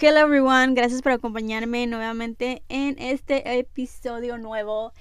Hello 0.00 0.20
everyone, 0.20 0.74
gracias 0.74 1.02
por 1.02 1.10
acompañarme 1.10 1.84
nuevamente 1.88 2.62
en 2.68 2.96
este 3.00 3.58
episodio 3.58 4.38
nuevo. 4.38 4.92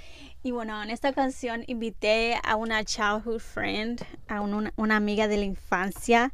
Y 0.42 0.50
bueno, 0.50 0.82
en 0.82 0.90
esta 0.90 1.12
ocasión 1.12 1.64
invité 1.68 2.40
a 2.44 2.56
una 2.56 2.84
childhood 2.84 3.40
friend, 3.40 4.04
a 4.28 4.42
una, 4.42 4.96
amiga 4.96 5.28
de 5.28 5.38
la 5.38 5.44
infancia. 5.44 6.34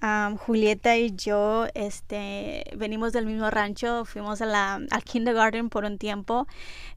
Um, 0.00 0.36
Julieta 0.36 0.96
y 0.96 1.16
yo 1.16 1.66
este, 1.74 2.62
venimos 2.76 3.12
del 3.12 3.26
mismo 3.26 3.50
rancho, 3.50 4.04
fuimos 4.04 4.40
a 4.42 4.46
la, 4.46 4.74
al 4.74 5.02
kindergarten 5.02 5.68
por 5.68 5.84
un 5.84 5.98
tiempo. 5.98 6.46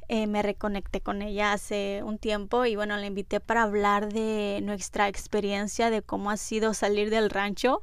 Eh, 0.09 0.27
me 0.27 0.43
reconecté 0.43 1.01
con 1.01 1.23
ella 1.23 1.51
hace 1.51 2.01
un 2.03 2.19
tiempo 2.19 2.65
y 2.65 2.75
bueno, 2.75 2.95
la 2.95 3.07
invité 3.07 3.39
para 3.39 3.63
hablar 3.63 4.13
de 4.13 4.59
nuestra 4.61 5.07
experiencia, 5.07 5.89
de 5.89 6.03
cómo 6.03 6.29
ha 6.29 6.37
sido 6.37 6.75
salir 6.75 7.09
del 7.09 7.31
rancho 7.31 7.81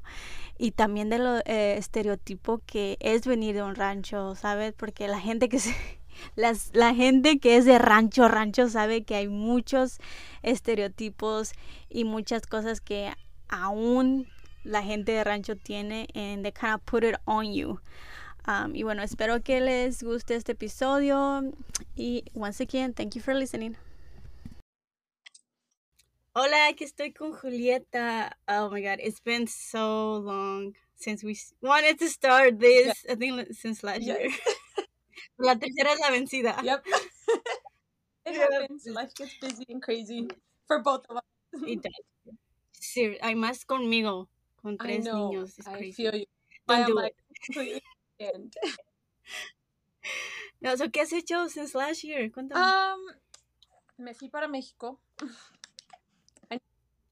y 0.59 0.73
también 0.73 1.11
de 1.11 1.19
lo 1.19 1.39
eh, 1.39 1.77
estereotipo 1.77 2.61
que 2.67 2.97
es 3.01 3.27
venir 3.27 3.55
de 3.55 3.63
un 3.63 3.75
rancho, 3.75 4.35
¿sabes? 4.35 4.73
Porque 4.73 5.09
la 5.09 5.21
gente 5.21 5.49
que 5.49 5.59
se, 5.59 5.75
las, 6.37 6.71
la 6.75 6.95
gente 6.95 7.39
que 7.39 7.57
es 7.57 7.65
de 7.65 7.79
rancho, 7.79 8.29
rancho 8.29 8.69
sabe 8.69 9.05
que 9.05 9.17
hay 9.17 9.29
muchos 9.29 9.99
estereotipos 10.43 11.53
y 11.89 12.05
muchas 12.05 12.47
cosas 12.47 12.81
que 12.81 13.13
aún 13.49 14.29
la 14.65 14.83
gente 14.83 15.13
de 15.13 15.25
rancho 15.25 15.57
tiene 15.57 16.09
and 16.15 16.43
they 16.43 16.53
kind 16.53 16.75
of 16.75 16.83
put 16.85 17.05
it 17.05 17.17
on 17.27 17.53
you. 17.53 17.81
Um, 18.47 18.75
y 18.75 18.83
bueno, 18.83 19.03
espero 19.03 19.43
que 19.43 19.61
les 19.61 20.03
guste 20.03 20.35
este 20.35 20.53
episodio 20.53 21.43
y 21.97 22.25
once 22.35 22.63
again, 22.63 22.93
thank 22.93 23.15
you 23.15 23.23
for 23.23 23.35
listening. 23.35 23.77
Hola, 26.37 26.67
aquí 26.67 26.83
estoy 26.83 27.13
con 27.13 27.33
Julieta. 27.33 28.37
Oh 28.49 28.69
my 28.69 28.83
god, 28.83 28.99
it's 28.99 29.21
been 29.21 29.47
so 29.47 30.17
long 30.19 30.75
since 30.97 31.23
we 31.23 31.39
wanted 31.63 31.97
to 32.01 32.09
start 32.09 32.59
this. 32.59 33.07
I 33.09 33.15
think 33.15 33.55
since 33.55 33.85
last 33.85 34.03
year. 34.03 34.19
la 35.39 35.55
tercera 35.55 35.93
es 35.93 36.01
la 36.01 36.11
vencida. 36.11 36.61
Yep. 36.61 36.85
it 38.27 38.35
happens. 38.35 38.85
Life 38.87 39.15
gets 39.15 39.39
busy 39.41 39.65
and 39.69 39.81
crazy 39.81 40.27
for 40.67 40.83
both 40.83 41.07
of 41.09 41.19
us. 41.19 41.23
It 41.69 41.83
does. 41.83 41.93
Sí, 42.81 43.17
hay 43.23 43.37
más 43.37 43.65
conmigo, 43.65 44.27
con 44.61 44.77
tres 44.77 45.07
I 45.07 45.11
know. 45.11 45.31
niños. 45.31 45.57
It's 45.57 45.69
I 45.69 45.77
crazy. 45.77 45.93
feel 45.93 46.17
you. 46.17 46.27
Don't 46.67 46.81
I 46.81 46.85
do 46.85 46.95
like 46.97 47.15
it. 47.49 47.83
No, 50.61 50.75
so, 50.75 50.89
¿Qué 50.91 51.03
has 51.03 51.13
hecho 51.13 51.49
since 51.49 51.77
last 51.77 52.03
year? 52.03 52.29
Cuéntame. 52.33 52.61
Um, 52.61 52.99
me 53.99 54.15
fui 54.15 54.29
para 54.29 54.49
México 54.49 54.99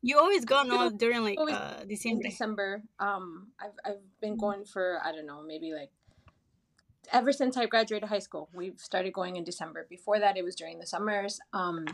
you 0.02 0.18
always 0.18 0.44
go 0.44 0.62
no 0.62 0.90
during 0.90 1.22
like 1.22 1.38
uh 1.38 1.84
December. 1.84 2.22
December. 2.22 2.82
Um, 2.98 3.52
I've 3.60 3.78
I've 3.84 4.20
been 4.20 4.34
Mhm. 4.34 4.40
going 4.40 4.64
for 4.64 5.00
I 5.04 5.12
don't 5.12 5.26
know 5.26 5.42
maybe 5.42 5.72
like 5.72 5.90
ever 7.12 7.32
since 7.32 7.56
I 7.56 7.66
graduated 7.66 8.08
high 8.08 8.18
school. 8.20 8.48
We've 8.54 8.78
started 8.78 9.12
going 9.12 9.36
in 9.36 9.44
December. 9.44 9.86
Before 9.88 10.18
that, 10.18 10.36
it 10.36 10.44
was 10.44 10.54
during 10.56 10.78
the 10.78 10.86
summers. 10.86 11.40
Um, 11.52 11.86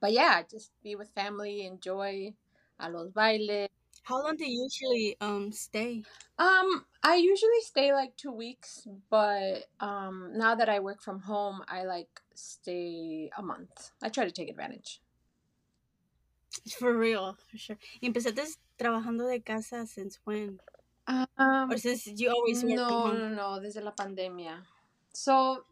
but 0.00 0.12
yeah, 0.12 0.42
just 0.42 0.70
be 0.82 0.94
with 0.94 1.10
family, 1.10 1.66
enjoy 1.66 2.34
a 2.78 2.90
los 2.90 3.10
bailes. 3.12 3.68
How 4.04 4.22
long 4.22 4.36
do 4.36 4.44
you 4.48 4.62
usually 4.62 5.16
um 5.20 5.52
stay? 5.52 6.04
Um, 6.38 6.84
I 7.02 7.16
usually 7.16 7.60
stay 7.62 7.92
like 7.92 8.16
two 8.16 8.30
weeks, 8.32 8.86
but 9.10 9.64
um, 9.80 10.32
now 10.34 10.54
that 10.54 10.68
I 10.68 10.80
work 10.80 11.00
from 11.02 11.20
home, 11.20 11.62
I 11.66 11.84
like 11.84 12.20
stay 12.34 13.30
a 13.36 13.42
month. 13.42 13.90
I 14.02 14.10
try 14.10 14.24
to 14.24 14.30
take 14.30 14.50
advantage. 14.50 15.00
For 16.78 16.96
real, 16.96 17.36
for 17.50 17.58
sure. 17.58 17.78
Y 18.00 18.08
empezaste 18.08 18.58
trabajando 18.78 19.26
de 19.28 19.40
casa 19.40 19.86
since 19.86 20.18
when? 20.24 20.60
Um, 21.06 21.70
Or 21.70 21.76
since 21.78 22.06
you 22.06 22.30
always 22.30 22.64
work 22.64 22.74
no, 22.74 22.88
from 22.88 23.16
home? 23.16 23.18
no, 23.18 23.28
no. 23.28 23.60
Desde 23.60 23.82
la 23.82 23.92
pandemia. 23.92 24.62
So 25.12 25.64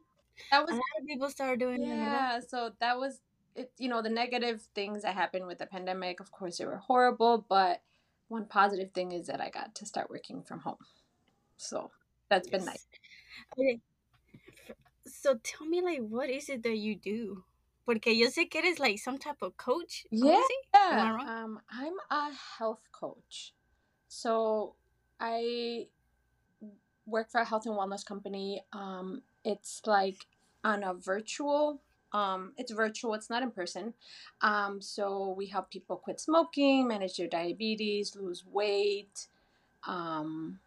that 0.51 0.63
was. 0.63 0.71
A 0.71 0.75
lot 0.75 1.01
of 1.01 1.07
people 1.07 1.29
started 1.31 1.59
doing 1.59 1.83
yeah. 1.83 2.41
So 2.41 2.71
that 2.81 2.99
was 2.99 3.21
it. 3.55 3.73
You 3.79 3.89
know, 3.89 4.03
the 4.03 4.11
negative 4.11 4.63
things 4.75 5.03
that 5.03 5.15
happened 5.15 5.47
with 5.47 5.59
the 5.59 5.67
pandemic. 5.67 6.21
Of 6.21 6.31
course, 6.31 6.59
they 6.59 6.67
were 6.67 6.79
horrible, 6.79 7.45
but 7.49 7.83
one 8.29 8.47
positive 8.47 8.93
thing 8.93 9.13
is 9.13 9.27
that 9.27 9.41
I 9.41 9.51
got 9.51 9.75
to 9.77 9.87
start 9.87 10.11
working 10.11 10.43
from 10.43 10.61
home. 10.61 10.79
So 11.57 11.91
that's 12.29 12.49
been 12.49 12.65
nice. 12.65 12.87
Okay. 13.53 13.81
So 15.07 15.39
tell 15.43 15.67
me 15.67 15.83
like 15.83 16.01
what 16.01 16.31
is 16.31 16.49
it 16.49 16.63
that 16.63 16.77
you 16.77 16.97
do? 16.97 17.45
Porque 17.85 18.17
yo 18.17 18.29
sé 18.29 18.49
que 18.49 18.61
eres 18.61 18.79
like 18.79 18.99
some 18.99 19.19
type 19.19 19.43
of 19.43 19.57
coach. 19.57 20.07
Yeah. 20.11 20.41
Am 20.75 21.19
I 21.21 21.43
um, 21.43 21.61
I'm 21.71 21.95
a 22.11 22.31
health 22.59 22.81
coach. 22.93 23.53
So 24.09 24.75
I 25.21 25.87
work 27.07 27.31
for 27.31 27.41
a 27.41 27.45
health 27.45 27.67
and 27.67 27.75
wellness 27.75 28.05
company. 28.05 28.63
Um, 28.73 29.23
it's 29.45 29.83
like 29.87 30.27
on 30.63 30.83
a 30.83 30.95
virtual. 30.95 31.81
Um, 32.13 32.53
it's 32.57 32.73
virtual. 32.73 33.15
It's 33.15 33.29
not 33.29 33.43
in 33.43 33.51
person. 33.51 33.93
Um, 34.41 34.81
so 34.81 35.35
we 35.37 35.47
help 35.47 35.71
people 35.71 35.97
quit 35.97 36.21
smoking, 36.21 36.87
manage 36.87 37.17
their 37.17 37.29
diabetes, 37.29 38.15
lose 38.17 38.45
weight. 38.47 39.27
Um, 39.87 40.61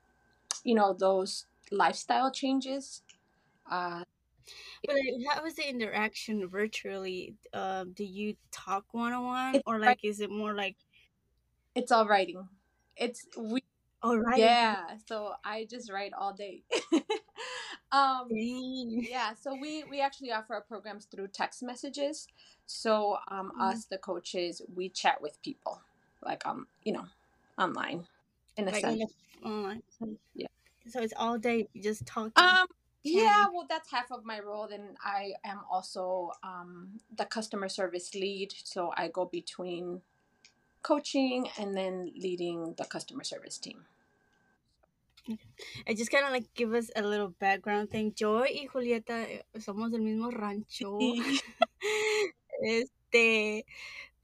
you 0.64 0.76
know 0.76 0.94
those 0.94 1.46
lifestyle 1.72 2.32
changes. 2.32 3.02
Uh, 3.70 4.04
But 4.86 4.96
like, 4.96 5.36
how 5.38 5.46
is 5.46 5.56
the 5.56 5.68
interaction 5.70 6.48
virtually? 6.50 7.36
Uh, 7.54 7.86
do 7.94 8.04
you 8.04 8.36
talk 8.52 8.86
one 8.94 9.14
on 9.14 9.26
one, 9.26 9.62
or 9.66 9.80
like 9.80 10.04
is 10.04 10.20
it 10.20 10.32
more 10.32 10.54
like 10.56 10.78
It's 11.76 11.92
all 11.92 12.08
writing. 12.08 12.48
It's 12.96 13.28
we 13.38 13.62
all 14.02 14.18
right? 14.18 14.42
Yeah, 14.42 14.98
so 15.06 15.34
I 15.44 15.66
just 15.70 15.92
write 15.92 16.14
all 16.14 16.34
day. 16.34 16.64
um 17.92 18.28
yeah, 18.30 19.34
so 19.34 19.56
we 19.56 19.84
we 19.84 20.02
actually 20.02 20.32
offer 20.32 20.56
our 20.56 20.62
programs 20.62 21.06
through 21.06 21.28
text 21.30 21.64
messages. 21.64 22.28
So 22.66 23.18
um 23.30 23.52
Mhm. 23.56 23.62
us 23.62 23.86
the 23.86 23.98
coaches, 23.98 24.62
we 24.74 24.90
chat 24.90 25.22
with 25.22 25.42
people 25.44 25.82
like 26.24 26.46
um, 26.46 26.68
you 26.84 26.94
know, 26.94 27.06
online 27.58 28.08
in 28.58 28.68
a 28.68 28.74
Like 28.74 28.84
sense. 28.84 29.14
online. 29.44 29.84
So, 30.00 30.18
Yeah. 30.36 30.48
so 30.88 31.02
it's 31.02 31.14
all 31.18 31.38
day 31.38 31.68
just 31.80 32.06
talking. 32.06 32.34
Um 32.36 32.68
yeah, 33.08 33.46
well 33.54 33.66
that's 33.70 33.92
half 33.92 34.12
of 34.12 34.26
my 34.26 34.40
role 34.40 34.68
then 34.68 34.96
I 35.04 35.34
am 35.44 35.62
also 35.72 36.32
um 36.44 37.00
the 37.16 37.26
customer 37.26 37.70
service 37.70 38.14
lead, 38.16 38.54
so 38.64 38.92
I 38.96 39.08
go 39.10 39.26
between 39.26 40.02
coaching 40.82 41.50
and 41.58 41.76
then 41.76 42.12
leading 42.16 42.74
the 42.78 42.86
customer 42.86 43.24
service 43.24 43.58
team. 43.58 43.86
I 45.88 45.94
just 45.94 46.10
kind 46.12 46.26
of 46.26 46.32
like 46.32 46.46
give 46.56 46.74
us 46.74 46.90
a 46.96 47.02
little 47.02 47.30
background 47.40 47.90
thing. 47.90 48.14
Yo 48.18 48.44
y 48.44 48.68
Julieta 48.72 49.24
eh, 49.24 49.44
somos 49.60 49.92
del 49.92 50.02
mismo 50.02 50.32
rancho. 50.32 50.98
este, 52.62 53.66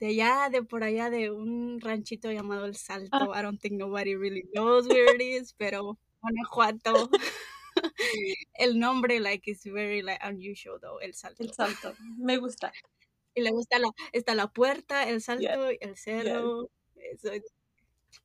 de 0.00 0.06
allá, 0.06 0.48
de 0.50 0.62
por 0.62 0.82
allá, 0.82 1.10
de 1.10 1.30
un 1.30 1.80
ranchito 1.80 2.30
llamado 2.32 2.64
El. 2.64 2.74
Salto. 2.74 3.32
I 3.34 3.42
don't 3.42 3.60
think 3.60 3.74
nobody 3.74 4.14
really 4.14 4.44
knows 4.54 4.88
where 4.88 5.14
it 5.14 5.20
is, 5.20 5.54
pero 5.58 5.98
Guanajuato. 6.20 7.10
El 8.54 8.78
nombre, 8.78 9.20
like, 9.20 9.50
is 9.50 9.64
very, 9.64 10.02
like, 10.02 10.20
unusual, 10.22 10.78
though, 10.80 10.98
El 10.98 11.14
Salto. 11.14 11.42
El 11.42 11.52
salto. 11.52 11.94
Me 12.18 12.38
gusta. 12.38 12.72
Y 13.34 13.42
luego 13.42 13.60
está 13.60 13.78
la, 13.78 13.90
está 14.12 14.34
la 14.34 14.46
puerta, 14.48 15.08
El. 15.08 15.20
Salto, 15.20 15.72
y 15.72 15.78
El 15.80 15.96
Cerro. 15.96 16.70
So 17.20 17.30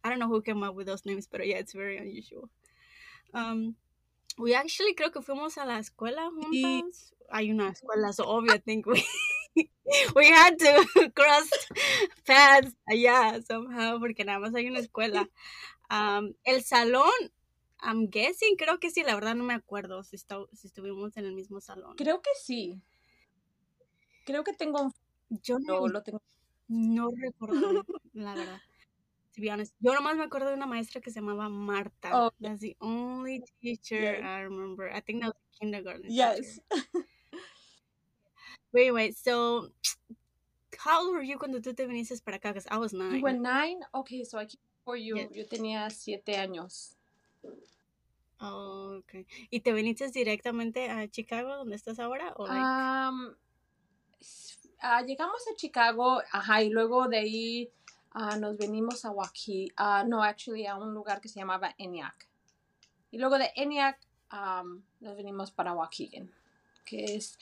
I 0.04 0.10
don't 0.10 0.20
know 0.20 0.28
who 0.28 0.42
came 0.42 0.64
up 0.64 0.76
with 0.76 0.88
those 0.88 1.06
names, 1.06 1.28
but 1.28 1.46
yeah, 1.46 1.58
it's 1.58 1.74
very 1.74 1.98
unusual. 1.98 2.50
Um, 3.34 3.76
we 4.38 4.54
actually 4.56 4.94
creo 4.96 5.12
que 5.12 5.22
fuimos 5.22 5.58
a 5.58 5.66
la 5.66 5.80
escuela 5.80 6.30
Y 6.52 6.62
juntas. 6.64 7.14
Hay 7.32 7.52
una 7.52 7.72
escuela, 7.72 8.14
so 8.14 8.26
obvio, 8.26 8.54
I 8.54 8.58
think 8.58 8.88
we 8.88 9.04
we 10.16 10.28
had 10.28 10.58
to 10.58 11.12
cross 11.16 11.50
paths 12.26 12.76
allá 12.90 13.42
somehow 13.46 14.00
porque 14.00 14.24
nada 14.26 14.40
más 14.40 14.56
hay 14.56 14.68
una 14.68 14.80
escuela. 14.80 15.30
Um, 15.92 16.34
el 16.44 16.64
salón, 16.64 17.12
I'm 17.82 18.10
guessing, 18.10 18.56
creo 18.58 18.80
que 18.80 18.90
sí, 18.92 19.04
la 19.04 19.16
verdad 19.16 19.36
no 19.36 19.44
me 19.44 19.54
acuerdo 19.54 20.04
si, 20.04 20.16
esta- 20.18 20.46
si 20.54 20.68
estuvimos 20.68 21.16
en 21.18 21.26
el 21.26 21.34
mismo 21.34 21.62
salón. 21.62 21.96
creo 21.96 22.22
que 22.22 22.32
sí. 22.42 22.82
Creo 24.26 24.44
que 24.44 24.54
tengo 24.54 24.82
un 24.82 24.94
Yo 25.44 25.60
no, 25.60 25.80
yo 25.82 25.88
lo 25.88 26.04
tengo. 26.04 26.22
no 26.68 27.10
recuerdo, 27.16 27.56
la 28.14 28.36
verdad. 28.36 28.60
To 29.36 29.42
be 29.42 29.50
honest, 29.52 29.76
yo 29.80 29.94
nomás 29.94 30.18
me 30.18 30.24
acuerdo 30.24 30.50
de 30.50 30.56
una 30.56 30.66
maestra 30.66 31.00
que 31.02 31.12
se 31.12 31.20
llamaba 31.22 31.48
Marta. 31.50 32.10
Oh. 32.14 32.32
That's 32.42 32.60
the 32.62 32.76
only 32.80 33.44
teacher 33.62 34.02
Yes. 34.18 34.24
I 34.24 34.42
remember. 34.44 34.90
I 34.92 35.02
think 35.02 35.22
that 35.22 35.28
was 35.34 35.60
kindergarten 35.60 36.10
Yes. 36.12 36.60
But 38.72 38.82
anyway, 38.82 39.12
so 39.12 39.70
how 40.78 41.02
old 41.06 41.14
were 41.14 41.24
you 41.24 41.38
cuando 41.40 41.60
tú 41.62 41.74
te 41.74 41.86
viniste 41.88 42.22
para 42.24 42.38
acá? 42.38 42.50
Because 42.54 42.68
I 42.70 42.78
was 42.78 42.92
You 42.94 43.00
nine. 43.00 43.22
were 43.22 43.34
nine? 43.34 43.80
Okay, 43.94 44.24
so 44.24 44.38
I 44.38 44.46
came 44.46 44.60
for 44.84 44.96
you. 44.98 45.16
Yes. 45.18 45.30
Yo 45.34 45.46
tenía 45.48 45.90
siete 45.90 46.36
años. 46.38 46.96
Oh, 48.42 49.00
okay. 49.00 49.28
¿Y 49.50 49.60
te 49.60 49.74
viniste 49.74 50.10
directamente 50.12 50.90
a 50.90 51.10
Chicago, 51.10 51.56
donde 51.56 51.76
estás 51.76 52.00
ahora? 52.00 52.34
O 52.38 52.48
like, 52.48 52.60
Um, 52.60 53.36
ah, 54.82 55.02
llegamos 55.02 55.42
a 55.52 55.56
Chicago, 55.56 56.22
ajá, 56.32 56.64
y 56.64 56.70
luego 56.70 57.08
de 57.10 57.18
ahí 57.18 57.70
ah, 58.12 58.38
nos 58.38 58.58
venimos 58.58 59.04
a 59.04 59.12
Waukee. 59.12 59.74
ah, 59.76 60.06
no, 60.08 60.24
actually, 60.24 60.66
a 60.66 60.78
un 60.78 60.94
lugar 60.94 61.20
que 61.20 61.28
se 61.28 61.40
llamaba 61.40 61.76
ENIAC. 61.78 62.30
Y 63.12 63.18
luego 63.18 63.38
de 63.38 63.52
ENIAC 63.56 64.00
um, 64.32 64.84
nos 65.00 65.16
venimos 65.18 65.52
para 65.52 65.74
Waukegan, 65.74 66.32
que 66.86 67.04
es... 67.16 67.38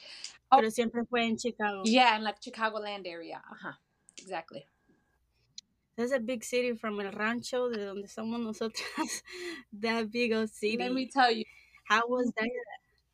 Oh, 0.49 0.57
Pero 0.57 0.71
siempre 0.71 1.03
fue 1.05 1.25
en 1.25 1.37
Chicago. 1.37 1.83
Yeah, 1.83 2.15
in 2.15 2.23
like 2.23 2.39
Chicagoland 2.39 3.05
area. 3.05 3.43
Uh-huh. 3.51 3.75
Exactly. 4.17 4.65
That's 5.97 6.11
a 6.11 6.19
big 6.19 6.43
city 6.43 6.73
from 6.73 6.99
El 6.99 7.11
Rancho, 7.11 7.69
de 7.69 7.85
donde 7.85 8.05
somos 8.07 8.39
nosotras. 8.39 9.23
that 9.73 10.11
big 10.11 10.31
old 10.31 10.49
city. 10.49 10.77
Let 10.77 10.93
me 10.93 11.07
tell 11.07 11.31
you. 11.31 11.43
How 11.85 12.07
was 12.07 12.31
that? 12.37 12.49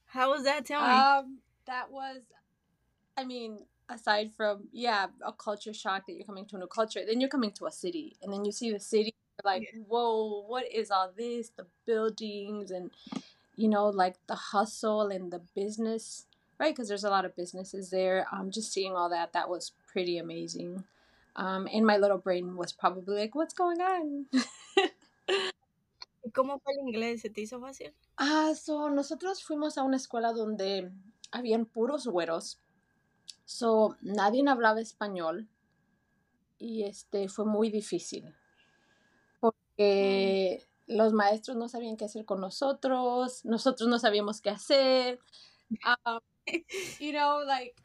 How 0.07 0.31
was 0.31 0.43
that? 0.43 0.65
Tell 0.65 0.81
me. 0.81 0.87
Um, 0.87 1.39
that 1.65 1.89
was, 1.89 2.21
I 3.17 3.23
mean, 3.23 3.59
aside 3.87 4.31
from 4.35 4.67
yeah, 4.73 5.07
a 5.25 5.31
culture 5.31 5.73
shock 5.73 6.07
that 6.07 6.13
you're 6.13 6.25
coming 6.25 6.45
to 6.47 6.57
a 6.57 6.59
new 6.59 6.67
culture, 6.67 7.01
then 7.07 7.21
you're 7.21 7.29
coming 7.29 7.51
to 7.51 7.67
a 7.67 7.71
city, 7.71 8.17
and 8.21 8.33
then 8.33 8.43
you 8.43 8.51
see 8.51 8.71
the 8.71 8.79
city, 8.79 9.13
like, 9.45 9.69
yeah. 9.73 9.79
whoa, 9.87 10.43
what 10.45 10.69
is 10.69 10.91
all 10.91 11.11
this? 11.15 11.51
The 11.55 11.65
buildings 11.85 12.69
and 12.71 12.91
you 13.55 13.67
know, 13.67 13.87
like 13.87 14.15
the 14.27 14.35
hustle 14.35 15.09
and 15.09 15.31
the 15.31 15.41
business, 15.55 16.25
right? 16.59 16.73
Because 16.73 16.87
there's 16.87 17.03
a 17.03 17.09
lot 17.09 17.25
of 17.25 17.35
businesses 17.35 17.89
there. 17.89 18.25
Um, 18.31 18.51
just 18.51 18.73
seeing 18.73 18.93
all 18.95 19.09
that, 19.09 19.33
that 19.33 19.49
was 19.49 19.71
pretty 19.91 20.17
amazing. 20.17 20.83
Um, 21.35 21.67
and 21.73 21.85
my 21.85 21.97
little 21.97 22.19
brain 22.19 22.55
was 22.55 22.73
probably 22.73 23.15
like, 23.15 23.35
what's 23.35 23.53
going 23.53 23.81
on? 23.81 24.27
¿Cómo 26.31 26.59
fue 26.61 26.73
el 26.73 26.87
inglés? 26.87 27.21
¿Se 27.21 27.29
te 27.29 27.41
hizo 27.41 27.59
fácil? 27.59 27.93
Ah, 28.17 28.53
so 28.55 28.89
nosotros 28.89 29.43
fuimos 29.43 29.77
a 29.77 29.83
una 29.83 29.97
escuela 29.97 30.31
donde 30.31 30.91
habían 31.31 31.65
puros 31.65 32.07
güeros. 32.07 32.59
So 33.45 33.97
nadie 34.01 34.43
hablaba 34.47 34.79
español. 34.79 35.47
Y 36.59 36.83
este 36.83 37.27
fue 37.27 37.45
muy 37.45 37.69
difícil. 37.69 38.33
Porque 39.39 40.65
mm. 40.87 40.93
los 40.95 41.13
maestros 41.13 41.57
no 41.57 41.67
sabían 41.67 41.97
qué 41.97 42.05
hacer 42.05 42.25
con 42.25 42.39
nosotros, 42.39 43.43
nosotros 43.43 43.89
no 43.89 43.99
sabíamos 43.99 44.39
qué 44.39 44.51
hacer. 44.51 45.19
Um, 46.05 46.19
you 46.99 47.11
know, 47.11 47.43
like 47.45 47.75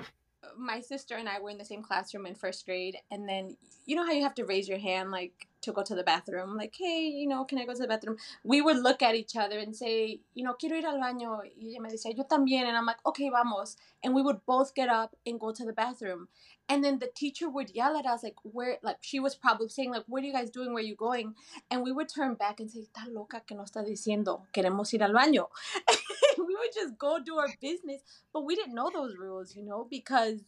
my 0.56 0.80
sister 0.80 1.16
and 1.16 1.28
I 1.28 1.40
were 1.40 1.50
in 1.50 1.58
the 1.58 1.64
same 1.64 1.82
classroom 1.82 2.26
in 2.26 2.34
first 2.34 2.64
grade, 2.64 2.96
and 3.10 3.28
then 3.28 3.56
you 3.86 3.96
know 3.96 4.04
how 4.04 4.12
you 4.12 4.22
have 4.22 4.34
to 4.36 4.44
raise 4.44 4.68
your 4.68 4.78
hand 4.78 5.10
like 5.10 5.48
to 5.62 5.72
go 5.72 5.82
to 5.82 5.94
the 5.94 6.02
bathroom, 6.02 6.56
like, 6.56 6.74
hey, 6.78 7.08
you 7.08 7.26
know, 7.26 7.44
can 7.44 7.58
I 7.58 7.66
go 7.66 7.72
to 7.72 7.80
the 7.80 7.88
bathroom? 7.88 8.16
We 8.44 8.60
would 8.62 8.78
look 8.78 9.02
at 9.02 9.14
each 9.14 9.36
other 9.36 9.58
and 9.58 9.74
say, 9.74 10.20
you 10.34 10.44
know, 10.44 10.54
quiero 10.54 10.76
ir 10.76 10.86
al 10.86 10.98
baño. 10.98 11.40
Y 11.60 11.70
ella 11.70 11.80
me 11.80 11.90
decía, 11.90 12.16
yo 12.16 12.24
también. 12.24 12.66
And 12.66 12.76
I'm 12.76 12.86
like, 12.86 13.04
okay, 13.06 13.28
vamos. 13.30 13.76
And 14.02 14.14
we 14.14 14.22
would 14.22 14.44
both 14.46 14.74
get 14.74 14.88
up 14.88 15.16
and 15.26 15.40
go 15.40 15.52
to 15.52 15.64
the 15.64 15.72
bathroom. 15.72 16.28
And 16.68 16.84
then 16.84 16.98
the 16.98 17.10
teacher 17.14 17.48
would 17.48 17.70
yell 17.74 17.96
at 17.96 18.06
us, 18.06 18.22
like, 18.22 18.36
where, 18.42 18.78
like, 18.82 18.98
she 19.00 19.20
was 19.20 19.34
probably 19.34 19.68
saying, 19.68 19.90
like, 19.90 20.04
what 20.06 20.22
are 20.22 20.26
you 20.26 20.32
guys 20.32 20.50
doing? 20.50 20.72
Where 20.74 20.82
are 20.82 20.86
you 20.86 20.96
going? 20.96 21.34
And 21.70 21.82
we 21.82 21.92
would 21.92 22.08
turn 22.08 22.34
back 22.34 22.60
and 22.60 22.70
say, 22.70 22.80
está 22.80 23.12
loca 23.12 23.42
que 23.46 23.56
no 23.56 23.64
está 23.64 23.82
diciendo, 23.84 24.42
queremos 24.52 24.92
ir 24.92 25.02
al 25.02 25.12
baño. 25.12 25.46
we 26.38 26.54
would 26.54 26.74
just 26.74 26.98
go 26.98 27.18
do 27.24 27.38
our 27.38 27.48
business. 27.60 28.02
But 28.32 28.44
we 28.44 28.54
didn't 28.54 28.74
know 28.74 28.90
those 28.92 29.16
rules, 29.16 29.56
you 29.56 29.64
know, 29.64 29.86
because 29.90 30.40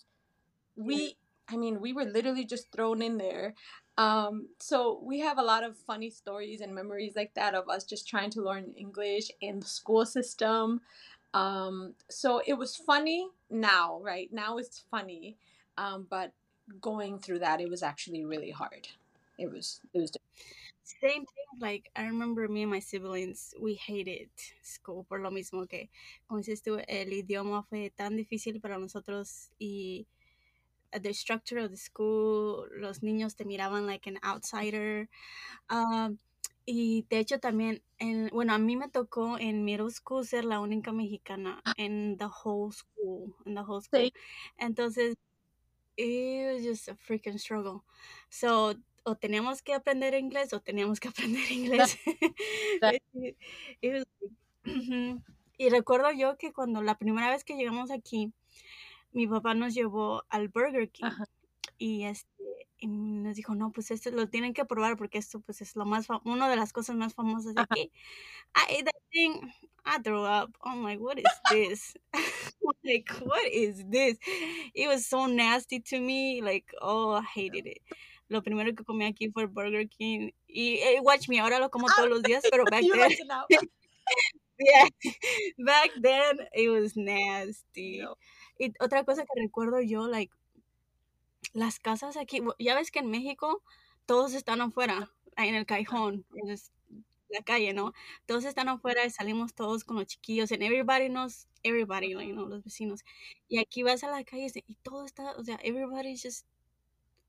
we 0.77 1.17
I 1.53 1.57
mean, 1.57 1.81
we 1.81 1.93
were 1.93 2.05
literally 2.05 2.45
just 2.45 2.71
thrown 2.71 3.03
in 3.03 3.19
there. 3.19 3.55
Um, 3.99 4.49
so 4.59 5.01
we 5.03 5.21
have 5.21 5.39
a 5.39 5.43
lot 5.43 5.65
of 5.65 5.77
funny 5.77 6.11
stories 6.11 6.61
and 6.61 6.75
memories 6.75 7.15
like 7.17 7.35
that 7.35 7.55
of 7.55 7.69
us 7.69 7.85
just 7.85 8.09
trying 8.09 8.31
to 8.31 8.43
learn 8.43 8.73
English 8.77 9.31
in 9.41 9.61
the 9.61 9.67
school 9.67 10.07
system. 10.07 10.81
Um, 11.35 11.95
so 12.09 12.41
it 12.47 12.55
was 12.55 12.77
funny 12.77 13.29
now, 13.51 14.01
right? 14.03 14.33
Now 14.33 14.57
it's 14.59 14.85
funny. 14.91 15.37
Um, 15.77 16.07
but 16.09 16.33
going 16.81 17.19
through 17.19 17.41
that, 17.41 17.61
it 17.61 17.69
was 17.69 17.83
actually 17.83 18.25
really 18.25 18.51
hard. 18.51 18.89
It 19.39 19.51
was, 19.51 19.81
it 19.95 20.01
was. 20.01 20.13
Same 20.83 21.25
thing, 21.25 21.61
like 21.61 21.91
I 21.95 22.05
remember 22.05 22.49
me 22.49 22.63
and 22.63 22.71
my 22.71 22.81
siblings, 22.81 23.55
we 23.61 23.75
hated 23.75 24.29
school 24.61 25.07
por 25.09 25.21
lo 25.21 25.31
mismo 25.31 25.69
que, 25.69 25.89
como 26.27 26.41
dices 26.41 26.63
tú, 26.63 26.83
el 26.89 27.13
idioma 27.13 27.65
fue 27.69 27.93
tan 27.97 28.17
difícil 28.17 28.61
para 28.61 28.77
nosotros 28.77 29.51
y 29.61 30.07
the 30.93 31.13
structure 31.13 31.59
of 31.59 31.71
the 31.71 31.77
school, 31.77 32.67
los 32.77 33.01
niños 33.01 33.37
te 33.37 33.45
miraban 33.45 33.87
like 33.87 34.07
an 34.07 34.19
outsider. 34.23 35.09
Um, 35.69 36.19
y 36.67 37.07
de 37.09 37.19
hecho 37.19 37.39
también, 37.39 37.83
en, 37.99 38.29
bueno, 38.29 38.55
a 38.55 38.59
mí 38.59 38.77
me 38.77 38.89
tocó 38.89 39.39
en 39.39 39.65
middle 39.65 39.91
school 39.91 40.25
ser 40.27 40.45
la 40.45 40.61
única 40.61 40.93
mexicana 40.93 41.61
ah. 41.65 41.73
en 41.77 42.17
the 42.17 42.27
whole 42.27 42.73
school, 42.73 43.35
in 43.45 43.55
the 43.55 43.63
whole 43.63 43.81
school. 43.81 44.01
Sí. 44.01 44.13
Entonces, 44.59 45.17
it 45.97 46.53
was 46.53 46.63
just 46.63 46.89
a 46.89 46.97
freaking 46.97 47.39
struggle. 47.39 47.83
So, 48.29 48.75
o 49.05 49.17
teníamos 49.17 49.63
que 49.63 49.75
aprender 49.75 50.15
inglés 50.15 50.53
o 50.53 50.61
teníamos 50.61 51.01
que 51.01 51.09
aprender 51.43 51.51
inglés. 51.51 51.99
it 53.81 53.93
was, 53.93 54.07
y 55.57 55.69
recuerdo 55.69 56.11
yo 56.13 56.39
que 56.39 56.53
cuando 56.53 56.83
la 56.83 56.97
primera 56.97 57.31
vez 57.31 57.45
que 57.45 57.55
llegamos 57.55 57.91
aquí, 57.91 58.33
mi 59.13 59.27
papá 59.27 59.55
nos 59.55 59.75
llevó 59.75 60.25
al 60.29 60.49
Burger 60.49 60.91
King 60.91 61.11
y 61.79 62.05
este 62.05 62.29
nos 62.89 63.37
dijo, 63.37 63.55
no, 63.55 63.73
pues 63.73 63.91
esto 63.91 64.11
lo 64.11 64.29
tienen 64.29 64.55
que 64.55 64.65
probar 64.65 64.97
porque 64.97 65.19
esto 65.19 65.41
pues 65.41 65.61
es 65.61 65.77
lo 65.77 65.85
más, 65.85 66.07
una 66.25 66.49
de 66.49 66.57
las 66.57 66.73
cosas 66.73 66.97
más 66.97 67.15
famosas 67.15 67.55
de 67.55 67.63
aquí. 67.63 67.93
I 68.55 68.75
ate 68.75 68.85
that 68.85 69.03
thing, 69.13 69.53
I 69.85 69.99
threw 70.03 70.25
up. 70.25 70.57
I'm 70.63 70.83
like, 70.83 71.01
what 71.01 71.19
is 71.19 71.25
this? 71.51 71.95
like, 72.85 73.11
what 73.25 73.47
is 73.53 73.85
this? 73.91 74.19
It 74.75 74.89
was 74.89 75.07
so 75.07 75.27
nasty 75.27 75.81
to 75.81 76.01
me. 76.01 76.41
Like, 76.43 76.73
oh, 76.81 77.13
I 77.13 77.23
hated 77.23 77.67
it. 77.67 77.83
Lo 78.29 78.43
primero 78.43 78.73
que 78.75 78.85
comí 78.85 79.05
aquí 79.05 79.31
fue 79.33 79.47
Burger 79.47 79.89
King. 79.89 80.31
Y 80.47 80.79
eh, 80.83 81.01
watch 81.03 81.29
me, 81.29 81.41
ahora 81.41 81.59
lo 81.59 81.69
como 81.69 81.89
todos 81.89 82.09
los 82.09 82.23
días, 82.23 82.45
pero 82.51 82.65
back 82.71 82.83
then. 82.83 83.11
yeah, 84.59 84.87
back 85.59 85.91
then 86.01 86.39
it 86.55 86.69
was 86.69 86.97
nasty. 86.97 88.03
Y 88.61 88.75
otra 88.79 89.05
cosa 89.05 89.25
que 89.25 89.41
recuerdo 89.41 89.81
yo, 89.81 90.07
like, 90.07 90.35
las 91.55 91.79
casas 91.81 92.17
aquí, 92.19 92.43
ya 92.59 92.75
ves 92.75 92.91
que 92.91 92.99
en 93.01 93.11
México 93.11 93.63
todos 94.07 94.35
están 94.35 94.61
afuera, 94.61 95.11
en 95.37 95.55
el 95.55 95.65
cajón, 95.65 96.27
en 96.35 96.49
la 97.31 97.43
calle, 97.43 97.73
¿no? 97.73 97.95
Todos 98.27 98.45
están 98.45 98.69
afuera 98.69 99.07
y 99.07 99.11
salimos 99.11 99.55
todos 99.55 99.85
con 99.85 99.97
los 99.97 100.07
chiquillos, 100.07 100.53
and 100.53 100.63
everybody 100.63 101.09
knows 101.09 101.49
everybody, 101.63 102.13
like, 102.15 102.33
los 102.35 102.63
vecinos. 102.63 103.01
Y 103.49 103.59
aquí 103.61 103.83
vas 103.83 104.05
a 104.05 104.11
la 104.11 104.25
calle 104.25 104.51
y 104.67 104.75
todo 104.77 105.07
está, 105.07 105.33
o 105.39 105.45
sea, 105.45 105.59
everybody's 105.63 106.23
just 106.23 106.47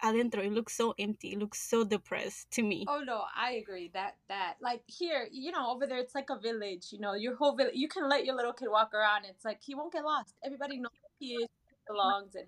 adentro. 0.04 0.44
It 0.44 0.52
looks 0.52 0.76
so 0.76 0.94
empty. 0.98 1.34
It 1.34 1.40
looks 1.40 1.62
so 1.62 1.84
depressed 1.84 2.52
to 2.52 2.64
me. 2.64 2.86
Oh 2.88 3.02
no, 3.06 3.24
I 3.36 3.54
agree. 3.54 3.92
That 3.94 4.16
that 4.30 4.56
like 4.62 4.84
here, 4.88 5.28
you 5.32 5.52
know, 5.52 5.72
over 5.72 5.88
there 5.88 6.00
it's 6.00 6.16
like 6.16 6.30
a 6.30 6.40
village. 6.40 6.88
You 6.92 7.00
know, 7.00 7.14
your 7.14 7.36
whole 7.36 7.56
village. 7.56 7.76
You 7.76 7.88
can 7.88 8.10
let 8.10 8.26
your 8.26 8.36
little 8.36 8.54
kid 8.54 8.70
walk 8.70 8.94
around. 8.94 9.26
It's 9.26 9.46
like 9.46 9.60
he 9.62 9.76
won't 9.76 9.94
get 9.94 10.04
lost. 10.04 10.36
Everybody 10.44 10.78
knows 10.78 10.92
he 11.20 11.36
is 11.36 11.48
belongs 11.88 12.36
and 12.36 12.48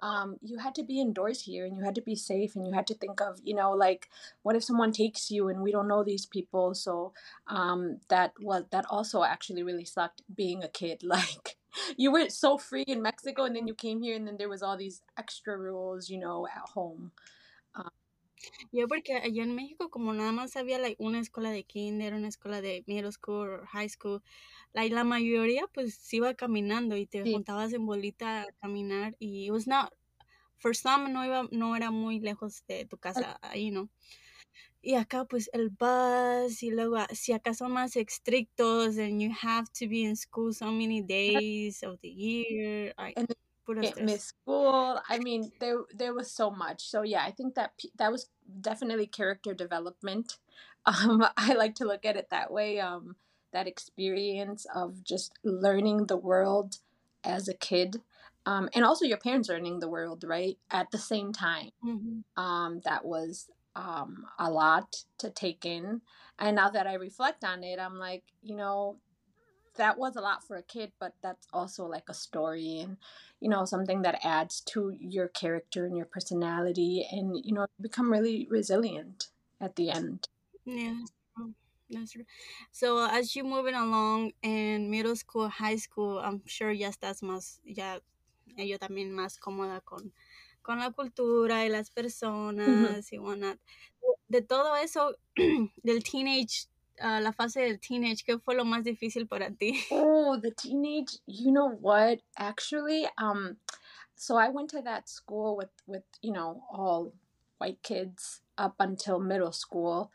um, 0.00 0.36
you 0.42 0.58
had 0.58 0.74
to 0.74 0.82
be 0.82 1.00
indoors 1.00 1.42
here 1.42 1.64
and 1.64 1.76
you 1.76 1.82
had 1.82 1.94
to 1.94 2.02
be 2.02 2.14
safe 2.14 2.54
and 2.54 2.66
you 2.66 2.72
had 2.74 2.86
to 2.86 2.94
think 2.94 3.20
of 3.20 3.40
you 3.42 3.54
know 3.54 3.72
like 3.72 4.08
what 4.42 4.56
if 4.56 4.64
someone 4.64 4.92
takes 4.92 5.30
you 5.30 5.48
and 5.48 5.62
we 5.62 5.72
don't 5.72 5.88
know 5.88 6.04
these 6.04 6.26
people 6.26 6.74
so 6.74 7.12
um, 7.48 7.98
that 8.08 8.32
was 8.40 8.64
that 8.70 8.84
also 8.90 9.24
actually 9.24 9.62
really 9.62 9.84
sucked 9.84 10.22
being 10.34 10.62
a 10.62 10.68
kid 10.68 11.02
like 11.02 11.56
you 11.96 12.10
were 12.10 12.28
so 12.28 12.58
free 12.58 12.84
in 12.86 13.02
mexico 13.02 13.44
and 13.44 13.56
then 13.56 13.66
you 13.66 13.74
came 13.74 14.00
here 14.00 14.16
and 14.16 14.26
then 14.26 14.36
there 14.36 14.48
was 14.48 14.62
all 14.62 14.76
these 14.76 15.02
extra 15.18 15.56
rules 15.56 16.08
you 16.08 16.18
know 16.18 16.46
at 16.46 16.62
home 16.74 17.12
um, 17.74 17.90
Yo 18.72 18.86
porque 18.88 19.14
allá 19.16 19.42
en 19.42 19.54
México 19.54 19.90
como 19.90 20.12
nada 20.12 20.32
más 20.32 20.56
había 20.56 20.78
like 20.78 20.96
una 21.02 21.18
escuela 21.20 21.50
de 21.50 21.64
kinder, 21.64 22.14
una 22.14 22.28
escuela 22.28 22.60
de 22.60 22.84
middle 22.86 23.10
school 23.12 23.48
or 23.48 23.66
high 23.66 23.88
school, 23.88 24.22
like, 24.74 24.94
la 24.94 25.04
mayoría 25.04 25.66
pues 25.72 26.12
iba 26.12 26.34
caminando 26.34 26.96
y 26.96 27.06
te 27.06 27.22
sí. 27.24 27.32
juntabas 27.32 27.72
en 27.72 27.86
bolita 27.86 28.42
a 28.42 28.52
caminar 28.60 29.16
y 29.18 29.46
it 29.46 29.50
was 29.52 29.66
not, 29.66 29.92
for 30.58 30.74
some 30.74 31.12
no, 31.12 31.24
iba, 31.24 31.48
no 31.50 31.76
era 31.76 31.90
muy 31.90 32.20
lejos 32.20 32.64
de 32.66 32.84
tu 32.84 32.98
casa 32.98 33.38
ahí, 33.42 33.70
¿no? 33.70 33.88
Y 34.86 34.94
acá 34.94 35.24
pues 35.24 35.50
el 35.52 35.70
bus 35.70 36.62
y 36.62 36.70
luego 36.70 36.96
ah, 36.96 37.08
si 37.12 37.32
acá 37.32 37.54
son 37.54 37.72
más 37.72 37.96
estrictos 37.96 38.98
and 38.98 39.20
you 39.20 39.32
have 39.32 39.68
to 39.72 39.88
be 39.88 40.04
in 40.04 40.14
school 40.14 40.52
so 40.52 40.70
many 40.70 41.02
days 41.02 41.82
of 41.82 41.98
the 42.02 42.08
year. 42.08 42.94
I, 42.96 43.12
and 43.16 43.34
miss 44.00 44.26
school. 44.26 45.00
I 45.08 45.18
mean, 45.18 45.50
there 45.58 45.78
there 45.92 46.14
was 46.14 46.30
so 46.30 46.52
much. 46.52 46.88
So 46.88 47.02
yeah, 47.02 47.24
I 47.24 47.32
think 47.32 47.56
that 47.56 47.72
that 47.96 48.12
was 48.12 48.30
definitely 48.60 49.08
character 49.08 49.54
development. 49.54 50.38
Um, 50.88 51.26
I 51.36 51.54
like 51.54 51.74
to 51.76 51.84
look 51.84 52.04
at 52.04 52.16
it 52.16 52.30
that 52.30 52.52
way. 52.52 52.78
Um, 52.78 53.16
that 53.52 53.66
experience 53.66 54.66
of 54.72 55.02
just 55.02 55.32
learning 55.42 56.06
the 56.06 56.16
world 56.16 56.76
as 57.24 57.48
a 57.48 57.54
kid 57.54 58.02
um, 58.44 58.68
and 58.74 58.84
also 58.84 59.04
your 59.04 59.18
parents 59.18 59.48
learning 59.48 59.80
the 59.80 59.88
world 59.88 60.24
right 60.24 60.58
at 60.70 60.90
the 60.90 60.98
same 60.98 61.32
time 61.32 61.70
mm-hmm. 61.84 62.42
um, 62.42 62.80
that 62.84 63.04
was 63.04 63.48
um, 63.76 64.26
a 64.38 64.50
lot 64.50 64.96
to 65.18 65.30
take 65.30 65.64
in. 65.64 66.00
And 66.38 66.56
now 66.56 66.68
that 66.70 66.86
i 66.86 66.94
reflect 66.94 67.44
on 67.44 67.64
it 67.64 67.78
i'm 67.78 67.98
like 67.98 68.24
you 68.42 68.56
know 68.56 68.96
that 69.76 69.98
was 69.98 70.16
a 70.16 70.20
lot 70.20 70.46
for 70.46 70.56
a 70.56 70.62
kid 70.62 70.92
but 70.98 71.14
that's 71.22 71.46
also 71.52 71.86
like 71.86 72.08
a 72.08 72.14
story 72.14 72.80
and 72.80 72.96
you 73.40 73.48
know 73.48 73.64
something 73.64 74.02
that 74.02 74.18
adds 74.24 74.60
to 74.60 74.94
your 74.98 75.28
character 75.28 75.86
and 75.86 75.96
your 75.96 76.06
personality 76.06 77.06
and 77.10 77.36
you 77.44 77.54
know 77.54 77.66
become 77.80 78.10
really 78.10 78.46
resilient 78.50 79.28
at 79.60 79.76
the 79.76 79.90
end. 79.90 80.28
Yeah 80.64 81.00
That's 81.88 82.12
true. 82.12 82.24
So 82.72 83.06
as 83.06 83.36
you're 83.36 83.44
moving 83.44 83.74
along 83.74 84.32
in 84.42 84.90
middle 84.90 85.14
school, 85.14 85.48
high 85.48 85.76
school, 85.76 86.18
I'm 86.18 86.42
sure 86.44 86.72
ya 86.72 86.90
estás 86.90 87.22
más, 87.22 87.60
ya 87.64 88.00
yo 88.56 88.76
también 88.78 89.12
más 89.12 89.38
cómoda 89.38 89.80
con, 89.84 90.12
con 90.66 90.80
la 90.80 90.90
cultura 90.90 91.64
y 91.64 91.68
las 91.68 91.90
personas 91.90 93.12
y 93.12 93.18
whatnot. 93.18 93.56
De 94.28 94.42
todo 94.42 94.74
eso, 94.74 95.16
del 95.84 96.02
teenage, 96.02 96.66
uh, 97.00 97.20
la 97.20 97.32
fase 97.32 97.60
del 97.60 97.78
teenage, 97.78 98.24
¿qué 98.24 98.36
fue 98.40 98.56
lo 98.56 98.64
más 98.64 98.82
difícil 98.82 99.28
para 99.28 99.48
ti? 99.52 99.78
Oh, 99.92 100.36
the 100.40 100.50
teenage, 100.50 101.20
you 101.26 101.52
know 101.52 101.70
what? 101.80 102.18
Actually, 102.36 103.06
um, 103.16 103.58
so 104.16 104.36
I 104.36 104.48
went 104.48 104.70
to 104.70 104.82
that 104.82 105.08
school 105.08 105.56
with, 105.56 105.70
with, 105.86 106.02
you 106.20 106.32
know, 106.32 106.64
all 106.68 107.12
white 107.58 107.80
kids 107.84 108.42
up 108.58 108.74
until 108.80 109.20
middle 109.20 109.52
school. 109.52 110.10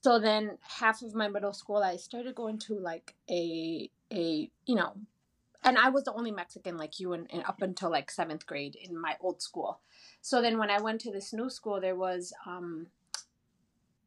So 0.00 0.18
then 0.18 0.58
half 0.80 1.02
of 1.02 1.14
my 1.14 1.28
middle 1.28 1.52
school, 1.52 1.84
I 1.84 1.98
started 1.98 2.34
going 2.34 2.58
to 2.66 2.74
like 2.74 3.14
a, 3.30 3.88
a, 4.12 4.50
you 4.66 4.74
know, 4.74 4.94
and 5.64 5.78
I 5.78 5.88
was 5.88 6.04
the 6.04 6.12
only 6.12 6.30
Mexican 6.30 6.76
like 6.76 7.00
you 7.00 7.12
and, 7.12 7.28
up 7.46 7.62
until 7.62 7.90
like 7.90 8.10
seventh 8.10 8.46
grade 8.46 8.76
in 8.76 9.00
my 9.00 9.16
old 9.20 9.42
school. 9.42 9.80
So 10.20 10.42
then 10.42 10.58
when 10.58 10.70
I 10.70 10.80
went 10.80 11.00
to 11.02 11.10
this 11.10 11.32
new 11.32 11.50
school, 11.50 11.80
there 11.80 11.96
was 11.96 12.32
um 12.46 12.86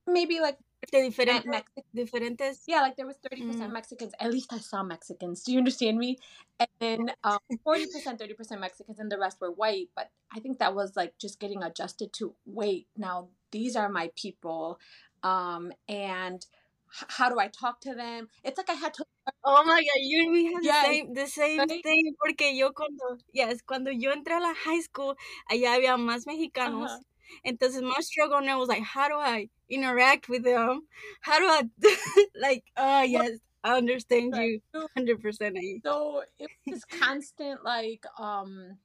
maybe 0.05 0.39
like 0.39 0.57
diferentes, 0.93 1.45
Mex- 1.45 1.71
diferentes. 1.95 2.63
Yeah, 2.67 2.81
like 2.81 2.95
there 2.95 3.07
was 3.07 3.17
30% 3.17 3.55
mm. 3.55 3.71
Mexicans. 3.71 4.13
At 4.19 4.31
least 4.31 4.53
I 4.53 4.59
saw 4.59 4.83
Mexicans. 4.83 5.43
Do 5.43 5.51
you 5.51 5.57
understand 5.57 5.97
me? 5.97 6.17
And 6.59 6.69
then 6.79 7.11
um, 7.23 7.39
40%, 7.65 7.87
30% 8.19 8.59
Mexicans, 8.59 8.99
and 8.99 9.11
the 9.11 9.17
rest 9.17 9.41
were 9.41 9.51
white. 9.51 9.89
But 9.95 10.11
I 10.35 10.39
think 10.39 10.59
that 10.59 10.75
was 10.75 10.95
like 10.95 11.17
just 11.17 11.39
getting 11.39 11.63
adjusted 11.63 12.13
to 12.13 12.33
wait, 12.45 12.87
now 12.95 13.29
these 13.51 13.75
are 13.75 13.89
my 13.89 14.11
people. 14.15 14.79
Um, 15.23 15.71
and 15.89 16.45
how 16.87 17.29
do 17.29 17.39
I 17.39 17.47
talk 17.47 17.81
to 17.81 17.93
them? 17.93 18.29
It's 18.43 18.57
like 18.57 18.69
I 18.69 18.73
had 18.73 18.93
to. 18.95 19.05
Oh 19.43 19.63
my 19.65 19.81
god, 19.81 19.99
you 19.99 20.23
and 20.23 20.31
me 20.31 20.53
had 20.53 20.63
yes. 20.63 20.85
the 20.85 20.87
same, 20.87 21.13
the 21.13 21.27
same 21.27 21.81
thing. 21.81 22.15
Porque 22.19 22.55
yo 22.55 22.71
cuando, 22.71 23.17
yes, 23.33 23.61
cuando 23.61 23.91
yo 23.91 24.11
entré 24.11 24.37
a 24.37 24.39
la 24.39 24.53
high 24.53 24.81
school, 24.81 25.15
allá 25.49 25.73
había 25.75 25.97
más 25.97 26.25
mexicanos. 26.25 26.91
Uh-huh. 26.91 27.03
Entonces 27.45 27.81
my 27.81 27.99
struggle 27.99 28.41
now 28.41 28.59
was 28.59 28.69
like, 28.69 28.83
how 28.83 29.07
do 29.09 29.15
I 29.15 29.49
interact 29.69 30.29
with 30.29 30.43
them? 30.43 30.87
How 31.21 31.39
do 31.39 31.45
I, 31.45 31.63
like, 32.35 32.63
oh 32.77 33.01
yes, 33.01 33.31
I 33.63 33.77
understand 33.77 34.33
you 34.35 34.61
100%. 34.97 35.81
So 35.83 36.23
it 36.39 36.49
was 36.65 36.85
constant, 36.89 37.63
like, 37.63 38.05
um, 38.17 38.77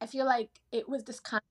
I 0.00 0.06
feel 0.06 0.26
like 0.26 0.50
it 0.72 0.88
was 0.88 1.04
this 1.04 1.20
constant. 1.20 1.44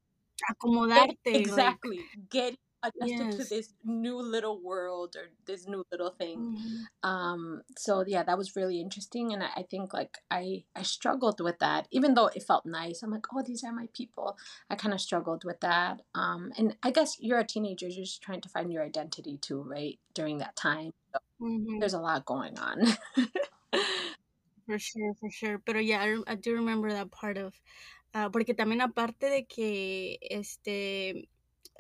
Acomodarte. 0.52 1.16
Exactly. 1.26 1.98
Like, 1.98 2.30
getting 2.30 2.58
adjusted 2.88 3.26
yes. 3.26 3.36
to 3.36 3.44
this 3.44 3.74
new 3.84 4.22
little 4.22 4.62
world 4.62 5.16
or 5.16 5.30
this 5.46 5.68
new 5.68 5.84
little 5.92 6.12
thing. 6.12 6.58
Mm-hmm. 6.58 7.10
um 7.10 7.62
so 7.78 8.04
yeah 8.06 8.24
that 8.24 8.38
was 8.38 8.56
really 8.56 8.80
interesting 8.80 9.34
and 9.34 9.44
I, 9.44 9.50
I, 9.58 9.64
think 9.64 9.94
like 9.94 10.18
i 10.30 10.64
i 10.76 10.84
struggled 10.84 11.40
with 11.42 11.60
that 11.60 11.88
even 11.92 12.14
though 12.14 12.28
it 12.28 12.44
felt 12.44 12.66
nice. 12.66 13.02
I'm 13.04 13.12
like 13.12 13.26
oh 13.34 13.44
these 13.46 13.64
are 13.64 13.72
my 13.72 13.88
people. 13.94 14.38
I 14.70 14.76
kind 14.76 14.94
of 14.94 15.02
struggled 15.02 15.44
with 15.44 15.60
that. 15.62 16.02
Um 16.14 16.52
and 16.58 16.76
i 16.84 16.92
guess 16.92 17.18
you're 17.20 17.40
a 17.40 17.48
teenager 17.48 17.88
you're 17.88 18.06
just 18.06 18.22
trying 18.22 18.42
to 18.42 18.50
find 18.50 18.72
your 18.72 18.84
identity 18.84 19.38
too 19.38 19.62
right 19.62 20.00
during 20.14 20.38
that 20.40 20.56
time. 20.56 20.92
So 21.14 21.20
mm-hmm. 21.42 21.80
there's 21.80 21.94
a 21.94 22.00
lot 22.00 22.26
going 22.26 22.58
on. 22.60 22.78
For 24.66 24.80
sure 24.80 25.14
for 25.20 25.30
sure. 25.30 25.62
But 25.64 25.86
yeah 25.86 26.02
I, 26.02 26.32
I 26.32 26.36
do 26.36 26.56
remember 26.56 26.92
that 26.92 27.12
part 27.12 27.38
of 27.38 27.54
uh, 28.16 28.30
porque 28.30 28.54
también 28.54 28.82
aparte 28.82 29.30
de 29.30 29.46
que 29.46 30.18
este 30.22 31.28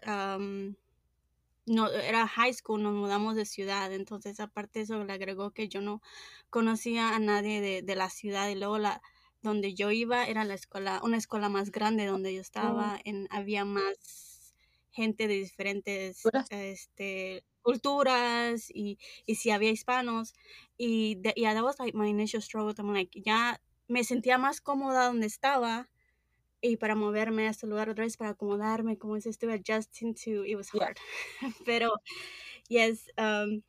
um, 0.05 0.75
no 1.65 1.89
era 1.89 2.27
high 2.27 2.53
school, 2.53 2.83
nos 2.83 2.93
mudamos 2.93 3.35
de 3.35 3.45
ciudad, 3.45 3.91
entonces 3.93 4.39
aparte 4.39 4.79
de 4.79 4.83
eso 4.83 5.03
le 5.03 5.13
agregó 5.13 5.51
que 5.51 5.67
yo 5.67 5.81
no 5.81 6.01
conocía 6.49 7.15
a 7.15 7.19
nadie 7.19 7.61
de, 7.61 7.81
de 7.81 7.95
la 7.95 8.09
ciudad 8.09 8.49
y 8.49 8.55
luego 8.55 8.77
la 8.77 9.01
donde 9.45 9.75
yo 9.75 9.91
iba 9.91 10.25
era 10.25 10.43
la 10.43 10.55
escuela, 10.55 10.99
una 11.03 11.17
escuela 11.17 11.49
más 11.49 11.71
grande 11.71 12.05
donde 12.07 12.33
yo 12.33 12.41
estaba, 12.41 12.99
en, 13.05 13.27
había 13.29 13.63
más 13.63 14.53
gente 14.91 15.27
de 15.27 15.35
diferentes 15.35 16.23
este, 16.49 17.45
culturas 17.61 18.69
y, 18.73 18.97
y 19.25 19.35
si 19.35 19.51
había 19.51 19.69
hispanos 19.69 20.33
y, 20.77 21.15
de, 21.15 21.33
y 21.35 21.43
that 21.43 21.63
was 21.63 21.79
like 21.79 21.95
my 21.95 22.09
initial 22.09 22.41
struggle, 22.41 22.73
like, 22.91 23.21
ya 23.21 23.61
me 23.87 24.03
sentía 24.03 24.37
más 24.37 24.61
cómoda 24.61 25.05
donde 25.05 25.27
estaba 25.27 25.89
y 26.69 26.77
para 26.77 26.95
moverme 26.95 27.47
a 27.47 27.51
este 27.51 27.67
lugar 27.67 27.89
otra 27.89 28.03
vez, 28.03 28.17
para 28.17 28.31
acomodarme, 28.31 28.97
como 28.97 29.15
es 29.15 29.25
estuve 29.25 29.53
adjusting 29.53 30.13
to, 30.13 30.43
it 30.45 30.55
was 30.55 30.69
hard. 30.69 30.97
Yeah. 31.41 31.49
Pero, 31.65 31.91
yes. 32.69 33.07
Um, 33.17 33.63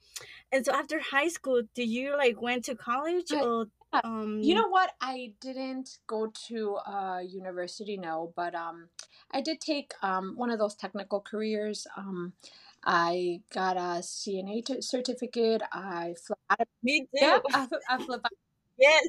and 0.52 0.64
so 0.64 0.72
after 0.72 0.98
high 0.98 1.28
school, 1.28 1.62
did 1.74 1.88
you 1.88 2.16
like 2.16 2.40
went 2.40 2.64
to 2.66 2.74
college 2.74 3.32
or? 3.32 3.66
Um, 4.04 4.40
you 4.42 4.54
know 4.54 4.68
what? 4.68 4.90
I 5.00 5.32
didn't 5.40 5.98
go 6.06 6.30
to 6.48 6.76
uh, 6.86 7.20
university, 7.26 7.96
no, 7.96 8.32
but 8.36 8.54
um, 8.54 8.88
I 9.30 9.40
did 9.40 9.60
take 9.60 9.94
um, 10.02 10.34
one 10.36 10.50
of 10.50 10.58
those 10.58 10.74
technical 10.74 11.20
careers. 11.20 11.86
Um, 11.96 12.34
I 12.84 13.40
got 13.52 13.76
a 13.76 14.00
CNA 14.02 14.82
certificate. 14.82 15.62
I 15.72 16.14
flew 16.24 16.36
out 16.50 16.60
of, 16.60 16.66
Me 16.82 17.02
too. 17.02 17.06
Yeah, 17.20 17.38
I, 17.52 17.68
I 17.88 17.98
flew 17.98 18.16
out 18.16 18.32
Yes. 18.78 19.04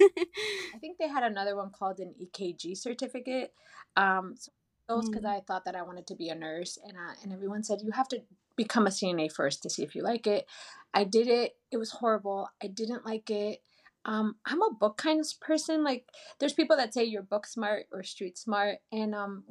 I 0.00 0.78
think 0.80 0.98
they 0.98 1.08
had 1.08 1.24
another 1.24 1.56
one 1.56 1.70
called 1.70 1.98
an 1.98 2.14
EKG 2.22 2.76
certificate. 2.76 3.52
Um, 3.96 4.34
so 4.36 4.52
those 4.88 5.08
because 5.08 5.24
mm. 5.24 5.36
I 5.36 5.40
thought 5.40 5.64
that 5.64 5.76
I 5.76 5.82
wanted 5.82 6.06
to 6.08 6.14
be 6.14 6.28
a 6.28 6.34
nurse, 6.34 6.78
and 6.82 6.96
uh, 6.96 7.14
and 7.22 7.32
everyone 7.32 7.64
said 7.64 7.80
you 7.82 7.92
have 7.92 8.08
to 8.08 8.20
become 8.56 8.86
a 8.86 8.90
CNA 8.90 9.32
first 9.32 9.62
to 9.62 9.70
see 9.70 9.82
if 9.82 9.94
you 9.94 10.02
like 10.02 10.26
it. 10.26 10.46
I 10.92 11.04
did 11.04 11.26
it. 11.26 11.52
It 11.70 11.78
was 11.78 11.90
horrible. 11.90 12.48
I 12.62 12.68
didn't 12.68 13.04
like 13.04 13.30
it. 13.30 13.60
Um, 14.04 14.36
I'm 14.44 14.62
a 14.62 14.74
book 14.78 14.98
kind 14.98 15.20
of 15.20 15.26
person. 15.40 15.82
Like, 15.82 16.06
there's 16.38 16.52
people 16.52 16.76
that 16.76 16.92
say 16.92 17.04
you're 17.04 17.22
book 17.22 17.46
smart 17.46 17.86
or 17.92 18.02
street 18.02 18.36
smart, 18.36 18.78
and 18.92 19.14
um, 19.14 19.44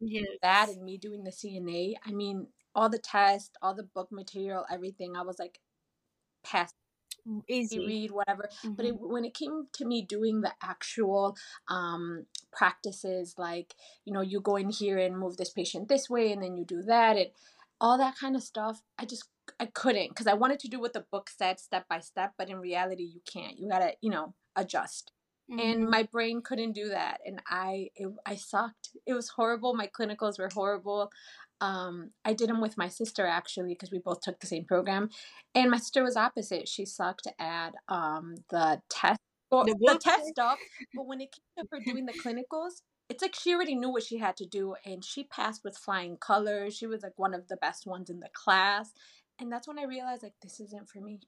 yes. 0.00 0.26
that 0.42 0.68
and 0.68 0.84
me 0.84 0.98
doing 0.98 1.22
the 1.24 1.30
CNA. 1.30 1.94
I 2.04 2.10
mean, 2.10 2.48
all 2.74 2.88
the 2.88 2.98
tests, 2.98 3.52
all 3.62 3.74
the 3.74 3.84
book 3.84 4.08
material, 4.10 4.66
everything. 4.70 5.16
I 5.16 5.22
was 5.22 5.38
like, 5.38 5.60
past 6.42 6.74
easy. 7.48 7.78
read 7.78 8.10
whatever. 8.10 8.48
Mm-hmm. 8.64 8.74
but 8.74 8.86
it, 8.86 8.94
when 8.98 9.24
it 9.24 9.34
came 9.34 9.66
to 9.74 9.84
me 9.84 10.02
doing 10.02 10.40
the 10.40 10.52
actual 10.62 11.36
um, 11.68 12.26
practices 12.52 13.34
like 13.38 13.74
you 14.04 14.12
know 14.12 14.20
you 14.20 14.40
go 14.40 14.56
in 14.56 14.70
here 14.70 14.98
and 14.98 15.18
move 15.18 15.36
this 15.36 15.50
patient 15.50 15.88
this 15.88 16.10
way 16.10 16.32
and 16.32 16.42
then 16.42 16.56
you 16.56 16.64
do 16.64 16.82
that 16.82 17.16
and 17.16 17.28
all 17.80 17.96
that 17.96 18.16
kind 18.18 18.36
of 18.36 18.42
stuff 18.42 18.82
i 18.98 19.04
just 19.04 19.24
i 19.58 19.66
couldn't 19.66 20.08
because 20.10 20.26
i 20.26 20.34
wanted 20.34 20.58
to 20.58 20.68
do 20.68 20.80
what 20.80 20.92
the 20.92 21.04
book 21.10 21.30
said 21.30 21.58
step 21.58 21.86
by 21.88 21.98
step 21.98 22.32
but 22.36 22.48
in 22.50 22.58
reality 22.58 23.04
you 23.04 23.20
can't. 23.30 23.58
You 23.58 23.68
gotta 23.68 23.92
you 24.00 24.10
know 24.10 24.34
adjust. 24.56 25.12
Mm-hmm. 25.50 25.58
and 25.58 25.90
my 25.90 26.04
brain 26.04 26.42
couldn't 26.42 26.72
do 26.74 26.90
that 26.90 27.18
and 27.26 27.42
i 27.48 27.88
it, 27.96 28.08
i 28.24 28.36
sucked. 28.36 28.90
It 29.04 29.14
was 29.14 29.30
horrible. 29.30 29.74
My 29.74 29.88
clinicals 29.88 30.38
were 30.38 30.50
horrible 30.52 31.10
um, 31.60 32.10
I 32.24 32.32
did 32.32 32.48
them 32.48 32.60
with 32.60 32.78
my 32.78 32.88
sister 32.88 33.26
actually 33.26 33.70
because 33.74 33.90
we 33.90 33.98
both 33.98 34.20
took 34.20 34.40
the 34.40 34.46
same 34.46 34.64
program, 34.64 35.10
and 35.54 35.70
my 35.70 35.78
sister 35.78 36.02
was 36.02 36.16
opposite. 36.16 36.68
She 36.68 36.84
sucked 36.86 37.28
at 37.38 37.74
um, 37.88 38.36
the 38.50 38.80
test, 38.88 39.20
the, 39.64 39.74
the 39.80 39.98
test 40.00 40.28
stuff, 40.28 40.58
but 40.94 41.06
when 41.06 41.20
it 41.20 41.32
came 41.32 41.66
to 41.66 41.68
her 41.72 41.80
doing 41.84 42.06
the 42.06 42.12
clinicals, 42.12 42.82
it's 43.08 43.22
like 43.22 43.34
she 43.34 43.54
already 43.54 43.74
knew 43.74 43.90
what 43.90 44.04
she 44.04 44.18
had 44.18 44.36
to 44.38 44.46
do, 44.46 44.74
and 44.84 45.04
she 45.04 45.24
passed 45.24 45.62
with 45.64 45.76
flying 45.76 46.16
colors. 46.16 46.76
She 46.76 46.86
was 46.86 47.02
like 47.02 47.14
one 47.18 47.34
of 47.34 47.48
the 47.48 47.56
best 47.56 47.86
ones 47.86 48.10
in 48.10 48.20
the 48.20 48.30
class, 48.32 48.92
and 49.38 49.52
that's 49.52 49.68
when 49.68 49.78
I 49.78 49.84
realized 49.84 50.22
like 50.22 50.34
this 50.42 50.60
isn't 50.60 50.88
for 50.88 51.00
me. 51.00 51.20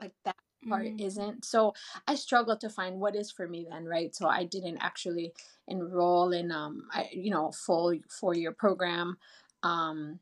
Like 0.00 0.12
that 0.24 0.36
part 0.68 0.86
mm-hmm. 0.86 1.04
isn't. 1.04 1.44
So 1.44 1.74
I 2.06 2.14
struggled 2.14 2.60
to 2.60 2.70
find 2.70 3.00
what 3.00 3.16
is 3.16 3.30
for 3.30 3.46
me 3.46 3.66
then, 3.68 3.84
right? 3.84 4.14
So 4.14 4.28
I 4.28 4.44
didn't 4.44 4.78
actually 4.80 5.32
enroll 5.68 6.32
in 6.32 6.52
um 6.52 6.84
I 6.92 7.08
you 7.12 7.30
know 7.30 7.52
full 7.52 7.94
four 8.08 8.34
year 8.34 8.52
program. 8.52 9.16
Um 9.62 10.20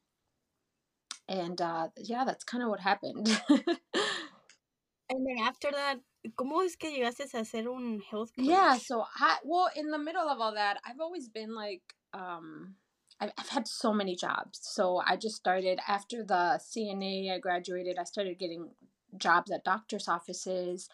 and 1.28 1.60
uh 1.60 1.88
yeah, 1.96 2.24
that's 2.24 2.44
kind 2.44 2.62
of 2.62 2.70
what 2.70 2.80
happened. 2.80 3.28
and 3.48 5.26
then 5.26 5.38
after 5.42 5.70
that, 5.70 6.00
¿cómo 6.36 6.64
es 6.64 6.76
que 6.76 6.90
llegaste 6.90 7.20
a 7.20 7.38
hacer 7.38 7.66
un 7.68 8.00
health 8.10 8.32
coach? 8.36 8.46
Yeah, 8.46 8.76
so 8.76 9.04
I 9.18 9.38
well 9.44 9.70
in 9.76 9.90
the 9.90 9.98
middle 9.98 10.28
of 10.28 10.40
all 10.40 10.54
that, 10.54 10.78
I've 10.84 11.00
always 11.00 11.28
been 11.28 11.54
like 11.54 11.82
um 12.12 12.76
I've, 13.20 13.30
I've 13.38 13.48
had 13.48 13.68
so 13.68 13.92
many 13.92 14.16
jobs. 14.16 14.60
So 14.62 15.00
I 15.06 15.16
just 15.16 15.36
started 15.36 15.78
after 15.86 16.24
the 16.24 16.60
CNA, 16.60 17.32
I 17.32 17.38
graduated, 17.38 17.96
I 17.98 18.04
started 18.04 18.38
getting 18.38 18.70
jobs 19.18 19.50
at 19.50 19.64
doctor's 19.64 20.08
offices. 20.08 20.88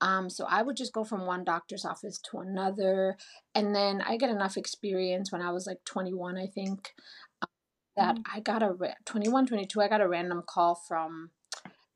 Um, 0.00 0.30
so 0.30 0.46
I 0.48 0.62
would 0.62 0.76
just 0.76 0.92
go 0.92 1.04
from 1.04 1.26
one 1.26 1.44
doctor's 1.44 1.84
office 1.84 2.18
to 2.30 2.38
another. 2.38 3.16
And 3.54 3.74
then 3.74 4.02
I 4.02 4.16
get 4.16 4.30
enough 4.30 4.56
experience 4.56 5.32
when 5.32 5.42
I 5.42 5.52
was 5.52 5.66
like 5.66 5.84
21, 5.84 6.38
I 6.38 6.46
think, 6.46 6.94
um, 7.42 7.48
that 7.96 8.14
mm-hmm. 8.16 8.36
I 8.36 8.40
got 8.40 8.62
a 8.62 8.74
21, 9.04 9.46
22, 9.46 9.80
I 9.80 9.88
got 9.88 10.00
a 10.00 10.08
random 10.08 10.42
call 10.46 10.74
from 10.74 11.30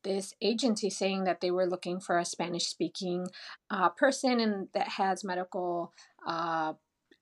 this 0.03 0.33
agency 0.39 0.89
saying 0.89 1.23
that 1.23 1.41
they 1.41 1.51
were 1.51 1.65
looking 1.65 1.99
for 1.99 2.19
a 2.19 2.25
Spanish 2.25 2.67
speaking 2.67 3.27
uh, 3.71 3.89
person 3.89 4.39
and 4.39 4.67
that 4.73 4.87
has 4.87 5.23
medical 5.23 5.91
uh, 6.27 6.73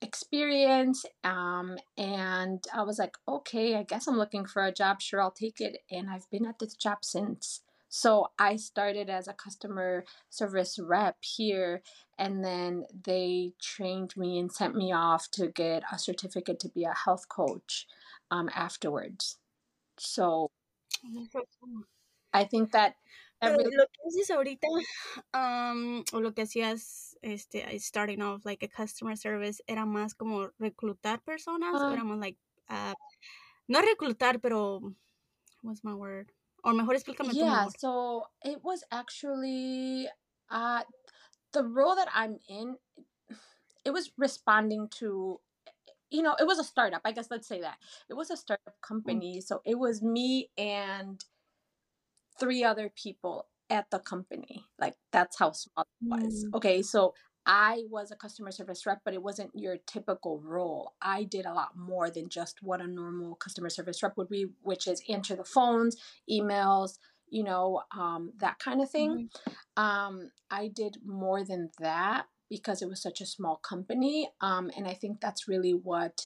experience. 0.04 1.04
Um, 1.24 1.78
and 1.96 2.62
I 2.72 2.82
was 2.82 2.98
like, 2.98 3.16
okay, 3.26 3.74
I 3.74 3.82
guess 3.82 4.06
I'm 4.06 4.18
looking 4.18 4.44
for 4.44 4.64
a 4.64 4.72
job. 4.72 5.00
Sure, 5.00 5.20
I'll 5.20 5.30
take 5.30 5.60
it. 5.60 5.78
And 5.90 6.08
I've 6.10 6.30
been 6.30 6.46
at 6.46 6.58
this 6.60 6.74
job 6.74 6.98
since. 7.02 7.62
So 7.94 8.32
I 8.40 8.56
started 8.56 9.08
as 9.08 9.28
a 9.28 9.32
customer 9.32 10.04
service 10.28 10.80
rep 10.80 11.16
here, 11.22 11.80
and 12.18 12.42
then 12.44 12.86
they 12.90 13.52
trained 13.62 14.16
me 14.16 14.36
and 14.40 14.50
sent 14.50 14.74
me 14.74 14.92
off 14.92 15.30
to 15.38 15.46
get 15.46 15.84
a 15.92 15.96
certificate 15.96 16.58
to 16.60 16.68
be 16.68 16.82
a 16.82 16.92
health 16.92 17.28
coach 17.28 17.86
um, 18.32 18.50
afterwards. 18.52 19.38
So 19.96 20.50
I 22.32 22.44
think 22.44 22.72
that 22.72 22.96
Pero 23.40 23.58
lo 23.58 23.86
que 23.86 24.02
haces 24.08 24.30
ahorita, 24.30 24.66
um, 25.32 26.02
o 26.12 26.18
lo 26.18 26.32
que 26.32 26.44
hacías, 26.44 27.14
este, 27.22 27.78
starting 27.78 28.22
off 28.22 28.44
like 28.44 28.64
a 28.64 28.68
customer 28.68 29.14
service, 29.16 29.60
era 29.68 29.84
más 29.84 30.16
como 30.16 30.50
reclutar 30.60 31.20
personas, 31.22 31.74
Um, 31.80 31.92
era 31.92 32.02
más 32.02 32.18
like, 32.18 32.38
uh, 32.70 32.94
no 33.68 33.82
reclutar, 33.82 34.40
pero, 34.42 34.94
what's 35.62 35.84
my 35.84 35.94
word? 35.94 36.32
O 36.64 36.72
mejor 36.72 36.94
explícame 36.94 37.34
yeah, 37.34 37.66
mejor. 37.66 37.70
so 37.78 38.24
it 38.42 38.64
was 38.64 38.82
actually 38.90 40.08
uh, 40.50 40.82
the 41.52 41.62
role 41.62 41.94
that 41.94 42.08
I'm 42.14 42.38
in. 42.48 42.76
It 43.84 43.92
was 43.92 44.10
responding 44.16 44.88
to, 45.00 45.40
you 46.10 46.22
know, 46.22 46.34
it 46.40 46.46
was 46.46 46.58
a 46.58 46.64
startup. 46.64 47.02
I 47.04 47.12
guess 47.12 47.28
let's 47.30 47.46
say 47.46 47.60
that 47.60 47.76
it 48.08 48.14
was 48.14 48.30
a 48.30 48.36
startup 48.36 48.80
company. 48.80 49.42
So 49.42 49.60
it 49.66 49.78
was 49.78 50.02
me 50.02 50.48
and 50.56 51.22
three 52.40 52.64
other 52.64 52.90
people 52.94 53.46
at 53.68 53.90
the 53.90 53.98
company. 53.98 54.64
Like 54.78 54.94
that's 55.12 55.38
how 55.38 55.52
small 55.52 55.86
it 56.00 56.08
was. 56.08 56.46
Mm. 56.46 56.56
Okay, 56.56 56.80
so 56.80 57.14
I 57.46 57.84
was 57.90 58.10
a 58.10 58.16
customer 58.16 58.50
service 58.50 58.86
rep, 58.86 59.00
but 59.04 59.14
it 59.14 59.22
wasn't 59.22 59.50
your 59.54 59.76
typical 59.86 60.40
role. 60.40 60.94
I 61.02 61.24
did 61.24 61.46
a 61.46 61.52
lot 61.52 61.76
more 61.76 62.10
than 62.10 62.28
just 62.28 62.62
what 62.62 62.80
a 62.80 62.86
normal 62.86 63.34
customer 63.36 63.70
service 63.70 64.02
rep 64.02 64.16
would 64.16 64.28
be, 64.28 64.46
which 64.62 64.86
is 64.86 65.02
answer 65.08 65.36
the 65.36 65.44
phones, 65.44 65.96
emails, 66.30 66.98
you 67.28 67.42
know, 67.42 67.82
um, 67.96 68.32
that 68.38 68.58
kind 68.58 68.80
of 68.80 68.90
thing. 68.90 69.28
Mhm. 69.46 69.82
Um, 69.82 70.30
I 70.50 70.68
did 70.68 70.98
more 71.04 71.44
than 71.44 71.70
that 71.78 72.26
because 72.48 72.82
it 72.82 72.88
was 72.88 73.02
such 73.02 73.20
a 73.20 73.26
small 73.26 73.56
company. 73.56 74.30
Um, 74.40 74.70
and 74.76 74.86
I 74.86 74.94
think 74.94 75.20
that's 75.20 75.48
really 75.48 75.72
what 75.74 76.24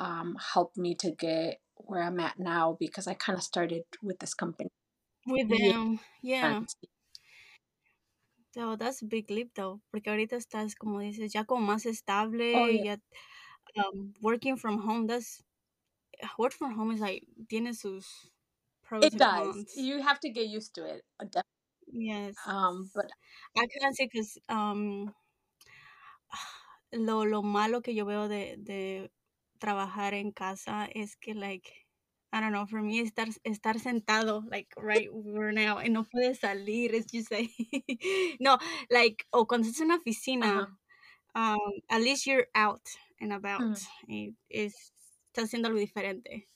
um, 0.00 0.36
helped 0.54 0.76
me 0.76 0.94
to 0.96 1.10
get 1.10 1.60
where 1.76 2.02
I'm 2.02 2.20
at 2.20 2.38
now 2.38 2.76
because 2.78 3.06
I 3.06 3.14
kind 3.14 3.36
of 3.36 3.42
started 3.42 3.84
with 4.02 4.18
this 4.18 4.34
company. 4.34 4.70
With 5.26 5.48
them, 5.48 6.00
yeah. 6.22 6.56
And 6.58 6.68
So 8.56 8.74
that's 8.76 9.02
a 9.02 9.06
big 9.06 9.30
leap 9.30 9.54
though, 9.54 9.82
porque 9.92 10.08
ahorita 10.10 10.36
estás, 10.36 10.74
como 10.76 11.00
dices, 11.00 11.32
ya 11.32 11.44
como 11.44 11.60
más 11.66 11.86
Oh, 12.52 12.66
estable, 12.66 12.68
yeah. 12.68 12.82
ya, 12.82 12.96
um, 13.76 14.14
working 14.20 14.56
from 14.56 14.78
home, 14.80 15.06
that's, 15.06 15.42
work 16.38 16.52
from 16.52 16.74
home 16.74 16.92
is 16.92 17.00
like, 17.00 17.26
tiene 17.48 17.74
sus 17.74 18.30
pros 18.82 19.06
It 19.06 19.16
and 19.16 19.26
does. 19.26 19.30
cons. 19.30 19.72
You 19.72 20.02
have 20.02 20.20
to 20.20 20.28
get 20.28 20.48
used 20.48 20.74
to 20.74 20.84
it. 20.84 21.04
uh, 21.18 21.42
Yes. 21.88 22.36
Um, 22.46 22.90
but 22.94 23.12
I 23.56 23.66
can't 23.66 23.96
say 23.96 24.06
because 24.06 24.38
um, 24.48 25.14
lo, 26.92 27.24
lo 27.24 27.42
malo 27.42 27.82
que 27.82 27.94
yo 27.94 28.04
veo 28.06 28.28
de, 28.28 28.56
de 28.58 29.12
trabajar 29.58 30.14
en 30.14 30.32
casa 30.32 30.86
es 30.86 31.16
que, 31.16 31.34
like, 31.34 31.85
I 32.32 32.40
don't 32.40 32.52
know, 32.52 32.66
for 32.66 32.82
me, 32.82 33.00
estar, 33.02 33.28
estar 33.44 33.78
sentado, 33.78 34.42
like, 34.50 34.68
right 34.76 35.08
where 35.12 35.52
now, 35.52 35.78
y 35.78 35.88
no 35.88 36.04
puedes 36.04 36.40
salir, 36.40 36.94
es 36.94 37.06
just 37.06 37.30
like, 37.30 37.50
no, 38.40 38.58
like, 38.90 39.24
o 39.32 39.46
cuando 39.46 39.66
estás 39.68 39.80
en 39.80 39.86
una 39.90 39.96
oficina, 39.98 40.68
um, 41.34 41.58
at 41.88 42.02
least 42.02 42.26
you're 42.26 42.46
out 42.54 42.82
and 43.20 43.32
about, 43.32 43.62
Mm. 43.62 43.76
y 44.08 44.34
es, 44.50 44.92
estás 45.32 45.44
haciendo 45.44 45.68
algo 45.68 45.78
diferente. 45.78 46.46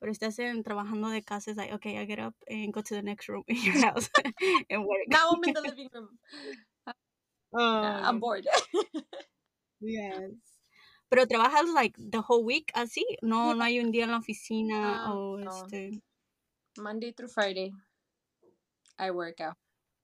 Pero 0.00 0.10
estás 0.12 0.38
en, 0.40 0.64
trabajando 0.64 1.08
de 1.10 1.22
casa, 1.22 1.52
es 1.52 1.56
like, 1.56 1.72
okay, 1.74 1.96
I 1.96 2.04
get 2.06 2.18
up 2.18 2.34
and 2.48 2.72
go 2.72 2.82
to 2.82 2.94
the 2.94 3.02
next 3.02 3.28
room 3.28 3.44
in 3.48 3.56
your 3.56 3.74
house 3.80 4.10
and 4.70 4.84
work. 4.84 5.06
now 5.08 5.30
I'm 5.32 5.44
in 5.44 5.52
the 5.52 5.60
living 5.62 5.88
room. 5.94 6.18
Uh, 6.86 6.92
I'm 8.02 8.16
Oh, 8.16 8.20
bored. 8.20 8.46
yes. 9.80 10.51
Pero 11.12 11.26
trabajas 11.26 11.68
like 11.68 11.94
the 11.98 12.20
whole 12.26 12.42
week 12.42 12.72
así, 12.72 13.04
no, 13.20 13.52
no 13.54 13.62
hay 13.64 13.80
un 13.80 13.92
día 13.92 14.04
en 14.04 14.12
la 14.12 14.16
oficina 14.16 15.04
Um, 15.04 15.12
o 15.12 15.36
no. 15.36 15.50
este. 15.50 16.00
Monday 16.78 17.12
through 17.12 17.28
Friday, 17.28 17.70
I 18.98 19.10
work 19.10 19.42
out. 19.42 19.54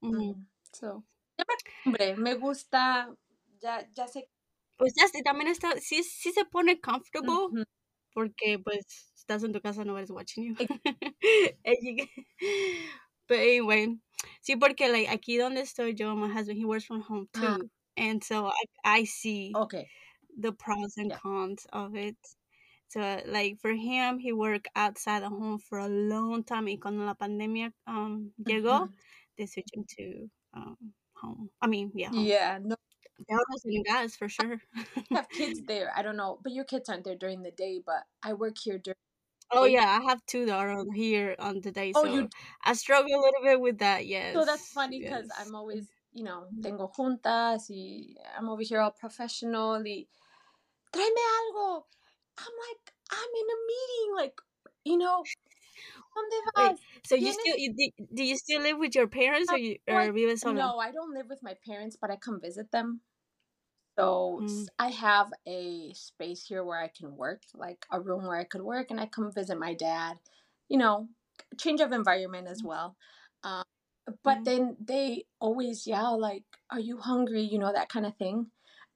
Mm. 0.03 0.45
So, 0.75 1.03
ya 1.39 1.45
me. 1.87 2.15
Me 2.15 2.35
gusta. 2.35 3.09
Ya, 3.59 3.89
ya 3.95 4.07
sé. 4.07 4.29
Pues 4.77 4.93
ya 4.95 5.09
sí, 5.09 5.23
también 5.23 5.49
está, 5.49 5.81
sí, 5.81 6.03
sí 6.03 6.31
se 6.31 6.45
pone 6.45 6.79
comfortable 6.79 7.31
Ujú. 7.33 7.65
porque 8.13 8.59
pues 8.59 8.85
estás 9.17 9.43
en 9.45 9.55
tu 9.55 9.63
casa, 9.63 9.87
nobody's 9.87 10.11
watching 10.11 10.45
you. 10.45 10.57
But 13.29 13.39
anyway, 13.39 13.99
sí, 14.43 14.57
porque 14.57 14.89
like 14.93 15.09
aquí 15.09 15.39
donde 15.39 15.63
estoy 15.63 15.95
yo, 15.95 16.15
my 16.15 16.29
husband, 16.29 16.59
he 16.59 16.67
works 16.67 16.85
from 16.85 17.01
home 17.01 17.29
Ah, 17.35 17.57
too. 17.57 17.71
And 17.97 18.23
so 18.23 18.49
I, 18.49 18.65
I 18.85 19.05
see 19.05 19.53
okay. 19.57 19.89
The 20.37 20.53
pros 20.53 20.97
and 20.97 21.11
Yeah. 21.11 21.19
cons 21.21 21.67
of 21.73 21.95
it. 21.97 22.17
So, 22.89 23.23
like 23.27 23.59
for 23.61 23.73
him, 23.75 24.19
he 24.19 24.33
worked 24.33 24.69
outside 24.77 25.23
the 25.23 25.29
home 25.31 25.59
for 25.59 25.79
a 25.79 25.89
long 25.89 26.45
time. 26.45 26.67
Y 26.67 26.79
cuando 26.81 27.05
la 27.05 27.15
pandemia 27.15 27.73
um, 27.87 28.33
llegó, 28.39 28.89
Mhm. 28.89 28.95
they 29.37 29.47
switched 29.47 29.75
him 29.77 29.85
to 29.99 30.31
um, 30.55 30.95
home. 31.17 31.51
I 31.61 31.67
mean, 31.69 31.93
yeah, 31.95 32.13
home. 32.13 32.33
Yeah. 32.33 32.59
No, 32.63 32.77
en 33.67 33.83
gas 33.85 34.17
for 34.17 34.29
sure. 34.29 34.61
Have 35.13 35.31
kids 35.33 35.63
there. 35.67 35.93
I 35.95 36.01
don't 36.03 36.17
know, 36.17 36.39
but 36.43 36.53
your 36.53 36.65
kids 36.65 36.89
aren't 36.89 37.05
there 37.05 37.15
during 37.17 37.43
the 37.43 37.51
day. 37.51 37.79
But 37.85 38.07
I 38.23 38.33
work 38.35 38.57
here 38.59 38.79
during 38.79 38.97
oh 39.51 39.65
day. 39.65 39.73
yeah, 39.73 39.99
I 40.01 40.05
have 40.11 40.25
two 40.27 40.47
that 40.47 40.59
are 40.59 40.71
on 40.71 40.93
here 40.93 41.35
on 41.39 41.61
the 41.61 41.71
day, 41.73 41.93
Oh, 41.95 42.05
so 42.05 42.13
you. 42.13 42.29
I 42.65 42.75
struggle 42.75 43.15
a 43.15 43.21
little 43.21 43.43
bit 43.43 43.61
with 43.61 43.79
that. 43.79 44.07
Yes. 44.07 44.35
So 44.35 44.45
that's 44.45 44.69
funny 44.73 45.01
because 45.01 45.27
yes. 45.27 45.39
I'm 45.39 45.55
always, 45.55 45.89
you 46.13 46.25
know, 46.25 46.49
tengo 46.63 46.89
juntas 46.89 47.69
y 47.71 48.17
I'm 48.37 48.49
over 48.49 48.63
here 48.63 48.81
all 48.81 48.93
professional. 48.93 49.83
Y 49.85 50.09
tráeme 50.93 51.23
algo. 51.41 51.87
I'm 52.39 52.55
like, 52.69 52.93
I'm 53.11 53.31
in 53.41 53.47
a 53.51 53.59
meeting. 53.69 54.17
Like, 54.17 54.41
you 54.85 54.99
know, 54.99 55.25
¿dónde 56.17 56.33
Wait, 56.57 56.77
so 57.05 57.15
you 57.15 57.33
still 57.33 57.57
you, 57.57 57.75
do, 57.75 58.07
do 58.15 58.25
you 58.25 58.37
still 58.37 58.63
live 58.63 58.79
with 58.79 58.95
your 58.95 59.07
parents 59.07 59.53
or 59.53 59.57
you 59.57 59.77
or 59.87 60.13
vives 60.13 60.43
solo? 60.43 60.61
no, 60.61 60.79
I 60.79 60.91
don't 60.93 61.15
live 61.15 61.29
with 61.29 61.43
my 61.43 61.57
parents, 61.67 61.97
but 62.01 62.11
I 62.11 62.17
come 62.17 62.41
visit 62.41 62.71
them. 62.71 63.01
So 63.99 64.43
Mm, 64.43 64.67
I 64.79 64.91
have 64.91 65.33
a 65.47 65.93
space 65.95 66.45
here 66.47 66.65
where 66.65 66.81
I 66.81 66.89
can 66.89 67.17
work, 67.17 67.43
like 67.55 67.85
a 67.91 68.01
room 68.01 68.27
where 68.27 68.39
I 68.39 68.45
could 68.45 68.63
work, 68.63 68.91
and 68.91 69.01
I 69.01 69.07
come 69.07 69.33
visit 69.33 69.59
my 69.59 69.75
dad. 69.75 70.19
You 70.69 70.79
know, 70.79 71.09
change 71.59 71.81
of 71.81 71.93
environment 71.93 72.47
as 72.49 72.63
well. 72.63 72.97
Um, 73.43 73.65
but 74.23 74.39
mm, 74.39 74.45
then 74.45 74.77
they 74.81 75.25
always 75.41 75.87
yell 75.87 76.19
like, 76.21 76.45
"Are 76.71 76.81
you 76.81 76.99
hungry?" 76.99 77.43
You 77.43 77.59
know 77.59 77.73
that 77.73 77.89
kind 77.89 78.07
of 78.07 78.17
thing. 78.17 78.51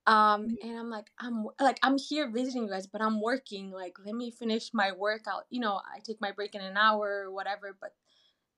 Um, 0.06 0.46
mm. 0.48 0.56
and 0.64 0.78
I'm 0.78 0.90
like, 0.90 1.10
I'm 1.18 1.46
like, 1.60 1.78
I'm 1.82 1.96
here 1.98 2.28
visiting 2.30 2.64
you 2.64 2.70
guys, 2.70 2.86
but 2.88 3.02
I'm 3.02 3.20
working. 3.20 3.70
Like, 3.70 3.96
let 4.04 4.14
me 4.14 4.30
finish 4.32 4.70
my 4.74 4.92
workout. 4.92 5.44
You 5.50 5.60
know, 5.60 5.74
I 5.76 6.00
take 6.04 6.20
my 6.20 6.32
break 6.32 6.54
in 6.54 6.60
an 6.62 6.76
hour 6.76 7.24
or 7.26 7.30
whatever, 7.32 7.76
but 7.80 7.94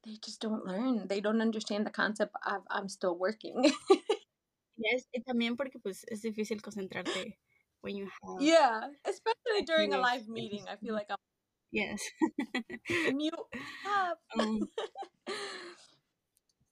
they 0.04 0.16
just 0.24 0.40
don't 0.40 0.66
learn. 0.66 1.06
They 1.08 1.20
don't 1.20 1.40
understand 1.42 1.86
the 1.86 1.90
concept 1.90 2.34
of 2.46 2.62
I'm 2.70 2.88
still 2.88 3.16
working. 3.18 3.72
Yes, 4.76 5.06
y 5.14 5.22
también 5.22 5.56
porque 5.56 5.78
pues 5.78 6.04
es 6.08 6.22
difícil 6.22 6.60
concentrarte 6.60 7.38
when 7.80 7.96
you 7.96 8.08
have 8.22 8.40
yeah, 8.40 8.88
especially 9.04 9.62
during 9.66 9.90
few 9.90 9.98
a 10.00 10.02
live 10.02 10.28
meeting. 10.28 10.64
I 10.68 10.76
feel 10.76 10.94
like 10.94 11.06
I'm 11.10 11.16
Yes. 11.70 12.02
mute. 13.14 13.34
Stop. 13.80 14.18
um, 14.38 14.68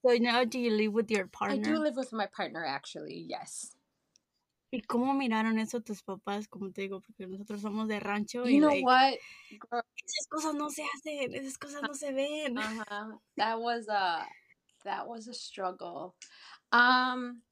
so 0.05 0.17
now 0.19 0.45
do 0.45 0.59
you 0.59 0.71
live 0.71 0.93
with 0.93 1.11
your 1.11 1.27
partner? 1.27 1.57
I 1.57 1.73
do 1.73 1.79
live 1.79 1.97
with 1.97 2.13
my 2.13 2.27
partner, 2.27 2.65
actually. 2.65 3.27
Yes. 3.29 3.75
¿Y 4.73 4.81
cómo 4.81 5.13
miraron 5.13 5.59
eso 5.59 5.81
tus 5.81 6.03
papás? 6.03 6.49
Como 6.49 6.71
te 6.73 6.83
digo, 6.83 7.03
porque 7.03 7.27
nosotros 7.27 7.61
somos 7.61 7.89
de 7.89 8.01
rancho 8.01 8.45
y 8.47 8.55
You 8.55 8.61
know 8.61 8.69
like, 8.69 8.85
what? 8.85 9.15
Girl, 9.71 9.83
esas 10.03 10.27
cosas 10.31 10.55
no 10.55 10.71
se 10.71 10.83
hacen, 10.83 11.35
esas 11.35 11.59
cosas 11.59 11.83
no 11.83 11.93
se 11.93 12.11
ven. 12.13 12.57
uh-huh. 12.57 13.19
That 13.37 13.61
was 13.61 13.87
a 13.89 14.27
that 14.85 15.07
was 15.07 15.29
a 15.29 15.35
struggle. 15.35 16.15
Um, 16.73 17.43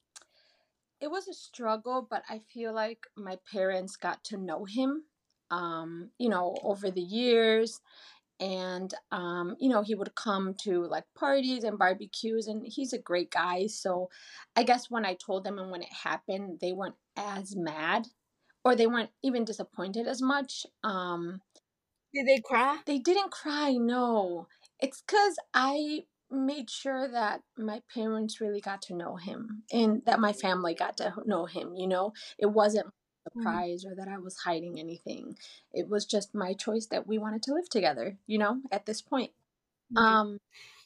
it 0.99 1.11
was 1.11 1.27
a 1.27 1.33
struggle, 1.33 2.07
but 2.09 2.23
I 2.27 2.39
feel 2.39 2.73
like 2.73 3.05
my 3.15 3.37
parents 3.51 3.97
got 3.97 4.23
to 4.25 4.37
know 4.37 4.65
him. 4.65 5.03
Um, 5.51 6.09
you 6.17 6.29
know, 6.29 6.57
over 6.63 6.89
the 6.89 7.01
years, 7.01 7.81
and 8.41 8.93
um, 9.11 9.55
you 9.59 9.69
know, 9.69 9.83
he 9.83 9.95
would 9.95 10.15
come 10.15 10.55
to 10.63 10.85
like 10.87 11.05
parties 11.17 11.63
and 11.63 11.79
barbecues, 11.79 12.47
and 12.47 12.65
he's 12.67 12.93
a 12.93 12.99
great 12.99 13.31
guy. 13.31 13.67
So, 13.67 14.09
I 14.55 14.63
guess 14.63 14.89
when 14.89 15.05
I 15.05 15.13
told 15.15 15.45
them 15.45 15.59
and 15.59 15.71
when 15.71 15.83
it 15.83 15.93
happened, 16.03 16.59
they 16.61 16.73
weren't 16.73 16.95
as 17.15 17.55
mad, 17.55 18.07
or 18.65 18.75
they 18.75 18.87
weren't 18.87 19.11
even 19.23 19.45
disappointed 19.45 20.07
as 20.07 20.21
much. 20.21 20.65
Um, 20.83 21.41
Did 22.13 22.27
they 22.27 22.39
cry? 22.41 22.79
they 22.85 22.99
didn't 22.99 23.31
cry, 23.31 23.73
no. 23.73 24.47
It's 24.79 25.01
because 25.01 25.35
I 25.53 26.05
made 26.29 26.69
sure 26.69 27.07
that 27.11 27.41
my 27.57 27.81
parents 27.93 28.39
really 28.41 28.61
got 28.61 28.81
to 28.83 28.95
know 28.95 29.17
him 29.17 29.63
and 29.71 30.01
that 30.05 30.19
my 30.19 30.33
family 30.33 30.73
got 30.73 30.97
to 30.97 31.13
know 31.25 31.45
him, 31.45 31.75
you 31.75 31.87
know? 31.87 32.13
It 32.37 32.47
wasn't 32.47 32.87
surprise 33.23 33.85
or 33.85 33.95
that 33.95 34.07
I 34.07 34.17
was 34.17 34.37
hiding 34.37 34.79
anything. 34.79 35.37
It 35.73 35.89
was 35.89 36.05
just 36.05 36.35
my 36.35 36.53
choice 36.53 36.87
that 36.87 37.07
we 37.07 37.17
wanted 37.17 37.43
to 37.43 37.53
live 37.53 37.69
together, 37.69 38.17
you 38.27 38.37
know, 38.37 38.61
at 38.71 38.85
this 38.85 39.01
point. 39.01 39.31
Okay. 39.97 40.05
Um 40.05 40.39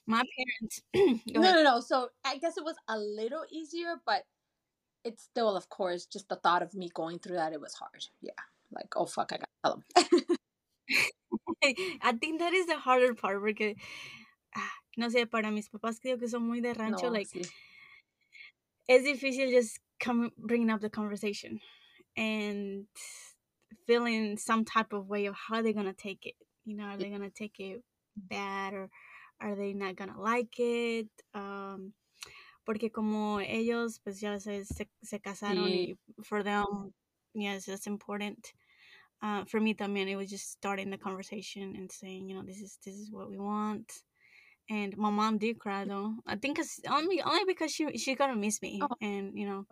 My 0.08 0.24
parents. 0.38 0.82
No 1.34 1.42
ahead. 1.42 1.56
no 1.56 1.64
no. 1.64 1.80
So 1.82 2.10
I 2.24 2.38
guess 2.38 2.58
it 2.58 2.64
was 2.64 2.76
a 2.88 2.98
little 2.98 3.44
easier, 3.52 3.96
but 4.06 4.24
it's 5.04 5.24
still 5.24 5.56
of 5.56 5.70
course 5.70 6.06
just 6.06 6.30
the 6.30 6.36
thought 6.36 6.62
of 6.64 6.74
me 6.74 6.90
going 6.94 7.20
through 7.20 7.38
that 7.38 7.54
it 7.54 7.62
was 7.62 7.74
hard. 7.76 8.06
Yeah. 8.22 8.34
Like, 8.72 8.96
oh 8.96 9.06
fuck, 9.06 9.32
I 9.34 9.38
gotta 9.38 9.52
tell 9.64 9.74
him. 9.76 10.38
I 12.02 12.12
think 12.14 12.40
that 12.40 12.54
is 12.54 12.68
the 12.68 12.78
harder 12.78 13.14
part 13.16 13.40
porque, 13.42 13.76
ah, 14.56 14.72
no 14.98 15.10
sé, 15.10 15.30
para 15.30 15.52
mis 15.52 15.70
papás 15.70 16.00
creo 16.00 16.20
que 16.20 16.28
son 16.28 16.48
muy 16.48 16.62
de 16.62 16.74
rancho, 16.78 17.08
no, 17.08 17.12
like, 17.12 17.28
sí. 17.28 17.48
es 18.88 19.04
difícil 19.04 19.52
just 19.52 19.80
come 20.00 20.32
bringing 20.38 20.70
up 20.70 20.82
the 20.82 20.90
conversation 20.90 21.60
and 22.18 22.86
feeling 23.88 24.38
some 24.38 24.66
type 24.66 24.94
of 24.94 25.08
way 25.08 25.26
of 25.26 25.36
how 25.36 25.62
they're 25.62 25.74
gonna 25.74 25.94
take 25.94 26.26
it. 26.26 26.36
You 26.66 26.76
know, 26.78 26.86
are 26.86 26.98
they 26.98 27.10
gonna 27.10 27.30
take 27.30 27.60
it 27.60 27.82
bad 28.16 28.74
or 28.74 28.90
are 29.42 29.56
they 29.56 29.74
not 29.74 29.96
gonna 29.96 30.20
like 30.20 30.58
it? 30.60 31.10
Um, 31.34 31.94
porque 32.66 32.92
como 32.92 33.40
ellos, 33.40 34.00
pues 34.04 34.20
ya 34.22 34.40
se, 34.40 34.64
se, 34.64 35.20
casaron 35.20 35.70
y 35.70 35.98
for 36.24 36.44
them, 36.44 36.94
yes, 37.34 37.66
that's 37.66 37.88
important. 37.88 38.54
Uh, 39.22 39.46
for 39.46 39.60
me 39.60 39.74
también, 39.74 40.08
it 40.08 40.16
was 40.16 40.30
just 40.30 40.52
starting 40.52 40.90
the 40.90 40.98
conversation 40.98 41.76
and 41.76 41.92
saying, 41.92 42.28
you 42.28 42.36
know, 42.36 42.44
this 42.44 42.62
is 42.62 42.78
this 42.84 42.96
is 42.96 43.12
what 43.12 43.30
we 43.30 43.38
want. 43.38 43.92
And 44.70 44.98
my 44.98 45.12
mom 45.12 45.38
did 45.38 45.60
cry 45.60 45.86
though. 45.86 46.16
I 46.26 46.36
think 46.36 46.58
it's 46.60 46.80
only 46.90 47.22
only 47.22 47.46
because 47.46 47.72
she 47.72 47.98
she 47.98 48.16
gonna 48.16 48.36
miss 48.36 48.62
me. 48.62 48.82
Oh. 48.82 48.90
And 49.02 49.38
you 49.38 49.46
know, 49.46 49.66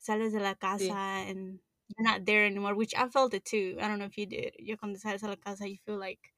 sales 0.00 0.32
de 0.32 0.40
la 0.40 0.54
casa 0.56 0.94
Sí. 0.94 1.00
and 1.28 1.60
you're 1.96 2.04
not 2.04 2.26
there 2.26 2.46
anymore, 2.46 2.74
which 2.76 2.94
I 2.96 3.08
felt 3.08 3.34
it 3.34 3.44
too. 3.46 3.78
I 3.80 3.88
don't 3.88 3.98
know 4.00 4.06
if 4.06 4.18
you 4.18 4.26
did. 4.26 4.56
Yo 4.58 4.76
cuando 4.76 4.98
sales 4.98 5.22
de 5.22 5.28
la 5.28 5.36
casa, 5.36 5.68
you 5.68 5.78
feel 5.86 5.98
like 5.98 6.32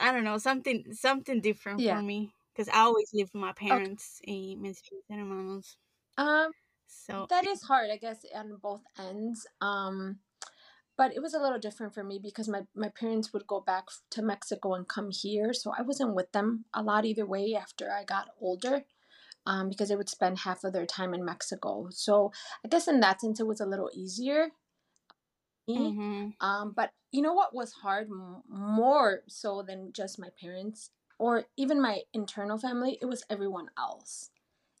I 0.00 0.10
don't 0.12 0.24
know 0.24 0.38
something 0.38 0.92
something 0.94 1.40
different 1.40 1.84
Yeah. 1.84 1.84
for 1.84 2.02
me 2.02 2.34
because 2.52 2.68
I 2.68 2.78
always 2.80 3.10
lived 3.14 3.32
with 3.34 3.40
my 3.40 3.52
parents 3.52 4.20
y 4.26 4.56
mis 4.58 4.82
mis 4.90 5.04
hermanos. 5.18 5.76
Um 6.16 6.52
So 6.86 7.28
that 7.28 7.46
is 7.46 7.62
hard, 7.64 7.90
I 7.90 7.96
guess, 7.98 8.24
on 8.34 8.56
both 8.56 8.84
ends. 8.98 9.46
Um, 9.60 10.20
but 10.96 11.14
it 11.14 11.22
was 11.22 11.34
a 11.34 11.40
little 11.40 11.58
different 11.58 11.94
for 11.94 12.04
me 12.04 12.18
because 12.18 12.48
my, 12.48 12.66
my 12.74 12.90
parents 12.90 13.32
would 13.32 13.46
go 13.46 13.60
back 13.60 13.88
to 14.10 14.22
Mexico 14.22 14.74
and 14.74 14.88
come 14.88 15.10
here. 15.10 15.52
So 15.54 15.72
I 15.76 15.82
wasn't 15.82 16.14
with 16.14 16.32
them 16.32 16.66
a 16.74 16.82
lot 16.82 17.04
either 17.06 17.26
way 17.26 17.54
after 17.54 17.90
I 17.92 18.04
got 18.04 18.30
older 18.40 18.84
um, 19.46 19.68
because 19.68 19.88
they 19.88 19.96
would 19.96 20.08
spend 20.08 20.38
half 20.40 20.64
of 20.64 20.72
their 20.72 20.86
time 20.86 21.14
in 21.14 21.24
Mexico. 21.24 21.88
So 21.90 22.32
I 22.64 22.68
guess 22.68 22.88
in 22.88 23.00
that 23.00 23.20
sense, 23.20 23.40
it 23.40 23.46
was 23.46 23.60
a 23.60 23.66
little 23.66 23.90
easier. 23.94 24.50
me. 25.68 25.96
mhm. 25.98 26.32
Um, 26.40 26.72
but 26.72 26.90
you 27.12 27.22
know 27.22 27.34
what 27.34 27.54
was 27.54 27.72
hard 27.72 28.08
M- 28.10 28.42
more 28.48 29.22
so 29.28 29.62
than 29.62 29.92
just 29.92 30.18
my 30.18 30.28
parents 30.40 30.90
or 31.18 31.44
even 31.56 31.80
my 31.80 32.02
internal 32.12 32.58
family? 32.58 32.98
It 33.00 33.06
was 33.06 33.24
everyone 33.30 33.68
else. 33.78 34.30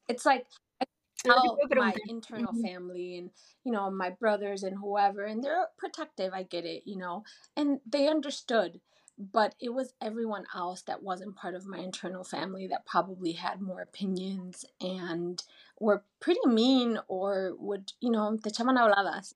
It's 0.08 0.26
like 0.26 0.46
I 0.80 0.86
tell 1.24 1.62
my 1.70 2.00
internal 2.08 2.52
Mhm. 2.52 2.54
family 2.54 3.18
and 3.18 3.30
you 3.64 3.72
know 3.72 3.90
my 3.90 4.10
brothers 4.10 4.62
and 4.64 4.78
whoever, 4.78 5.24
and 5.24 5.42
they're 5.44 5.68
protective. 5.78 6.32
I 6.34 6.44
get 6.44 6.64
it, 6.66 6.84
you 6.86 6.96
know, 6.98 7.24
and 7.56 7.80
they 7.86 8.08
understood. 8.08 8.80
But 9.20 9.54
it 9.60 9.68
was 9.68 9.92
everyone 10.00 10.46
else 10.54 10.80
that 10.82 11.02
wasn't 11.02 11.36
part 11.36 11.54
of 11.54 11.66
my 11.66 11.76
internal 11.76 12.24
family 12.24 12.66
that 12.68 12.86
probably 12.86 13.32
had 13.32 13.60
more 13.60 13.82
opinions 13.82 14.64
and 14.80 15.42
were 15.78 16.04
pretty 16.20 16.40
mean 16.46 16.98
or 17.06 17.54
would, 17.58 17.92
you 18.00 18.10
know, 18.10 18.34
te 18.42 18.48
echaban 18.48 18.78
habladas. 18.78 19.34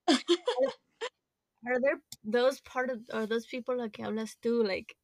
Are 1.67 1.79
there 1.81 2.01
those 2.23 2.61
part 2.61 2.89
of 2.89 3.01
or 3.13 3.27
those 3.27 3.45
people 3.45 3.75
que 3.89 4.03
hablas 4.03 4.37
tú, 4.43 4.67
like 4.67 4.97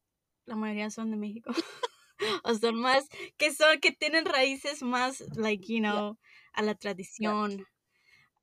la 0.48 0.56
mayoría 0.56 0.90
son 0.90 1.12
de 1.12 1.16
México? 1.16 1.54
o 2.44 2.54
son 2.54 2.74
más 2.74 3.04
que 3.38 3.52
son 3.52 3.78
que 3.80 3.92
tienen 3.92 4.24
raíces 4.24 4.82
más 4.82 5.22
like, 5.36 5.68
you 5.68 5.80
know, 5.80 6.18
a 6.56 6.62
la 6.62 6.74
tradición. 6.74 7.64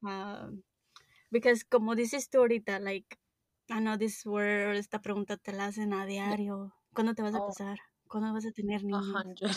Um, 0.04 0.64
because 1.32 1.64
como 1.64 1.96
dices 1.96 2.30
tú 2.30 2.40
ahorita, 2.40 2.80
like 2.80 3.20
I 3.70 3.80
know 3.80 3.98
this 3.98 4.26
word, 4.26 4.76
esta 4.78 5.00
pregunta 5.00 5.38
te 5.38 5.52
la 5.54 5.68
hacen 5.68 5.94
a 5.94 6.06
diario. 6.06 6.74
¿Cuándo 6.94 7.14
te 7.14 7.22
vas 7.22 7.36
a 7.36 7.42
Oh. 7.42 7.42
casar? 7.42 7.78
¿Cuándo 8.08 8.34
vas 8.34 8.46
a 8.46 8.52
tener 8.52 8.84
A 8.92 9.00
niños? 9.00 9.14
hundred. 9.14 9.56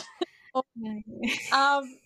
Like, 0.77 1.07
Um, 1.53 1.99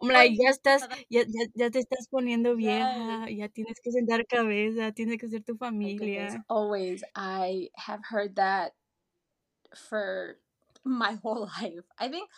I'm 0.00 0.08
like, 0.08 0.32
ya 0.36 0.50
estás, 0.50 0.86
ya, 1.10 1.22
ya, 1.28 1.46
ya 1.54 1.70
te 1.70 1.78
estás 1.80 2.08
poniendo 2.10 2.56
vieja, 2.56 3.28
ya 3.30 3.48
tienes 3.48 3.80
que 3.82 3.92
sentar 3.92 4.26
cabeza, 4.26 4.92
tienes 4.92 5.18
que 5.18 5.28
ser 5.28 5.42
tu 5.44 5.56
familia. 5.56 6.46
always. 6.48 7.04
I 7.14 7.70
have 7.76 8.04
heard 8.06 8.36
that 8.36 8.74
for 9.74 10.38
my 10.84 11.12
whole 11.22 11.42
life. 11.60 11.84
I 11.98 12.08
think, 12.08 12.30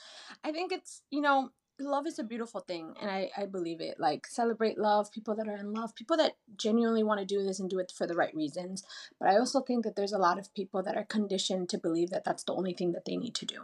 I 0.45 0.53
think 0.53 0.73
it's 0.73 1.03
you 1.11 1.21
know, 1.21 1.51
love 1.81 2.07
is 2.07 2.19
a 2.19 2.25
beautiful 2.25 2.61
thing, 2.61 2.95
and 3.01 3.11
I 3.11 3.31
I 3.37 3.47
believe 3.47 3.81
it. 3.81 3.99
Like 3.99 4.27
celebrate 4.27 4.79
love, 4.79 5.11
people 5.13 5.35
that 5.37 5.49
are 5.49 5.57
in 5.57 5.73
love, 5.73 5.95
people 5.95 6.17
that 6.19 6.37
genuinely 6.57 7.03
want 7.03 7.21
to 7.21 7.27
do 7.27 7.43
this 7.43 7.61
and 7.61 7.69
do 7.71 7.79
it 7.79 7.93
for 7.97 8.07
the 8.07 8.15
right 8.17 8.35
reasons. 8.35 8.85
But 9.19 9.29
I 9.31 9.39
also 9.39 9.61
think 9.61 9.85
that 9.85 9.97
there's 9.97 10.13
a 10.13 10.19
lot 10.19 10.39
of 10.39 10.53
people 10.55 10.83
that 10.83 10.97
are 10.97 11.05
conditioned 11.05 11.69
to 11.71 11.79
believe 11.79 12.11
that 12.11 12.25
that's 12.25 12.45
the 12.45 12.55
only 12.55 12.75
thing 12.75 12.93
that 12.93 13.05
they 13.05 13.17
need 13.17 13.35
to 13.37 13.47
do. 13.47 13.63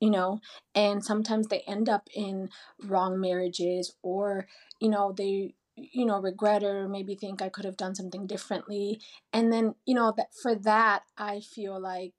You 0.00 0.10
know, 0.10 0.40
and 0.76 1.04
sometimes 1.04 1.48
they 1.48 1.60
end 1.66 1.88
up 1.88 2.08
in 2.14 2.50
wrong 2.84 3.20
marriages, 3.20 3.96
or 4.02 4.46
you 4.80 4.88
know 4.88 5.12
they 5.12 5.54
you 5.76 6.04
know 6.06 6.20
regret 6.20 6.64
or 6.64 6.88
maybe 6.88 7.14
think 7.14 7.42
I 7.42 7.48
could 7.48 7.64
have 7.64 7.76
done 7.76 7.94
something 7.94 8.26
differently 8.26 9.00
and 9.32 9.52
then 9.52 9.74
you 9.86 9.94
know 9.94 10.12
that 10.16 10.34
for 10.34 10.54
that 10.56 11.04
i 11.16 11.38
feel 11.38 11.78
like 11.80 12.14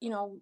you 0.00 0.10
know 0.10 0.38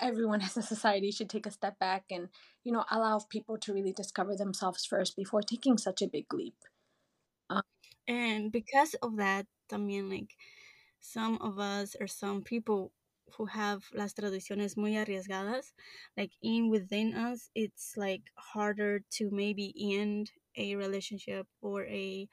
everyone 0.00 0.42
as 0.42 0.56
a 0.56 0.62
society 0.62 1.10
should 1.10 1.30
take 1.30 1.46
a 1.46 1.50
step 1.50 1.78
back 1.78 2.04
and 2.10 2.28
you 2.64 2.72
know 2.72 2.84
allow 2.90 3.18
people 3.20 3.58
to 3.58 3.72
really 3.74 3.92
discover 3.92 4.36
themselves 4.36 4.84
first 4.84 5.16
before 5.16 5.42
taking 5.42 5.78
such 5.78 6.02
a 6.02 6.08
big 6.08 6.32
leap. 6.34 6.56
And 8.06 8.50
because 8.52 8.94
of 8.94 9.16
that, 9.16 9.46
i 9.72 9.76
mean 9.76 10.10
like 10.10 10.36
some 11.00 11.38
of 11.40 11.58
us 11.58 11.96
or 12.00 12.06
some 12.06 12.42
people 12.42 12.92
who 13.36 13.46
have 13.46 13.88
las 13.94 14.14
tradiciones 14.14 14.76
muy 14.76 14.92
arriesgadas, 14.96 15.72
like 16.16 16.32
in 16.42 16.68
within 16.70 17.14
us, 17.14 17.50
it's 17.54 17.96
like 17.96 18.30
harder 18.36 19.00
to 19.00 19.30
maybe 19.30 19.72
end 19.96 20.32
a 20.56 20.76
relationship 20.76 21.48
or 21.62 21.86
a 21.86 22.28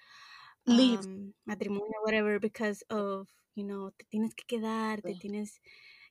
leave. 0.65 1.01
um, 1.01 1.33
matrimonio, 1.47 2.01
whatever, 2.03 2.39
because 2.39 2.83
of, 2.89 3.29
you 3.55 3.65
know, 3.65 3.91
te 3.97 4.05
tienes 4.11 4.35
que 4.35 4.45
quedar, 4.47 5.03
te 5.05 5.15
tienes, 5.15 5.59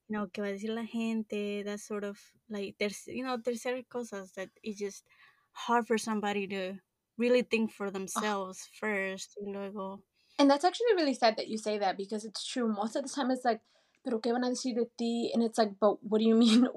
you 0.09 0.17
know, 0.17 0.27
que 0.33 0.43
va 0.43 0.49
a 0.49 0.53
decir 0.53 0.71
la 0.75 0.85
gente, 0.85 1.63
that 1.65 1.81
sort 1.81 2.05
of, 2.05 2.19
like, 2.49 2.77
there's, 2.79 3.07
you 3.07 3.25
know, 3.25 3.37
there's 3.37 3.63
certain 3.63 3.85
cosas 3.91 4.33
that 4.33 4.51
it's 4.63 4.79
just 4.79 5.05
hard 5.53 5.87
for 5.87 5.99
somebody 5.99 6.47
to 6.49 6.75
really 7.19 7.43
think 7.43 7.73
for 7.73 7.91
themselves 7.91 8.69
first, 8.81 9.37
y 9.41 9.51
luego, 9.53 10.01
and 10.39 10.51
that's 10.51 10.65
actually 10.65 10.95
really 10.95 11.15
sad 11.15 11.37
that 11.37 11.49
you 11.49 11.59
say 11.59 11.79
that 11.79 11.97
because 11.97 12.25
it's 12.25 12.47
true 12.47 12.69
most 12.69 12.95
of 12.97 13.03
the 13.03 13.09
time 13.09 13.31
it's 13.31 13.45
like 13.45 13.61
pero 14.05 14.21
qué 14.21 14.33
van 14.33 14.45
a 14.45 14.51
decir 14.51 14.75
de 14.75 14.87
ti? 14.97 15.31
And 15.35 15.43
it's 15.43 15.59
like 15.59 15.73
but 15.81 16.03
what 16.03 16.21
do 16.21 16.25
you 16.25 16.37
mean? 16.45 16.69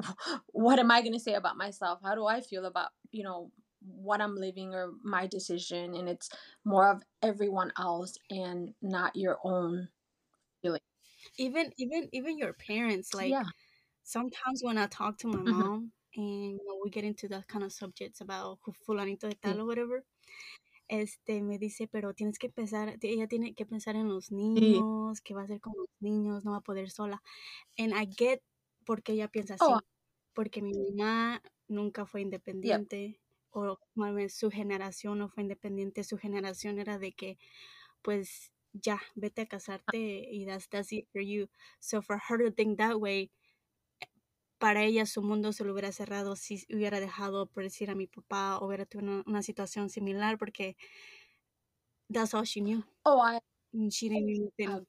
What 0.48 0.80
am 0.80 0.92
i 0.92 1.02
going 1.02 1.14
to 1.14 1.20
say 1.20 1.34
about 1.36 1.58
myself? 1.58 2.00
How 2.04 2.16
do 2.16 2.26
i 2.26 2.42
feel 2.42 2.66
about 2.66 2.90
you 3.12 3.24
know 3.24 3.52
what 3.82 4.22
i'm 4.22 4.36
living 4.36 4.74
or 4.74 4.92
my 5.04 5.28
decision? 5.28 5.96
And 5.96 6.10
it's 6.10 6.30
more 6.66 6.90
of 6.90 7.04
everyone 7.22 7.72
else 7.78 8.18
and 8.30 8.74
not 8.82 9.16
your 9.16 9.38
own 9.44 9.90
even, 11.38 11.74
even, 11.78 12.10
even 12.14 12.38
your 12.38 12.54
parents, 12.54 13.14
like, 13.14 13.38
yeah 13.38 13.52
sometimes 14.04 14.64
when 14.64 14.78
I 14.80 14.88
talk 14.88 15.18
to 15.20 15.28
my 15.30 15.44
Mhm. 15.44 15.72
mom 15.72 15.94
and 16.16 16.54
you 16.54 16.66
know, 16.66 16.80
we 16.84 16.90
get 16.92 17.04
into 17.06 17.28
that 17.30 17.48
kind 17.50 17.64
of 17.66 17.74
subjects 17.74 18.22
about 18.22 18.60
who 18.66 18.74
fulanito 18.74 19.30
de 19.30 19.36
tal 19.36 19.60
Sí. 19.60 19.62
or 19.62 19.66
whatever, 19.68 20.06
este 20.90 21.42
me 21.44 21.58
dice, 21.60 21.88
pero 21.90 22.14
tienes 22.16 22.40
que 22.40 22.50
pensar, 22.50 22.98
ella 23.02 23.28
tiene 23.28 23.56
que 23.56 23.66
pensar 23.68 23.96
en 23.98 24.10
los 24.10 24.32
niños, 24.32 25.22
que 25.24 25.34
va 25.36 25.44
a 25.44 25.48
ser 25.48 25.62
con 25.62 25.74
los 25.78 25.90
niños, 26.02 26.46
no 26.46 26.52
va 26.54 26.58
a 26.60 26.62
poder 26.62 26.90
sola. 26.92 27.22
And 27.78 27.94
I 27.96 28.08
get 28.08 28.42
por 28.86 29.04
qué 29.04 29.14
ella 29.14 29.30
piensa 29.30 29.56
así, 29.56 29.74
Oh. 29.74 29.82
porque 30.36 30.62
mi 30.64 30.74
mamá 30.74 31.42
nunca 31.70 32.06
fue 32.08 32.22
independiente 32.24 33.22
o 33.52 33.80
su 34.30 34.52
generación 34.52 35.20
no 35.20 35.30
fue 35.30 35.44
independiente, 35.44 36.04
su 36.06 36.18
generación 36.20 36.80
era 36.80 37.00
de 37.00 37.14
que 37.14 37.38
pues 38.04 38.52
ya, 38.74 39.00
vete 39.16 39.42
a 39.44 39.46
casarte 39.48 39.98
y 40.32 40.46
that's, 40.46 40.68
that's 40.70 40.92
it 40.94 41.08
for 41.12 41.22
you. 41.22 41.50
So 41.80 42.02
for 42.02 42.18
her 42.18 42.38
to 42.38 42.52
think 42.52 42.78
that 42.80 43.00
way, 43.00 43.32
para 44.60 44.84
ella 44.84 45.06
su 45.08 45.22
mundo 45.24 45.52
se 45.54 45.64
lo 45.64 45.74
hubiera 45.74 45.92
cerrado 45.92 46.36
si 46.36 46.64
hubiera 46.70 47.00
dejado 47.00 47.48
por 47.48 47.64
decir 47.64 47.90
a 47.90 47.96
mi 47.96 48.06
papá 48.08 48.60
o 48.60 48.68
hubiera 48.68 48.86
tenido 48.86 49.12
una, 49.14 49.24
una 49.26 49.42
situación 49.42 49.90
similar 49.90 50.38
porque 50.38 50.78
that's 52.10 52.34
all 52.34 52.44
she 52.46 52.62
knew. 52.62 52.84
oh 53.06 53.20
i 53.20 53.40
And 53.74 53.92
she 53.92 54.10
didn't 54.10 54.28
know 54.28 54.52
anything 54.60 54.78
Uh, 54.78 54.82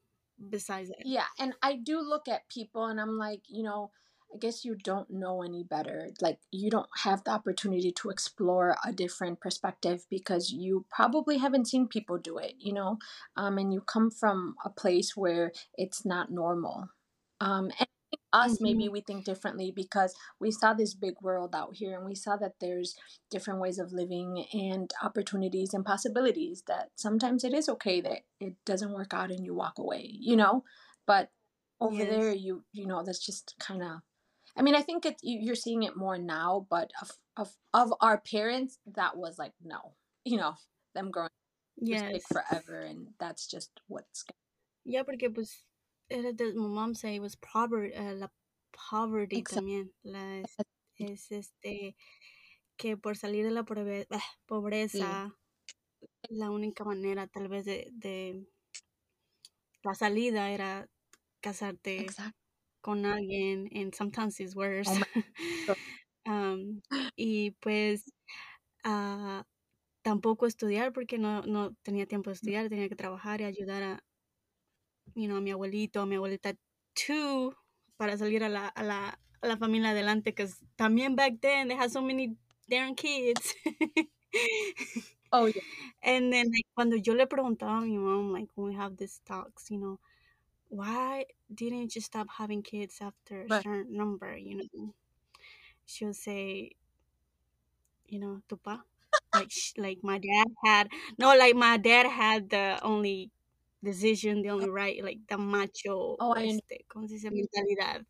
besides 0.50 0.88
that. 0.88 0.98
Yeah, 1.04 1.26
and 1.38 1.54
I 1.62 1.76
do 1.76 2.00
look 2.00 2.28
at 2.28 2.48
people 2.48 2.86
and 2.86 3.00
I'm 3.00 3.16
like, 3.16 3.42
you 3.48 3.62
know, 3.62 3.92
I 4.34 4.38
guess 4.38 4.64
you 4.64 4.74
don't 4.74 5.10
know 5.10 5.42
any 5.42 5.62
better. 5.62 6.10
Like 6.20 6.38
you 6.50 6.70
don't 6.70 6.88
have 7.02 7.24
the 7.24 7.32
opportunity 7.32 7.92
to 7.92 8.10
explore 8.10 8.76
a 8.84 8.92
different 8.92 9.40
perspective 9.40 10.04
because 10.08 10.50
you 10.50 10.86
probably 10.90 11.38
haven't 11.38 11.68
seen 11.68 11.86
people 11.86 12.18
do 12.18 12.38
it, 12.38 12.54
you 12.58 12.72
know, 12.72 12.98
um, 13.36 13.58
and 13.58 13.72
you 13.72 13.80
come 13.80 14.10
from 14.10 14.54
a 14.64 14.70
place 14.70 15.16
where 15.16 15.52
it's 15.76 16.04
not 16.04 16.30
normal. 16.30 16.88
Um, 17.40 17.70
and 17.78 17.88
us 18.32 18.54
mm-hmm. 18.54 18.64
maybe 18.64 18.88
we 18.88 19.00
think 19.00 19.24
differently 19.24 19.72
because 19.74 20.14
we 20.40 20.50
saw 20.50 20.72
this 20.72 20.94
big 20.94 21.14
world 21.20 21.54
out 21.54 21.74
here 21.74 21.96
and 21.96 22.06
we 22.06 22.14
saw 22.14 22.36
that 22.36 22.54
there's 22.60 22.96
different 23.30 23.60
ways 23.60 23.78
of 23.78 23.92
living 23.92 24.46
and 24.52 24.90
opportunities 25.02 25.74
and 25.74 25.84
possibilities 25.84 26.62
that 26.66 26.90
sometimes 26.96 27.44
it 27.44 27.52
is 27.52 27.68
okay 27.68 28.00
that 28.00 28.20
it 28.40 28.54
doesn't 28.64 28.92
work 28.92 29.12
out 29.12 29.30
and 29.30 29.44
you 29.44 29.54
walk 29.54 29.78
away 29.78 30.08
you 30.10 30.36
know 30.36 30.64
but 31.06 31.30
over 31.80 31.96
yes. 31.96 32.08
there 32.08 32.32
you 32.32 32.64
you 32.72 32.86
know 32.86 33.02
that's 33.04 33.24
just 33.24 33.54
kind 33.58 33.82
of 33.82 34.00
i 34.56 34.62
mean 34.62 34.74
i 34.74 34.82
think 34.82 35.04
it 35.04 35.16
you're 35.22 35.54
seeing 35.54 35.82
it 35.82 35.96
more 35.96 36.18
now 36.18 36.66
but 36.70 36.90
of 37.00 37.12
of 37.36 37.56
of 37.72 37.92
our 38.00 38.18
parents 38.18 38.78
that 38.86 39.16
was 39.16 39.38
like 39.38 39.52
no 39.62 39.94
you 40.24 40.36
know 40.36 40.54
them 40.94 41.10
growing 41.10 41.30
yes. 41.76 42.22
forever 42.32 42.80
and 42.80 43.08
that's 43.18 43.46
just 43.46 43.70
what's 43.88 44.24
yeah 44.84 45.02
porque 45.02 45.32
pues 45.32 45.64
era 46.12 46.32
de, 46.32 46.52
my 46.54 46.68
mom 46.68 46.94
say 46.94 47.18
was 47.18 47.36
poverty, 47.36 47.94
uh, 47.94 48.14
la 48.14 48.28
poverty 48.72 49.38
Exacto. 49.38 49.60
también, 49.60 49.92
la, 50.02 50.38
es, 50.38 50.56
es, 50.98 51.32
este, 51.32 51.96
que 52.76 52.96
por 52.96 53.16
salir 53.16 53.44
de 53.44 53.50
la 53.50 53.64
ah, 54.10 54.22
pobreza, 54.46 55.32
sí. 56.00 56.36
la 56.36 56.50
única 56.50 56.84
manera 56.84 57.26
tal 57.26 57.48
vez 57.48 57.64
de, 57.64 57.88
de, 57.92 58.46
la 59.82 59.94
salida 59.94 60.50
era 60.50 60.88
casarte 61.40 62.00
Exacto. 62.00 62.41
Con 62.82 63.06
alguien, 63.06 63.68
and 63.74 63.94
sometimes 63.94 64.40
it's 64.40 64.54
worse. 64.56 64.90
Oh 65.68 65.74
um, 66.26 66.82
y 67.16 67.52
pues 67.60 68.12
uh, 68.84 69.42
tampoco 70.02 70.46
estudiar 70.46 70.92
porque 70.92 71.18
no, 71.18 71.42
no 71.42 71.74
tenía 71.82 72.06
tiempo 72.06 72.30
de 72.30 72.34
estudiar, 72.34 72.68
tenía 72.68 72.88
que 72.88 72.96
trabajar 72.96 73.40
y 73.40 73.44
ayudar 73.44 73.82
a, 73.82 74.04
you 75.14 75.26
know, 75.28 75.36
a 75.36 75.40
mi 75.40 75.50
abuelito, 75.50 76.00
a 76.00 76.06
mi 76.06 76.16
abuelita 76.16 76.54
too, 76.94 77.54
para 77.96 78.16
salir 78.16 78.44
a 78.44 78.48
la, 78.48 78.68
a 78.68 78.82
la, 78.82 79.18
a 79.40 79.46
la 79.46 79.56
familia 79.56 79.90
adelante, 79.90 80.30
because 80.30 80.56
también 80.76 81.16
back 81.16 81.40
then 81.40 81.68
they 81.68 81.76
had 81.76 81.90
so 81.90 82.02
many 82.02 82.36
damn 82.68 82.94
kids. 82.94 83.54
oh, 85.32 85.46
yeah. 85.46 85.60
And 86.02 86.32
then 86.32 86.46
like, 86.46 86.66
cuando 86.74 86.96
yo 86.96 87.14
le 87.14 87.26
preguntaba 87.26 87.78
a 87.78 87.80
mi 87.82 87.98
mom, 87.98 88.32
like 88.32 88.48
when 88.54 88.68
we 88.68 88.74
have 88.74 88.96
these 88.96 89.20
talks, 89.24 89.70
you 89.70 89.78
know, 89.78 89.98
why 90.72 91.26
didn't 91.54 91.94
you 91.94 92.00
stop 92.00 92.26
having 92.38 92.62
kids 92.62 92.96
after 93.02 93.42
a 93.42 93.46
but, 93.46 93.62
certain 93.62 93.94
number, 93.94 94.34
you 94.34 94.56
know? 94.56 94.94
She'll 95.84 96.14
say, 96.14 96.72
you 98.08 98.18
know, 98.18 98.40
tupa. 98.48 98.80
like, 99.34 99.52
like 99.76 99.98
my 100.02 100.16
dad 100.16 100.46
had, 100.64 100.88
no, 101.18 101.36
like 101.36 101.54
my 101.54 101.76
dad 101.76 102.06
had 102.06 102.48
the 102.48 102.78
only 102.82 103.30
decision, 103.84 104.40
the 104.40 104.48
only 104.48 104.70
right, 104.70 105.04
like 105.04 105.18
the 105.28 105.36
macho, 105.36 106.16
oh, 106.18 106.32
I 106.34 106.44
este, 106.44 106.86
¿cómo 106.88 107.06
se 107.06 107.16
dice? 107.16 107.28
mentalidad. 107.28 108.06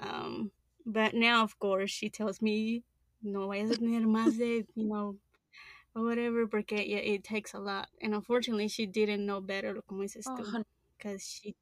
Um, 0.00 0.52
but 0.86 1.12
now, 1.14 1.42
of 1.42 1.58
course, 1.58 1.90
she 1.90 2.08
tells 2.08 2.40
me, 2.40 2.84
no 3.20 3.48
vayas 3.48 3.72
a 3.72 3.76
tener 3.76 4.06
más 4.06 4.38
de, 4.38 4.64
you 4.76 4.86
know, 4.86 5.16
or 5.96 6.04
whatever, 6.04 6.46
porque 6.46 6.86
yeah, 6.86 6.98
it 6.98 7.24
takes 7.24 7.52
a 7.52 7.58
lot. 7.58 7.88
And 8.00 8.14
unfortunately, 8.14 8.68
she 8.68 8.86
didn't 8.86 9.26
know 9.26 9.40
better, 9.40 9.74
como 9.88 10.04
dices 10.04 10.24
tú, 10.24 10.64
because 10.96 11.20
oh, 11.20 11.40
she. 11.42 11.56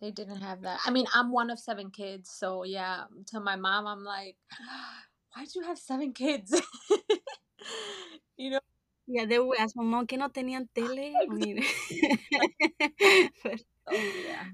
They 0.00 0.10
didn't 0.10 0.40
have 0.40 0.62
that. 0.62 0.80
I 0.84 0.90
mean, 0.90 1.06
I'm 1.14 1.30
one 1.30 1.50
of 1.50 1.58
seven 1.58 1.90
kids, 1.90 2.30
so 2.30 2.64
yeah. 2.64 3.04
To 3.28 3.40
my 3.40 3.56
mom, 3.56 3.86
I'm 3.86 4.04
like, 4.04 4.36
why'd 5.34 5.54
you 5.54 5.62
have 5.62 5.78
seven 5.78 6.12
kids? 6.12 6.60
you 8.36 8.50
know, 8.50 8.60
yeah, 9.06 9.26
they 9.26 9.38
would 9.38 9.58
ask, 9.58 9.76
mamá, 9.76 10.06
que 10.08 10.18
no 10.18 10.28
tenían 10.28 10.68
tele? 10.74 11.12
I 11.14 11.26
mean, 11.26 11.62
but, 13.42 13.60
oh, 13.88 14.12
yeah. 14.26 14.44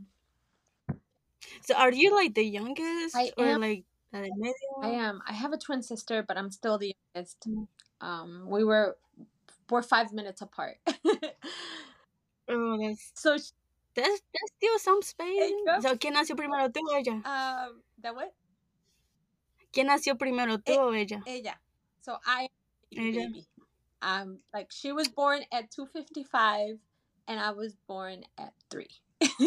So 1.63 1.75
are 1.75 1.93
you 1.93 2.15
like 2.15 2.35
the 2.35 2.45
youngest 2.45 3.15
I 3.17 3.33
or 3.37 3.47
am, 3.47 3.61
like 3.61 3.85
I 4.13 4.89
am. 4.89 5.23
I 5.27 5.33
have 5.33 5.53
a 5.53 5.59
twin 5.59 5.83
sister, 5.83 6.25
but 6.27 6.37
I'm 6.37 6.51
still 6.51 6.79
the 6.79 6.95
youngest. 7.15 7.47
Mm. 7.49 7.69
Um, 8.01 8.47
we 8.49 8.65
were 8.65 8.97
we're 9.71 9.83
five 9.83 10.13
minutes 10.13 10.43
apart. 10.43 10.79
oh, 12.49 12.79
that's 12.83 13.13
so. 13.15 13.39
She, 13.39 13.51
that's 14.01 14.23
that's 14.33 14.53
still 14.57 14.79
some 14.79 15.03
space. 15.03 15.53
So, 15.81 15.97
¿quién 15.97 16.15
nació 16.15 16.37
primero, 16.37 16.69
tú 16.71 16.81
o 16.89 16.97
ella? 16.97 17.23
Um, 17.25 17.83
that 18.03 18.15
what? 18.15 18.33
¿Quién 19.73 19.87
nació 19.87 20.17
primero, 20.19 20.59
tú 20.59 20.79
o 20.79 20.93
ella? 20.93 21.23
Ella. 21.27 21.61
So 22.01 22.17
I, 22.27 22.49
ella. 22.93 23.27
baby. 23.29 23.47
Um, 24.03 24.39
like 24.55 24.71
she 24.71 24.93
was 24.93 25.09
born 25.09 25.43
at 25.53 25.71
255 25.71 26.79
and 27.29 27.39
I 27.39 27.51
was 27.51 27.77
born 27.87 28.25
at 28.39 28.53
3. 28.71 28.87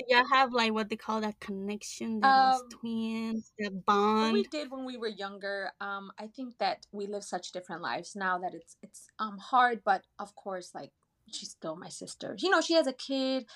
Do 0.00 0.06
y'all 0.08 0.24
have 0.32 0.52
like 0.52 0.72
what 0.72 0.88
they 0.88 0.96
call 0.96 1.20
that 1.20 1.38
connection, 1.40 2.20
that 2.20 2.54
um, 2.54 2.68
twins, 2.70 3.52
that 3.58 3.84
bond? 3.84 4.32
We 4.32 4.44
did 4.44 4.70
when 4.70 4.86
we 4.86 4.96
were 4.96 5.08
younger. 5.08 5.72
Um, 5.80 6.10
I 6.18 6.26
think 6.26 6.56
that 6.58 6.86
we 6.90 7.06
live 7.06 7.22
such 7.22 7.52
different 7.52 7.82
lives 7.82 8.16
now 8.16 8.38
that 8.38 8.54
it's 8.54 8.76
it's 8.82 9.08
um 9.18 9.36
hard, 9.36 9.82
but 9.84 10.02
of 10.18 10.34
course, 10.34 10.70
like 10.74 10.92
she's 11.32 11.50
still 11.50 11.76
my 11.76 11.88
sister. 11.88 12.36
You 12.38 12.50
know, 12.50 12.60
she 12.60 12.74
has 12.74 12.86
a 12.86 12.92
kid, 12.92 13.46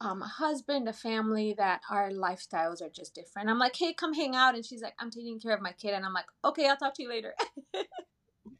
um, 0.00 0.22
a 0.22 0.28
husband, 0.28 0.88
a 0.88 0.92
family. 0.92 1.54
That 1.56 1.80
our 1.90 2.10
lifestyles 2.10 2.82
are 2.82 2.90
just 2.90 3.14
different. 3.14 3.50
I'm 3.50 3.58
like, 3.58 3.76
hey, 3.76 3.92
come 3.92 4.14
hang 4.14 4.34
out, 4.34 4.54
and 4.54 4.64
she's 4.64 4.82
like, 4.82 4.94
I'm 4.98 5.10
taking 5.10 5.40
care 5.40 5.54
of 5.54 5.62
my 5.62 5.72
kid, 5.72 5.94
and 5.94 6.04
I'm 6.04 6.14
like, 6.14 6.26
okay, 6.44 6.68
I'll 6.68 6.76
talk 6.76 6.94
to 6.94 7.02
you 7.02 7.08
later. 7.08 7.34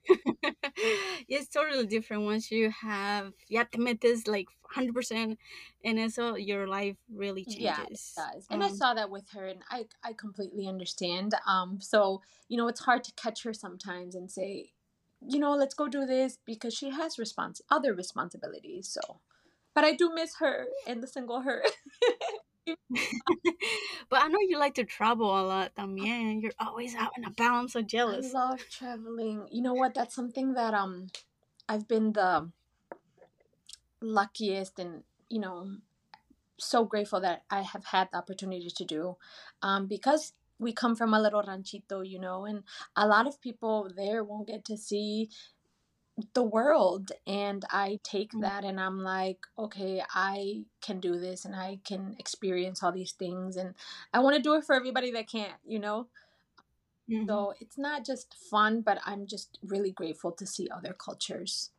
it's 1.28 1.48
totally 1.48 1.86
different 1.86 2.22
once 2.24 2.50
you 2.50 2.70
have 2.70 3.32
ya 3.48 3.64
te 3.70 3.78
metes 3.78 4.26
like 4.26 4.48
100% 4.76 5.36
and 5.84 6.12
so 6.12 6.36
your 6.36 6.66
life 6.66 6.96
really 7.12 7.44
changes 7.44 8.14
yeah, 8.16 8.30
it 8.30 8.34
does 8.34 8.46
and 8.50 8.62
um, 8.62 8.68
i 8.68 8.72
saw 8.72 8.94
that 8.94 9.10
with 9.10 9.28
her 9.30 9.46
and 9.46 9.60
i 9.70 9.84
i 10.04 10.12
completely 10.12 10.66
understand 10.66 11.34
um 11.46 11.78
so 11.80 12.20
you 12.48 12.56
know 12.56 12.68
it's 12.68 12.80
hard 12.80 13.04
to 13.04 13.12
catch 13.12 13.42
her 13.44 13.52
sometimes 13.52 14.14
and 14.14 14.30
say 14.30 14.72
you 15.28 15.38
know 15.38 15.54
let's 15.54 15.74
go 15.74 15.88
do 15.88 16.04
this 16.06 16.38
because 16.44 16.74
she 16.74 16.90
has 16.90 17.18
response 17.18 17.60
other 17.70 17.94
responsibilities 17.94 18.88
so 18.88 19.20
but 19.74 19.84
i 19.84 19.94
do 19.94 20.12
miss 20.14 20.36
her 20.36 20.66
and 20.86 21.02
the 21.02 21.06
single 21.06 21.40
her 21.40 21.62
but 22.66 24.22
I 24.22 24.28
know 24.28 24.38
you 24.40 24.58
like 24.58 24.74
to 24.74 24.84
travel 24.84 25.28
a 25.28 25.42
lot 25.42 25.74
también. 25.74 26.42
You're 26.42 26.52
always 26.60 26.94
out 26.94 27.12
and 27.16 27.26
about. 27.26 27.54
I'm 27.54 27.68
so 27.68 27.82
jealous. 27.82 28.34
I 28.34 28.38
love 28.38 28.60
traveling. 28.70 29.48
You 29.50 29.62
know 29.62 29.74
what? 29.74 29.94
That's 29.94 30.14
something 30.14 30.54
that 30.54 30.74
um 30.74 31.08
I've 31.68 31.88
been 31.88 32.12
the 32.12 32.50
luckiest 34.00 34.78
and 34.78 35.02
you 35.28 35.40
know 35.40 35.76
so 36.58 36.84
grateful 36.84 37.20
that 37.20 37.42
I 37.50 37.62
have 37.62 37.86
had 37.86 38.08
the 38.12 38.18
opportunity 38.18 38.70
to 38.70 38.84
do 38.84 39.16
um 39.62 39.86
because 39.86 40.32
we 40.62 40.72
come 40.72 40.96
from 40.96 41.12
a 41.12 41.20
little 41.20 41.42
ranchito, 41.42 42.00
you 42.02 42.18
know, 42.18 42.44
and 42.44 42.62
a 42.96 43.06
lot 43.06 43.26
of 43.26 43.40
people 43.40 43.90
there 43.96 44.24
won't 44.24 44.48
get 44.48 44.64
to 44.66 44.76
see 44.76 45.28
the 46.34 46.42
world 46.42 47.10
and 47.26 47.64
i 47.70 47.98
take 48.02 48.32
mm. 48.32 48.42
that 48.42 48.64
and 48.64 48.78
i'm 48.78 48.98
like 48.98 49.38
okay 49.58 50.02
i 50.14 50.62
can 50.82 51.00
do 51.00 51.18
this 51.18 51.46
and 51.46 51.56
i 51.56 51.78
can 51.84 52.14
experience 52.18 52.82
all 52.82 52.92
these 52.92 53.12
things 53.12 53.56
and 53.56 53.74
i 54.12 54.18
want 54.18 54.36
to 54.36 54.42
do 54.42 54.54
it 54.54 54.62
for 54.62 54.74
everybody 54.74 55.10
that 55.10 55.26
can't 55.26 55.54
you 55.66 55.78
know 55.78 56.06
mm-hmm. 57.10 57.26
so 57.26 57.54
it's 57.60 57.78
not 57.78 58.04
just 58.04 58.34
fun 58.50 58.82
but 58.82 58.98
i'm 59.06 59.26
just 59.26 59.58
really 59.62 59.90
grateful 59.90 60.30
to 60.30 60.46
see 60.46 60.68
other 60.70 60.92
cultures 60.92 61.70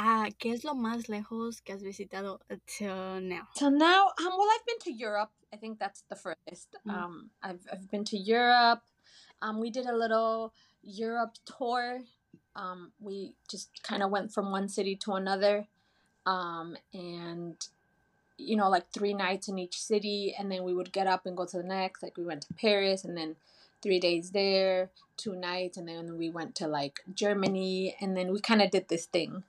Ah, 0.00 0.28
¿qué 0.38 0.52
es 0.52 0.62
lo 0.62 0.76
más 0.76 1.08
lejos 1.08 1.60
que 1.60 1.72
has 1.72 1.82
visitado 1.82 2.38
till 2.66 3.20
now? 3.20 3.48
Till 3.56 3.72
now, 3.72 4.06
um, 4.20 4.26
well, 4.38 4.46
I've 4.54 4.64
been 4.64 4.78
to 4.84 4.92
Europe. 4.92 5.32
I 5.52 5.56
think 5.56 5.78
that's 5.78 6.04
the 6.08 6.16
furthest. 6.16 6.76
Mm. 6.86 6.92
Um, 6.92 7.30
I've 7.42 7.66
I've 7.72 7.90
been 7.90 8.04
to 8.04 8.18
Europe. 8.18 8.82
Um, 9.40 9.60
we 9.60 9.70
did 9.70 9.86
a 9.86 9.96
little 9.96 10.52
Europe 10.82 11.34
tour 11.44 12.00
um, 12.58 12.90
we 13.00 13.34
just 13.48 13.82
kind 13.82 14.02
of 14.02 14.10
went 14.10 14.32
from 14.32 14.50
one 14.50 14.68
city 14.68 14.96
to 14.96 15.12
another 15.12 15.66
um, 16.26 16.76
and 16.92 17.56
you 18.36 18.56
know 18.56 18.68
like 18.68 18.90
three 18.92 19.14
nights 19.14 19.48
in 19.48 19.58
each 19.58 19.80
city 19.80 20.34
and 20.38 20.50
then 20.50 20.64
we 20.64 20.74
would 20.74 20.92
get 20.92 21.06
up 21.06 21.24
and 21.24 21.36
go 21.36 21.44
to 21.44 21.56
the 21.56 21.62
next 21.62 22.02
like 22.02 22.16
we 22.16 22.24
went 22.24 22.42
to 22.42 22.54
paris 22.54 23.04
and 23.04 23.16
then 23.16 23.34
three 23.82 23.98
days 23.98 24.30
there 24.30 24.90
two 25.16 25.34
nights 25.34 25.76
and 25.76 25.88
then 25.88 26.16
we 26.16 26.30
went 26.30 26.54
to 26.54 26.68
like 26.68 27.00
germany 27.14 27.96
and 28.00 28.16
then 28.16 28.32
we 28.32 28.38
kind 28.38 28.62
of 28.62 28.70
did 28.70 28.88
this 28.88 29.06
thing 29.06 29.42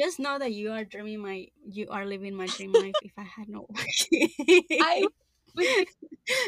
just 0.00 0.18
know 0.18 0.38
that 0.38 0.52
you 0.52 0.70
are 0.72 0.84
dreaming 0.84 1.20
my 1.20 1.46
you 1.68 1.86
are 1.90 2.06
living 2.06 2.34
my 2.34 2.46
dream 2.46 2.72
life 2.72 2.96
if 3.02 3.12
i 3.18 3.22
had 3.22 3.48
no 3.48 3.66
i 4.80 5.04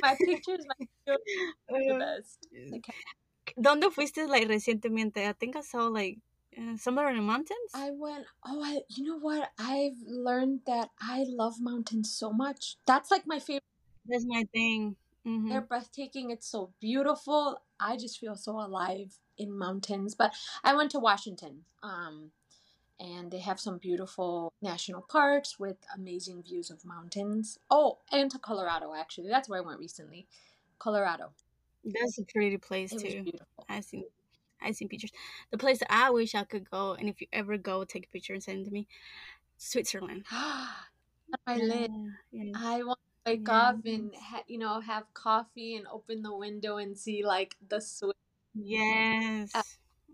my 0.03 0.15
pictures 0.15 0.65
my 0.67 0.75
pictures 0.79 1.19
the 1.69 1.97
best 1.99 2.38
¿Dónde 3.57 3.91
fuiste 3.91 4.27
like 4.29 4.47
recientemente? 4.47 5.29
I 5.29 5.33
think 5.33 5.57
I 5.57 5.62
saw 5.62 5.88
like 5.88 6.19
uh, 6.57 6.77
somewhere 6.77 7.11
in 7.11 7.17
the 7.17 7.23
mountains. 7.23 7.71
I 7.75 7.91
went. 7.91 8.25
Oh, 8.45 8.62
I. 8.62 8.81
You 8.88 9.05
know 9.05 9.19
what? 9.19 9.51
I've 9.59 9.99
learned 10.07 10.61
that 10.67 10.91
I 11.01 11.25
love 11.29 11.61
mountains 11.61 12.15
so 12.15 12.33
much. 12.33 12.77
That's 12.87 13.11
like 13.11 13.27
my 13.27 13.38
favorite. 13.38 13.62
That's 14.07 14.25
my 14.27 14.45
thing. 14.53 14.97
Mhm. 15.27 15.49
They're 15.49 15.61
breathtaking. 15.61 16.31
It's 16.31 16.49
so 16.49 16.73
beautiful. 16.81 17.61
I 17.81 17.97
just 17.97 18.19
feel 18.19 18.37
so 18.37 18.53
alive 18.61 19.19
in 19.37 19.57
mountains. 19.57 20.15
But 20.15 20.35
I 20.65 20.75
went 20.75 20.91
to 20.93 20.99
Washington, 20.99 21.65
um, 21.83 22.31
and 23.03 23.31
they 23.31 23.41
have 23.41 23.59
some 23.59 23.79
beautiful 23.79 24.53
national 24.62 25.03
parks 25.03 25.59
with 25.59 25.77
amazing 25.95 26.43
views 26.43 26.71
of 26.71 26.85
mountains. 26.85 27.59
Oh, 27.71 27.99
and 28.12 28.31
to 28.31 28.38
Colorado 28.38 28.95
actually. 28.95 29.29
That's 29.29 29.49
where 29.49 29.61
I 29.61 29.67
went 29.67 29.81
recently. 29.81 30.27
Colorado. 30.79 31.33
That's 31.85 32.19
a 32.19 32.25
pretty 32.25 32.59
place 32.59 32.93
It 32.93 33.01
too. 33.01 33.23
beautiful. 33.25 33.67
I 33.69 33.81
seen 33.81 34.05
I 34.61 34.71
seen 34.71 34.88
pictures. 34.88 35.11
The 35.51 35.59
place 35.59 35.81
that 35.81 35.93
I 35.93 36.11
wish 36.11 36.37
I 36.37 36.45
could 36.45 36.71
go, 36.71 36.93
and 36.93 37.09
if 37.09 37.21
you 37.21 37.27
ever 37.33 37.59
go, 37.59 37.83
take 37.83 38.07
a 38.07 38.09
picture 38.12 38.33
and 38.33 38.43
send 38.43 38.61
it 38.61 38.65
to 38.67 38.71
me. 38.71 38.87
Switzerland. 39.59 40.25
My 41.47 41.57
list. 41.57 41.91
Yeah, 42.31 42.45
yeah. 42.45 42.53
I 42.55 42.83
want 42.85 42.99
to 43.27 43.33
wake 43.33 43.49
up 43.49 43.85
and 43.85 44.15
ha- 44.15 44.45
you 44.47 44.59
know 44.59 44.81
have 44.81 45.12
coffee 45.15 45.75
and 45.77 45.87
open 45.88 46.23
the 46.23 46.37
window 46.37 46.77
and 46.77 46.97
see 46.97 47.25
like 47.25 47.57
the 47.69 47.81
Swiss. 47.81 48.12
Yes. 48.55 49.51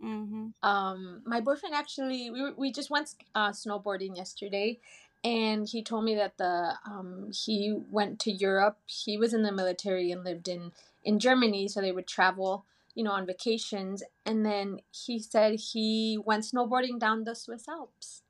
Hmm 0.00 0.48
Um, 0.62 1.22
my 1.26 1.40
boyfriend 1.40 1.74
actually 1.74 2.30
we 2.30 2.52
we 2.52 2.72
just 2.72 2.90
went 2.90 3.14
uh, 3.34 3.50
snowboarding 3.50 4.16
yesterday, 4.16 4.78
and 5.24 5.68
he 5.68 5.82
told 5.82 6.04
me 6.04 6.14
that 6.16 6.36
the 6.38 6.74
um 6.86 7.30
he 7.32 7.72
went 7.90 8.18
to 8.20 8.30
Europe. 8.32 8.78
He 8.86 9.16
was 9.18 9.32
in 9.34 9.42
the 9.42 9.52
military 9.52 10.10
and 10.12 10.24
lived 10.24 10.48
in 10.48 10.72
in 11.04 11.18
Germany, 11.18 11.68
so 11.68 11.80
they 11.80 11.92
would 11.92 12.06
travel 12.06 12.64
you 12.94 13.04
know 13.04 13.12
on 13.12 13.26
vacations. 13.26 14.02
And 14.26 14.44
then 14.46 14.80
he 14.90 15.18
said 15.20 15.60
he 15.72 16.18
went 16.24 16.44
snowboarding 16.44 16.98
down 16.98 17.24
the 17.24 17.34
Swiss 17.34 17.68
Alps. 17.68 18.22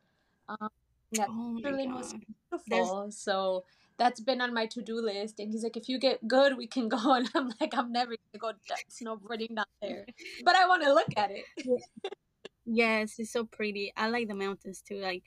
Um, 0.48 0.70
that 1.12 1.31
Oh 1.31 1.61
Switzerland 1.61 1.92
was 1.94 2.14
beautiful. 2.50 3.11
So 3.11 3.64
that's 3.99 4.21
been 4.21 4.41
on 4.41 4.55
my 4.55 4.67
to 4.67 4.81
do 4.83 5.01
list. 5.01 5.41
And 5.41 5.51
he's 5.53 5.65
like, 5.65 5.77
if 5.77 5.89
you 5.89 5.99
get 5.99 6.27
good, 6.27 6.57
we 6.57 6.67
can 6.67 6.89
go. 6.97 7.15
And 7.15 7.29
I'm 7.35 7.53
like, 7.61 7.75
I'm 7.77 7.93
never 7.93 8.13
gonna 8.33 8.55
go 8.55 8.75
snowboarding 8.91 9.57
down 9.57 9.67
there, 9.83 10.07
but 10.45 10.55
I 10.57 10.67
want 10.67 10.83
to 10.85 10.93
look 10.95 11.13
at 11.17 11.31
it. 11.31 11.45
Yes, 12.65 13.19
it's 13.19 13.33
so 13.33 13.45
pretty. 13.45 13.93
I 13.97 14.09
like 14.09 14.29
the 14.29 14.35
mountains 14.35 14.83
too. 14.87 14.97
Like 14.97 15.23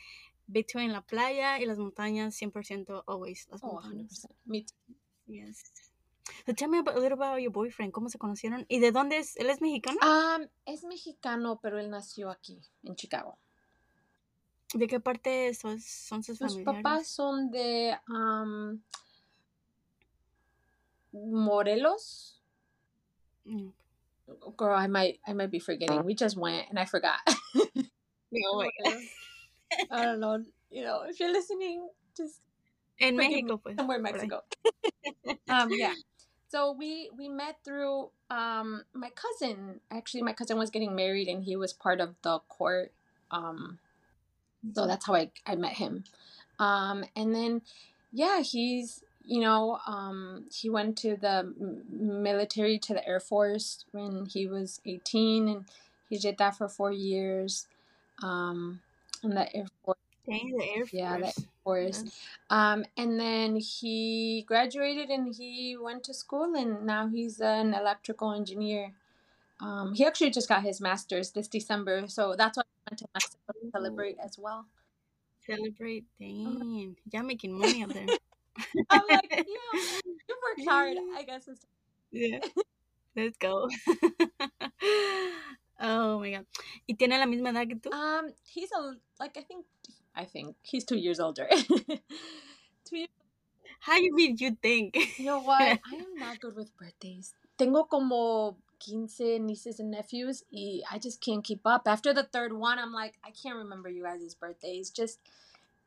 between 0.51 0.91
la 0.91 1.01
playa 1.01 1.59
y 1.59 1.65
las 1.65 1.77
montañas, 1.77 2.37
100% 2.39 3.03
always 3.07 3.47
las 3.51 3.61
Oh, 3.63 3.79
montañas. 3.81 4.25
100%. 4.25 4.31
Me 4.45 4.61
too. 4.61 4.95
Yes. 5.27 5.63
So 6.45 6.53
tell 6.53 6.69
me 6.69 6.79
about, 6.79 6.95
a 6.95 6.99
little 6.99 7.17
about 7.17 7.41
your 7.41 7.51
boyfriend. 7.51 7.91
¿Cómo 7.93 8.09
se 8.09 8.17
conocieron? 8.17 8.65
¿Y 8.69 8.79
de 8.79 8.91
dónde 8.91 9.17
es? 9.17 9.35
¿Él 9.37 9.49
es 9.49 9.59
mexicano? 9.61 9.97
Um, 10.01 10.47
es 10.65 10.83
mexicano, 10.83 11.59
pero 11.61 11.79
él 11.79 11.89
nació 11.89 12.29
aquí, 12.29 12.59
en 12.83 12.95
Chicago. 12.95 13.37
¿De 14.73 14.87
qué 14.87 14.99
parte 14.99 15.53
son, 15.53 15.79
son 15.79 16.23
sus 16.23 16.37
Sus 16.37 16.57
papás 16.63 17.07
son 17.07 17.51
de 17.51 17.97
um, 18.07 18.79
Morelos. 21.13 22.39
Mm. 23.45 23.71
Girl, 24.55 24.75
I 24.75 24.87
might, 24.87 25.19
I 25.27 25.33
might 25.33 25.51
be 25.51 25.59
forgetting. 25.59 26.03
We 26.05 26.15
just 26.15 26.37
went 26.37 26.69
and 26.69 26.79
I 26.79 26.85
forgot. 26.85 27.19
I 29.91 30.05
don't 30.05 30.19
know. 30.19 30.43
You 30.69 30.83
know, 30.83 31.03
if 31.07 31.19
you're 31.19 31.31
listening, 31.31 31.87
just 32.15 32.39
México, 33.01 33.61
pues. 33.61 33.75
somewhere 33.75 33.97
in. 33.97 34.03
Mexico. 34.03 34.41
um, 35.49 35.69
yeah. 35.71 35.93
So 36.47 36.71
we 36.71 37.09
we 37.17 37.27
met 37.27 37.57
through 37.65 38.09
um 38.29 38.83
my 38.93 39.09
cousin. 39.09 39.81
Actually, 39.89 40.23
my 40.23 40.33
cousin 40.33 40.57
was 40.57 40.69
getting 40.69 40.95
married, 40.95 41.27
and 41.27 41.43
he 41.43 41.55
was 41.55 41.73
part 41.73 41.99
of 41.99 42.15
the 42.21 42.39
court. 42.47 42.93
Um, 43.31 43.79
so 44.73 44.87
that's 44.87 45.05
how 45.05 45.15
I 45.15 45.31
I 45.45 45.55
met 45.55 45.73
him. 45.73 46.03
Um, 46.59 47.05
and 47.15 47.33
then 47.33 47.61
yeah, 48.11 48.41
he's 48.41 49.03
you 49.23 49.41
know 49.41 49.79
um 49.87 50.45
he 50.51 50.69
went 50.69 50.97
to 50.99 51.15
the 51.15 51.53
military 51.89 52.77
to 52.79 52.93
the 52.93 53.07
Air 53.07 53.19
Force 53.19 53.85
when 53.91 54.25
he 54.25 54.47
was 54.47 54.81
eighteen, 54.85 55.47
and 55.47 55.65
he 56.09 56.17
did 56.17 56.37
that 56.37 56.57
for 56.57 56.67
four 56.67 56.91
years. 56.91 57.67
Um, 58.23 58.81
in 59.23 59.31
the 59.31 59.55
Air 59.55 59.65
Force. 59.83 59.97
Dang, 60.27 60.55
the 60.57 60.63
Air 60.63 60.85
Force. 60.85 60.93
Yeah, 60.93 61.17
the 61.17 61.25
Air 61.27 61.33
Force. 61.63 62.01
Yes. 62.03 62.19
Um, 62.49 62.85
and 62.97 63.19
then 63.19 63.55
he 63.55 64.43
graduated 64.47 65.09
and 65.09 65.33
he 65.33 65.77
went 65.79 66.03
to 66.05 66.13
school 66.13 66.53
and 66.55 66.85
now 66.85 67.07
he's 67.07 67.39
an 67.39 67.73
electrical 67.73 68.31
engineer. 68.31 68.91
Um, 69.59 69.93
he 69.93 70.05
actually 70.05 70.31
just 70.31 70.49
got 70.49 70.63
his 70.63 70.81
master's 70.81 71.31
this 71.31 71.47
December, 71.47 72.07
so 72.07 72.35
that's 72.35 72.57
why 72.57 72.63
went 72.91 72.99
to 72.99 73.07
Mexico 73.15 73.53
to 73.53 73.71
celebrate 73.71 74.17
as 74.23 74.37
well. 74.37 74.65
Celebrate. 75.47 76.05
Dang. 76.19 76.95
Y'all 77.11 77.23
making 77.23 77.57
money 77.57 77.83
out 77.83 77.93
there. 77.93 78.05
I'm 78.89 79.01
like, 79.09 79.27
yeah, 79.31 79.43
you 80.05 80.35
worked 80.43 80.69
hard. 80.69 80.97
I 81.15 81.23
guess 81.23 81.47
it's 81.47 81.65
Yeah. 82.11 82.39
Let's 83.15 83.37
go. 83.37 83.67
oh 85.79 86.19
my 86.19 86.31
god. 86.31 86.45
¿Y 86.87 86.95
tiene 86.95 87.17
la 87.19 87.25
misma 87.25 87.49
edad 87.49 87.67
que 87.67 87.75
tú? 87.75 87.91
um 87.91 88.31
he's 88.45 88.71
a 88.71 88.95
like 89.19 89.37
I 89.37 89.43
think 89.43 89.65
I 90.15 90.25
think 90.25 90.55
he's 90.61 90.85
two 90.85 90.97
years 90.97 91.19
older. 91.19 91.47
two 92.85 92.97
years 92.97 93.09
How 93.79 93.97
do 93.97 94.03
you 94.03 94.13
mean 94.15 94.37
you 94.37 94.55
think? 94.61 94.95
You 95.17 95.25
know 95.25 95.41
what? 95.41 95.61
I 95.61 95.95
am 95.95 96.15
not 96.19 96.39
good 96.39 96.55
with 96.55 96.69
birthdays. 96.77 97.33
Tengo 97.57 97.83
como 97.85 98.57
15 98.83 99.45
nieces 99.45 99.79
and 99.79 99.91
nephews, 99.91 100.43
y 100.51 100.81
I 100.91 100.99
just 100.99 101.21
can't 101.21 101.43
keep 101.43 101.61
up. 101.65 101.83
After 101.87 102.13
the 102.13 102.23
third 102.23 102.53
one, 102.53 102.79
I'm 102.79 102.93
like, 102.93 103.17
I 103.23 103.31
can't 103.31 103.57
remember 103.57 103.89
you 103.89 104.03
guys' 104.03 104.35
birthdays. 104.35 104.89
Just, 104.89 105.19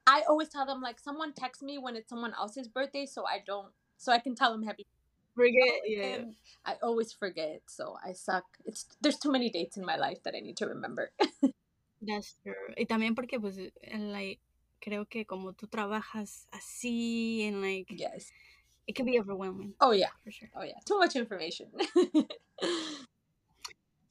I 0.07 0.22
always 0.28 0.48
tell 0.48 0.66
them, 0.66 0.80
like, 0.80 1.00
someone 1.00 1.33
text 1.33 1.62
me 1.62 1.78
when 1.78 1.96
it's 1.96 2.09
someone 2.09 2.35
else's 2.35 2.68
birthday, 2.68 3.07
so 3.07 3.24
I 3.26 3.42
don't, 3.46 3.72
so 3.96 4.12
I 4.12 4.18
can 4.18 4.35
tell 4.35 4.52
them 4.52 4.62
happy 4.62 4.87
Forget. 5.35 5.83
Yeah. 5.87 6.04
and 6.04 6.35
I 6.64 6.76
always 6.83 7.12
forget, 7.12 7.62
so 7.66 7.96
I 8.04 8.12
suck. 8.12 8.44
It's 8.64 8.87
There's 9.00 9.18
too 9.18 9.33
many 9.33 9.50
dates 9.50 9.76
in 9.76 9.85
my 9.85 9.96
life 9.96 10.22
that 10.22 10.35
I 10.35 10.40
need 10.40 10.57
to 10.59 10.66
remember. 10.66 11.11
That's 12.07 12.37
true. 12.42 12.74
Y 12.76 12.85
también 12.87 13.14
porque 13.16 13.40
pues 13.40 13.59
eh, 13.59 13.98
like 13.98 14.40
creo 14.80 15.09
que 15.09 15.24
como 15.24 15.52
tú 15.52 15.66
trabajas 15.66 16.46
así 16.52 17.48
and 17.48 17.62
like 17.62 17.87
yes. 17.90 18.30
It 18.87 18.94
can 18.94 19.07
be 19.07 19.18
overwhelming 19.18 19.75
Oh, 19.81 19.92
yeah. 19.92 20.11
for 20.23 20.31
sure. 20.31 20.51
Oh, 20.57 20.62
yeah. 20.62 20.79
Too 20.87 20.99
much 20.99 21.16
information. 21.16 21.70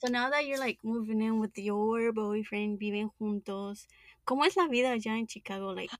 So 0.03 0.09
now 0.11 0.29
that 0.31 0.45
you're 0.45 0.59
like 0.59 0.79
moving 0.83 1.21
in 1.21 1.39
with 1.39 1.57
your 1.57 2.11
boyfriend, 2.11 2.77
viven 2.77 3.09
juntos, 3.17 3.87
¿cómo 4.27 4.43
es 4.45 4.57
la 4.57 4.67
vida 4.67 4.91
allá 4.91 5.17
en 5.17 5.27
Chicago? 5.27 5.73
Like, 5.73 5.93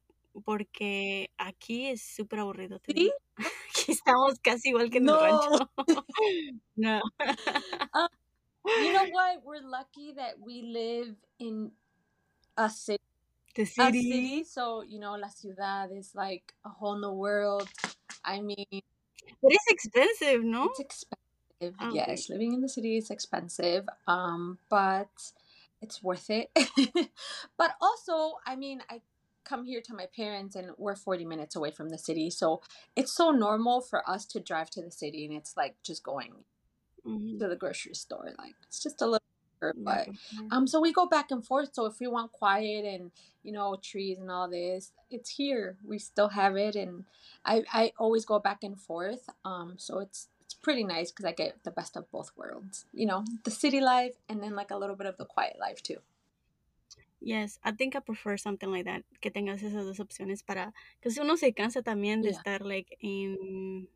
porque 0.46 1.30
aquí 1.40 1.88
es 1.88 2.02
súper 2.04 2.40
aburrido. 2.40 2.80
te 2.80 2.92
¿Sí? 2.92 3.00
digo. 3.00 3.14
Aquí 3.70 3.92
estamos 3.94 4.40
casi 4.44 4.70
igual 4.70 4.90
que 4.90 4.98
en 4.98 5.06
No. 5.06 5.14
el 5.16 5.22
rancho. 5.22 5.70
no. 6.76 7.02
Ah, 7.94 8.10
you 8.82 8.92
know 8.92 9.06
what? 9.10 9.42
We're 9.46 9.62
lucky 9.66 10.12
that 10.18 10.38
we 10.38 10.64
live 10.64 11.16
in 11.40 11.72
a 12.58 12.70
city. 12.70 13.00
The 13.56 13.62
a 13.64 13.66
city. 13.66 14.02
city. 14.12 14.44
So, 14.44 14.82
you 14.84 15.00
know, 15.00 15.16
La 15.16 15.30
Ciudad 15.30 15.92
is 15.92 16.14
like 16.14 16.54
a 16.66 16.70
whole 16.70 16.98
new 17.00 17.12
world. 17.14 17.70
I 18.26 18.42
mean, 18.42 18.82
But 19.42 19.52
it's 19.52 19.68
expensive, 19.68 20.44
no? 20.44 20.70
it's 20.70 20.80
expensive. 20.80 21.76
Oh, 21.80 21.94
yes, 21.94 22.30
living 22.30 22.54
in 22.54 22.62
the 22.62 22.70
city 22.70 22.98
is 22.98 23.10
expensive. 23.10 23.88
Um, 24.08 24.58
but 24.70 25.10
it's 25.82 26.02
worth 26.04 26.30
it. 26.30 26.50
but 27.58 27.72
also, 27.82 28.38
I 28.46 28.56
mean, 28.56 28.82
I 28.90 29.02
come 29.46 29.66
here 29.66 29.82
to 29.82 29.94
my 29.94 30.08
parents 30.16 30.56
and 30.56 30.72
we're 30.78 30.96
40 30.96 31.26
minutes 31.26 31.56
away 31.56 31.72
from 31.72 31.90
the 31.90 31.98
city. 31.98 32.30
So 32.30 32.62
it's 32.96 33.12
so 33.14 33.32
normal 33.32 33.82
for 33.82 34.08
us 34.10 34.26
to 34.28 34.40
drive 34.40 34.70
to 34.72 34.82
the 34.82 34.92
city 34.92 35.26
and 35.26 35.36
it's 35.36 35.56
like 35.58 35.76
just 35.84 36.04
going 36.04 36.34
Mhm. 37.06 37.40
to 37.40 37.48
the 37.48 37.56
grocery 37.56 37.94
store. 37.94 38.32
Like 38.38 38.56
it's 38.68 38.82
just 38.82 39.02
a 39.02 39.06
little 39.06 39.20
but 39.72 40.10
um, 40.52 40.68
so 40.68 40.82
we 40.82 40.92
go 40.92 41.06
back 41.06 41.32
and 41.32 41.46
forth. 41.46 41.70
So 41.74 41.86
if 41.86 42.00
we 42.02 42.08
want 42.08 42.32
quiet 42.34 42.84
and 42.84 43.12
you 43.44 43.52
know 43.54 43.78
trees 43.82 44.20
and 44.20 44.30
all 44.30 44.50
this, 44.50 44.92
it's 45.10 45.30
here. 45.30 45.78
We 45.86 45.98
still 46.00 46.30
have 46.30 46.58
it, 46.58 46.76
and 46.76 47.06
I 47.46 47.64
I 47.72 47.94
always 47.98 48.26
go 48.26 48.40
back 48.40 48.64
and 48.64 48.78
forth. 48.78 49.30
Um, 49.46 49.76
so 49.78 50.00
it's 50.00 50.28
it's 50.42 50.54
pretty 50.56 50.84
nice 50.84 51.12
because 51.12 51.26
I 51.26 51.32
get 51.32 51.64
the 51.64 51.72
best 51.72 51.96
of 51.96 52.10
both 52.12 52.32
worlds. 52.36 52.86
You 52.94 53.06
know, 53.06 53.24
the 53.44 53.52
city 53.52 53.80
life 53.80 54.16
and 54.28 54.42
then 54.44 54.56
like 54.56 54.72
a 54.72 54.78
little 54.78 54.96
bit 54.96 55.08
of 55.08 55.16
the 55.18 55.26
quiet 55.26 55.58
life 55.60 55.82
too. 55.82 56.00
Yes, 57.26 57.58
I 57.64 57.72
think 57.72 57.96
I 57.96 58.02
prefer 58.02 58.36
something 58.36 58.70
like 58.70 58.84
that, 58.84 59.04
que 59.22 59.32
tengas 59.32 59.64
esas 59.64 59.86
dos 59.86 60.00
opciones 60.00 60.44
para, 60.44 60.74
que 61.02 61.10
si 61.10 61.22
uno 61.22 61.38
se 61.38 61.54
cansa 61.54 61.82
también 61.82 62.22
de 62.22 62.32
Yeah. 62.32 62.38
estar 62.38 62.62
like 62.66 62.98
en, 63.00 63.88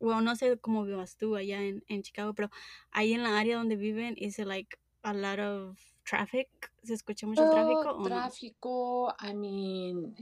bueno, 0.00 0.20
no 0.20 0.34
sé 0.34 0.58
cómo 0.58 0.84
vivas 0.84 1.16
tú 1.16 1.36
allá 1.36 1.62
en, 1.62 1.84
en 1.86 2.02
Chicago, 2.02 2.34
pero 2.34 2.50
ahí 2.90 3.12
en 3.12 3.22
la 3.22 3.38
área 3.38 3.56
donde 3.56 3.76
viven 3.76 4.14
is 4.18 4.40
it 4.40 4.46
like 4.46 4.76
a 5.04 5.12
lot 5.14 5.38
of 5.40 5.78
traffic, 6.04 6.48
se 6.84 6.94
escucha 6.94 7.26
mucho 7.26 7.46
tráfico 7.48 7.90
Oh, 7.90 7.94
o 7.94 8.08
no? 8.08 8.24
tráfico. 8.30 9.14
I 9.20 9.32
mean, 9.34 10.14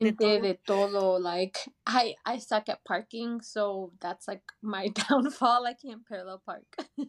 De 0.00 0.12
todo. 0.12 0.40
de 0.40 0.54
todo. 0.54 1.18
Like 1.18 1.58
I 1.86 2.14
I 2.24 2.38
suck 2.38 2.68
at 2.68 2.84
parking, 2.84 3.40
so 3.40 3.92
that's 4.00 4.28
like 4.28 4.42
my 4.62 4.88
downfall. 5.08 5.66
I 5.66 5.74
can't 5.74 6.06
parallel 6.06 6.40
park. 6.44 6.64
so 6.98 7.06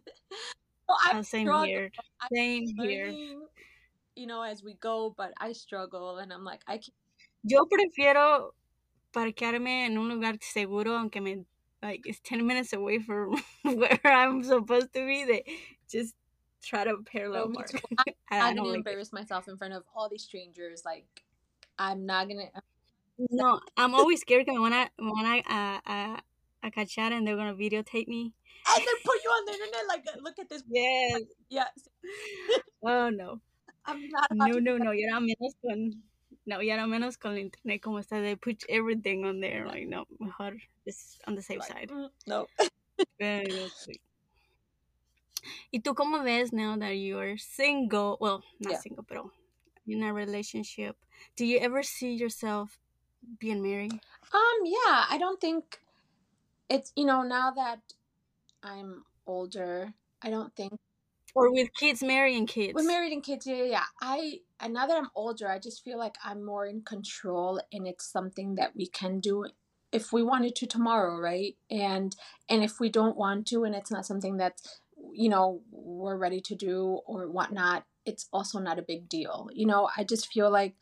Oh, 1.11 1.21
same 1.21 1.51
struggle. 1.51 1.53
here, 1.53 1.91
I'm 2.21 2.29
same 2.33 2.75
here. 2.75 3.19
you 4.15 4.27
know, 4.27 4.41
as 4.41 4.63
we 4.63 4.73
go, 4.75 5.13
but 5.15 5.33
I 5.37 5.53
struggle, 5.53 6.17
and 6.17 6.33
I'm 6.33 6.43
like, 6.43 6.63
I 6.67 6.77
can't. 6.77 6.93
Yo 7.43 7.65
prefiero 7.67 8.55
parquearme 9.11 9.85
en 9.85 9.97
un 9.97 10.09
lugar 10.09 10.37
seguro, 10.41 10.97
aunque 10.97 11.21
me 11.21 11.45
like 11.81 12.01
it's 12.05 12.19
10 12.23 12.45
minutes 12.45 12.73
away 12.73 12.99
from 12.99 13.41
where 13.63 13.99
I'm 14.05 14.43
supposed 14.43 14.93
to 14.93 15.05
be. 15.05 15.25
They 15.25 15.43
just 15.89 16.15
try 16.63 16.83
to 16.83 16.97
parallel 17.05 17.47
oh, 17.49 17.53
park. 17.53 17.71
I'm 17.97 18.13
I 18.31 18.37
not 18.39 18.55
don't 18.55 18.65
like 18.67 18.75
it. 18.75 18.77
embarrass 18.77 19.13
myself 19.13 19.47
in 19.47 19.57
front 19.57 19.73
of 19.73 19.83
all 19.95 20.09
these 20.09 20.23
strangers. 20.23 20.83
Like, 20.85 21.05
I'm 21.77 22.05
not 22.05 22.27
gonna. 22.27 22.49
No, 23.29 23.59
I'm 23.75 23.95
always 23.95 24.21
scared 24.21 24.45
because 24.45 24.59
me 24.59 24.69
van 24.69 24.89
a, 24.99 25.01
me 25.03 25.11
van 25.15 25.25
a, 25.25 25.53
a, 25.53 25.81
a, 25.91 26.21
a 26.63 27.15
and 27.15 27.27
they're 27.27 27.35
gonna 27.35 27.55
videotape 27.55 28.07
me. 28.07 28.33
And 28.69 28.79
then 28.85 28.95
put 29.05 29.23
you 29.23 29.29
on 29.29 29.45
the 29.45 29.53
internet. 29.53 29.87
Like, 29.87 30.05
uh, 30.07 30.19
look 30.21 30.39
at 30.39 30.49
this. 30.49 30.61
Yes. 30.69 31.21
Yeah, 31.47 31.67
Oh 32.83 33.09
no. 33.09 33.39
I'm 33.85 34.09
not. 34.09 34.27
No, 34.33 34.59
no, 34.59 34.77
no. 34.77 34.91
Y 34.91 35.05
ahora 35.05 35.21
menos 35.21 35.55
con. 35.61 36.03
No, 36.47 36.61
y 36.61 36.71
ahora 36.71 36.87
menos 36.87 37.17
con 37.17 37.33
el 37.33 37.39
internet 37.39 37.81
como 37.81 37.99
está. 37.99 38.21
They 38.21 38.37
put 38.37 38.63
everything 38.69 39.25
on 39.25 39.41
there. 39.41 39.65
Like, 39.67 39.85
no, 39.85 40.05
mejor 40.17 40.55
just 40.85 41.19
on 41.27 41.35
the 41.35 41.41
safe 41.41 41.59
that. 41.59 41.67
side. 41.67 41.89
Mm, 41.91 42.09
No. 42.25 42.47
Pero 43.19 43.67
sí. 43.67 43.99
¿Y 45.71 45.81
tú 45.81 45.93
cómo 45.93 46.23
ves 46.23 46.53
now 46.53 46.77
that 46.77 46.93
you're 46.95 47.37
single? 47.37 48.17
Well, 48.21 48.43
not 48.61 48.71
Yeah. 48.71 48.79
single, 48.79 49.03
pero 49.03 49.31
in 49.85 50.03
a 50.03 50.13
relationship. 50.13 50.95
Do 51.35 51.45
you 51.45 51.59
ever 51.59 51.83
see 51.83 52.13
yourself 52.13 52.79
being 53.39 53.61
married? 53.61 53.93
Um, 54.33 54.65
yeah, 54.65 55.05
I 55.09 55.17
don't 55.19 55.39
think 55.39 55.79
it's, 56.69 56.91
you 56.95 57.05
know, 57.05 57.23
now 57.23 57.51
that 57.51 57.79
I'm 58.63 59.03
older, 59.25 59.93
I 60.21 60.29
don't 60.29 60.53
think 60.55 60.79
Or 61.37 61.53
with 61.53 61.71
kids, 61.75 62.01
marrying 62.01 62.47
kids? 62.47 62.73
with 62.73 62.87
married 62.87 63.13
and 63.13 63.23
kids, 63.23 63.45
yeah, 63.45 63.57
yeah, 63.57 63.63
yeah. 63.63 63.83
I 64.01 64.39
and 64.59 64.73
now 64.73 64.87
that 64.87 64.97
I'm 64.97 65.09
older, 65.13 65.47
I 65.47 65.59
just 65.59 65.83
feel 65.83 65.99
like 65.99 66.15
I'm 66.23 66.43
more 66.43 66.65
in 66.65 66.81
control 66.81 67.61
and 67.71 67.87
it's 67.87 68.11
something 68.11 68.55
that 68.55 68.75
we 68.75 68.87
can 68.87 69.19
do 69.19 69.45
if 69.91 70.11
we 70.11 70.23
wanted 70.23 70.55
to 70.55 70.65
tomorrow, 70.65 71.19
right? 71.19 71.55
And 71.69 72.15
and 72.49 72.63
if 72.63 72.79
we 72.79 72.89
don't 72.89 73.15
want 73.15 73.45
to 73.47 73.65
and 73.65 73.75
it's 73.75 73.91
not 73.91 74.05
something 74.05 74.37
that 74.37 74.53
you 75.13 75.29
know 75.29 75.61
we're 75.71 76.17
ready 76.17 76.41
to 76.41 76.55
do 76.55 77.01
or 77.05 77.29
whatnot, 77.29 77.83
it's 78.07 78.27
also 78.31 78.59
not 78.59 78.79
a 78.79 78.81
big 78.81 79.09
deal. 79.09 79.49
You 79.53 79.65
know, 79.65 79.89
I 79.97 80.03
just 80.03 80.31
feel 80.31 80.49
like 80.51 80.75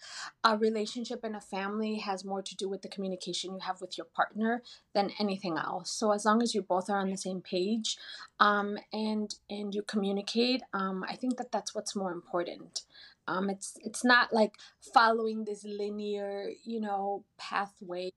a 0.44 0.58
relationship 0.58 1.24
and 1.24 1.36
a 1.36 1.42
family 1.42 1.98
has 2.00 2.24
more 2.26 2.42
to 2.42 2.56
do 2.56 2.70
with 2.70 2.82
the 2.82 2.88
communication 2.90 3.54
you 3.54 3.60
have 3.60 3.82
with 3.82 3.98
your 3.98 4.06
partner 4.06 4.62
than 4.94 5.12
anything 5.20 5.58
else. 5.58 5.92
So 5.92 6.12
as 6.12 6.26
long 6.26 6.42
as 6.42 6.54
you 6.56 6.62
both 6.62 6.90
are 6.90 7.00
on 7.00 7.10
the 7.10 7.18
same 7.18 7.42
page, 7.42 7.98
um, 8.40 8.78
and 8.94 9.34
and 9.50 9.74
you 9.74 9.82
communicate, 9.84 10.62
um, 10.74 11.04
I 11.08 11.16
think 11.16 11.38
that 11.38 11.52
that's 11.52 11.74
what's 11.76 11.96
more 11.96 12.12
important. 12.12 12.82
Um, 13.28 13.50
it's 13.50 13.78
it's 13.84 14.04
not 14.04 14.34
like 14.34 14.54
following 14.94 15.46
this 15.46 15.64
linear, 15.64 16.50
you 16.64 16.80
know, 16.80 17.24
pathway. 17.38 18.12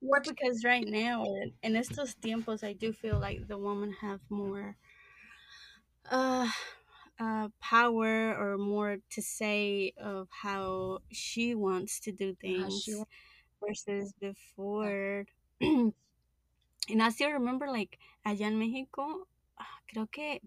Yeah, 0.00 0.20
because 0.24 0.64
right 0.64 0.86
now, 0.86 1.24
in 1.62 1.76
estos 1.76 2.14
tiempos, 2.14 2.62
I 2.64 2.72
do 2.72 2.92
feel 2.92 3.18
like 3.18 3.48
the 3.48 3.58
women 3.58 3.92
have 4.00 4.20
more 4.30 4.76
uh, 6.10 6.48
uh, 7.18 7.48
power 7.60 8.34
or 8.34 8.58
more 8.58 8.98
to 9.10 9.22
say 9.22 9.92
of 10.00 10.28
how 10.30 10.98
she 11.10 11.54
wants 11.54 12.00
to 12.00 12.12
do 12.12 12.34
things 12.40 12.82
she 12.82 12.94
versus 13.60 14.12
before. 14.20 15.26
and 15.60 15.92
I 17.00 17.08
still 17.10 17.30
remember, 17.30 17.66
like, 17.68 17.98
allá 18.26 18.46
en 18.46 18.58
México, 18.58 19.26
ah, 19.58 19.78
creo 19.88 20.10
que, 20.10 20.40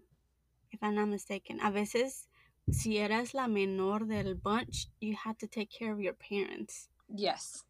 if 0.70 0.82
I'm 0.82 0.94
not 0.94 1.08
mistaken, 1.08 1.60
a 1.60 1.70
veces, 1.70 2.26
si 2.70 2.98
eras 2.98 3.34
la 3.34 3.46
menor 3.46 4.08
del 4.08 4.34
bunch, 4.34 4.88
you 5.00 5.14
had 5.14 5.38
to 5.38 5.46
take 5.46 5.70
care 5.70 5.92
of 5.92 6.00
your 6.00 6.14
parents. 6.14 6.88
Yes. 7.08 7.64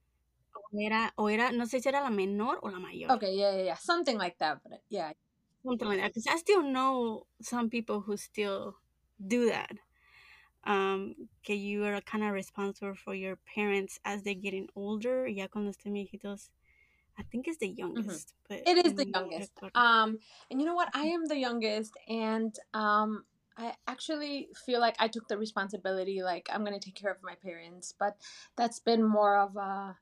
O 0.56 0.78
era, 0.80 1.12
o 1.16 1.28
era, 1.28 1.52
no 1.52 1.64
sé 1.64 1.80
si 1.80 1.88
era 1.88 2.00
la 2.00 2.10
menor 2.10 2.58
o 2.62 2.68
la 2.68 2.78
mayor. 2.78 3.12
Okay. 3.12 3.34
Yeah. 3.34 3.56
Yeah. 3.56 3.62
Yeah. 3.64 3.76
Something 3.76 4.18
like 4.18 4.38
that. 4.38 4.60
But 4.64 4.80
yeah. 4.88 5.12
something 5.66 5.88
like 5.88 5.98
that 5.98 6.08
because 6.08 6.26
i 6.30 6.36
still 6.36 6.62
know 6.62 7.26
some 7.42 7.68
people 7.68 8.00
who 8.00 8.16
still 8.16 8.76
do 9.24 9.46
that 9.46 9.72
um 10.64 11.14
que 11.42 11.54
you 11.54 11.84
are 11.84 11.94
a 11.94 12.02
kind 12.02 12.24
of 12.24 12.32
responsible 12.32 12.94
for 12.94 13.14
your 13.14 13.36
parents 13.54 13.98
as 14.04 14.22
they're 14.22 14.34
getting 14.34 14.68
older 14.76 15.26
ya 15.26 15.46
cuando 15.48 15.70
estén 15.70 15.92
viejitos 15.94 16.50
i 17.18 17.22
think 17.22 17.46
it's 17.48 17.58
the 17.58 17.68
youngest 17.68 18.34
but 18.48 18.58
Mm-hmm. 18.58 18.78
It 18.78 18.86
is 18.86 18.94
the 18.94 19.06
youngest. 19.06 19.52
Um, 19.74 20.18
and 20.50 20.60
you 20.60 20.66
know 20.66 20.74
what? 20.74 20.88
I 20.94 21.04
am 21.06 21.26
the 21.26 21.36
youngest, 21.36 21.92
and 22.08 22.54
um, 22.74 23.24
I 23.56 23.74
actually 23.86 24.48
feel 24.64 24.80
like 24.80 24.96
I 24.98 25.08
took 25.08 25.28
the 25.28 25.38
responsibility. 25.38 26.22
Like 26.22 26.48
I'm 26.52 26.64
gonna 26.64 26.80
take 26.80 26.94
care 26.96 27.10
of 27.10 27.22
my 27.22 27.34
parents, 27.36 27.94
but 27.98 28.16
that's 28.56 28.80
been 28.80 29.02
more 29.04 29.38
of 29.38 29.56
a. 29.56 29.96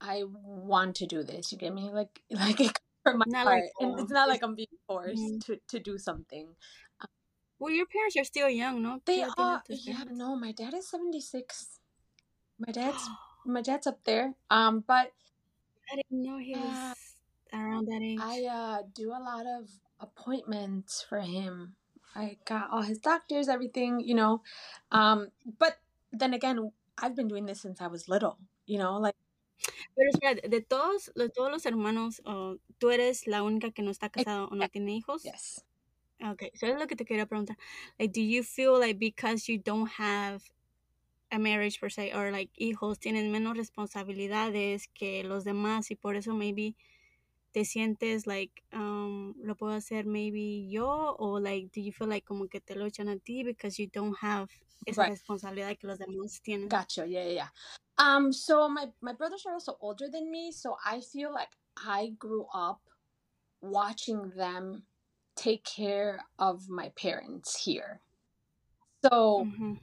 I 0.00 0.24
want 0.24 0.96
to 0.96 1.06
do 1.06 1.22
this. 1.22 1.52
You 1.52 1.58
get 1.58 1.72
me? 1.74 1.90
Like 1.90 2.22
like 2.30 2.60
it 2.60 2.78
from 3.02 3.18
my 3.18 3.26
Not 3.26 3.46
heart, 3.46 3.64
like, 3.64 3.70
and 3.80 3.98
it's 3.98 4.10
not 4.10 4.28
like 4.28 4.42
I'm 4.42 4.54
being 4.54 4.66
forced 4.86 5.34
Mhm. 5.34 5.40
to 5.46 5.58
to 5.68 5.78
do 5.80 5.98
something. 5.98 6.54
Well 7.64 7.72
your 7.72 7.86
parents 7.86 8.16
are 8.16 8.24
still 8.24 8.48
young 8.48 8.82
no 8.82 9.00
They 9.04 9.24
¿Qué 9.24 9.32
are. 9.38 9.62
Yeah. 9.68 10.04
No, 10.12 10.36
my 10.36 10.52
dad 10.52 10.74
is 10.74 10.88
seventy 10.88 11.20
six. 11.20 11.80
My 12.58 12.72
dad's 12.72 13.00
my 13.46 13.62
dad's 13.62 13.86
up 13.86 14.04
there. 14.04 14.34
Um, 14.50 14.84
but 14.86 15.12
i 15.90 15.96
didn't 15.96 16.22
know 16.22 16.36
he 16.38 16.52
was 16.52 16.96
around 17.52 17.88
that 17.88 18.02
age 18.02 18.20
I 18.20 18.44
uh, 18.44 18.82
do 18.92 19.10
a 19.10 19.20
lot 19.20 19.46
of 19.48 19.70
appointments 20.00 21.04
for 21.08 21.20
him. 21.20 21.76
I 22.14 22.36
got 22.44 22.68
all 22.70 22.82
his 22.82 22.98
doctors, 22.98 23.48
everything, 23.48 24.00
you 24.00 24.14
know. 24.14 24.42
Um, 24.92 25.32
but 25.58 25.78
then 26.12 26.34
again, 26.34 26.70
I've 26.98 27.16
been 27.16 27.28
doing 27.28 27.46
this 27.46 27.62
since 27.62 27.80
I 27.80 27.88
was 27.88 28.08
little, 28.08 28.38
you 28.66 28.78
know, 28.78 28.98
like 28.98 29.16
pero 29.96 30.10
espera 30.10 30.34
de 30.34 30.60
todos 30.60 31.12
de 31.14 31.28
todos 31.30 31.50
los 31.50 31.64
hermanos 31.64 32.20
oh, 32.26 32.56
tú 32.78 32.90
eres 32.90 33.26
la 33.26 33.42
única 33.42 33.70
que 33.70 33.82
no 33.82 33.90
está 33.90 34.10
casada 34.10 34.44
o 34.44 34.54
no 34.54 34.68
tiene 34.68 34.92
hijos 34.92 35.22
yes. 35.22 35.64
Okay, 36.22 36.50
so 36.54 36.66
es 36.66 36.78
lo 36.78 36.86
que 36.86 36.96
te 36.96 37.04
quería 37.04 37.26
preguntar. 37.26 37.56
Like, 37.98 38.12
do 38.12 38.20
you 38.22 38.42
feel 38.44 38.78
like 38.78 38.98
because 38.98 39.48
you 39.48 39.58
don't 39.58 39.88
have 39.98 40.42
a 41.32 41.38
marriage 41.38 41.80
per 41.80 41.90
se, 41.90 42.12
or 42.14 42.32
like 42.32 42.50
hijos 42.58 42.98
tienen 43.00 43.32
menos 43.32 43.56
responsabilidades 43.56 44.88
que 44.94 45.24
los 45.24 45.44
demás 45.44 45.90
y 45.90 45.96
por 45.96 46.16
eso 46.16 46.34
maybe 46.34 46.76
te 47.52 47.64
sientes 47.64 48.26
like, 48.26 48.64
um, 48.72 49.34
lo 49.42 49.56
puedo 49.56 49.74
hacer 49.74 50.06
maybe 50.06 50.68
yo, 50.70 51.16
or 51.18 51.40
like, 51.40 51.70
do 51.72 51.80
you 51.82 51.92
feel 51.92 52.08
like 52.08 52.26
como 52.26 52.48
que 52.48 52.60
te 52.60 52.74
lo 52.76 52.86
echan 52.86 53.08
a 53.10 53.18
ti 53.18 53.44
because 53.44 53.78
you 53.78 53.88
don't 53.88 54.16
have 54.20 54.50
esa 54.86 55.04
Right. 55.04 55.12
responsabilidad 55.12 55.78
que 55.78 55.88
los 55.88 55.98
demás 55.98 56.40
tienen? 56.42 56.70
Gotcha. 56.70 57.06
Yeah, 57.06 57.24
yeah, 57.24 57.30
yeah. 57.30 57.48
Um, 57.98 58.32
so 58.32 58.68
my 58.68 58.92
my 59.00 59.12
brothers 59.12 59.44
are 59.46 59.52
also 59.52 59.76
older 59.80 60.08
than 60.08 60.30
me, 60.30 60.50
so 60.50 60.76
I 60.84 61.00
feel 61.00 61.32
like 61.32 61.50
I 61.76 62.10
grew 62.18 62.46
up 62.52 62.88
watching 63.60 64.30
them 64.36 64.86
take 65.36 65.64
care 65.64 66.24
of 66.38 66.68
my 66.68 66.90
parents 66.90 67.64
here. 67.64 68.00
So 69.04 69.44
Mhm. 69.44 69.78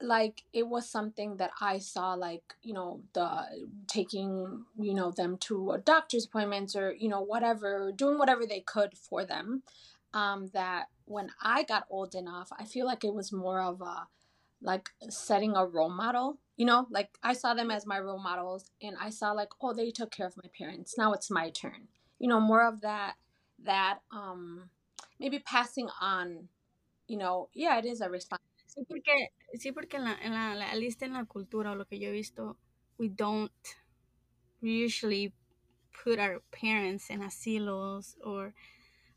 like 0.00 0.44
it 0.52 0.68
was 0.68 0.88
something 0.90 1.38
that 1.38 1.52
I 1.60 1.78
saw 1.78 2.14
like 2.14 2.54
you 2.62 2.74
know 2.74 3.02
the 3.14 3.68
taking 3.88 4.66
you 4.78 4.94
know 4.94 5.10
them 5.10 5.38
to 5.38 5.72
a 5.72 5.78
doctor's 5.78 6.26
appointments 6.26 6.76
or 6.76 6.92
you 6.92 7.08
know 7.08 7.20
whatever 7.22 7.92
doing 7.92 8.18
whatever 8.18 8.46
they 8.46 8.60
could 8.60 8.96
for 8.98 9.24
them 9.24 9.62
um 10.14 10.48
that 10.54 10.88
when 11.06 11.30
I 11.42 11.64
got 11.64 11.86
old 11.90 12.14
enough 12.14 12.50
I 12.58 12.64
feel 12.64 12.86
like 12.86 13.04
it 13.04 13.14
was 13.14 13.32
more 13.32 13.60
of 13.60 13.80
a 13.80 14.08
like 14.62 14.90
setting 15.10 15.56
a 15.56 15.66
role 15.66 15.90
model 15.90 16.38
you 16.56 16.66
know 16.66 16.86
like 16.90 17.10
I 17.22 17.32
saw 17.32 17.54
them 17.54 17.70
as 17.70 17.86
my 17.86 17.98
role 17.98 18.22
models 18.22 18.70
and 18.82 18.96
I 19.00 19.10
saw 19.10 19.32
like 19.32 19.50
oh 19.60 19.72
they 19.74 19.90
took 19.90 20.10
care 20.12 20.26
of 20.26 20.36
my 20.36 20.50
parents 20.56 20.98
now 20.98 21.12
it's 21.12 21.30
my 21.30 21.50
turn 21.50 21.88
you 22.18 22.28
know 22.28 22.40
more 22.40 22.66
of 22.66 22.82
that 22.82 23.16
that 23.64 24.00
um 24.12 24.70
maybe 25.18 25.38
passing 25.40 25.88
on 26.00 26.48
you 27.06 27.18
know 27.18 27.48
yeah 27.54 27.78
it 27.78 27.84
is 27.86 28.00
a 28.00 28.08
response 28.08 28.42
Sí, 28.68 28.84
porque, 28.86 29.12
sí, 29.54 29.72
porque 29.72 29.96
en 29.96 30.04
la, 30.04 30.14
en 30.22 30.34
la, 30.34 30.54
la 30.54 30.74
lista 30.74 31.06
en 31.06 31.14
la 31.14 31.24
cultura 31.24 31.74
lo 31.74 31.86
que 31.86 31.98
yo 31.98 32.10
he 32.10 32.12
visto, 32.12 32.58
we 32.98 33.08
don't 33.08 33.50
usually 34.60 35.32
put 35.92 36.18
our 36.18 36.40
parents 36.50 37.10
in 37.10 37.20
asilos 37.22 38.16
or 38.24 38.52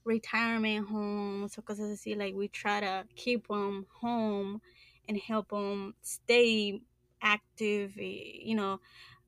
retirement 0.06 0.88
homes 0.88 1.58
o 1.58 1.62
cosas 1.62 1.92
así. 1.92 2.18
Like 2.18 2.34
we 2.36 2.48
try 2.48 2.80
to 2.80 3.06
keep 3.16 3.48
them 3.48 3.86
home 4.02 4.62
and 5.08 5.18
help 5.18 5.50
them 5.50 5.96
stay 6.02 6.82
active, 7.22 7.98
you 7.98 8.56
know, 8.56 8.80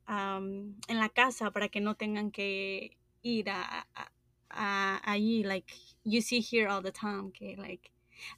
um, 0.08 0.76
en 0.88 1.00
la 1.00 1.10
casa 1.10 1.52
para 1.52 1.70
que 1.70 1.82
no 1.82 1.96
tengan 1.96 2.32
que 2.32 2.98
ir 3.24 3.50
a, 3.50 3.86
a, 3.96 4.13
Uh, 4.56 5.00
a 5.04 5.14
allí. 5.14 5.46
Like 5.46 5.66
you 6.04 6.22
see 6.22 6.40
here 6.40 6.68
all 6.68 6.82
the 6.82 6.92
time, 6.92 7.28
Okay, 7.28 7.56
like 7.58 7.92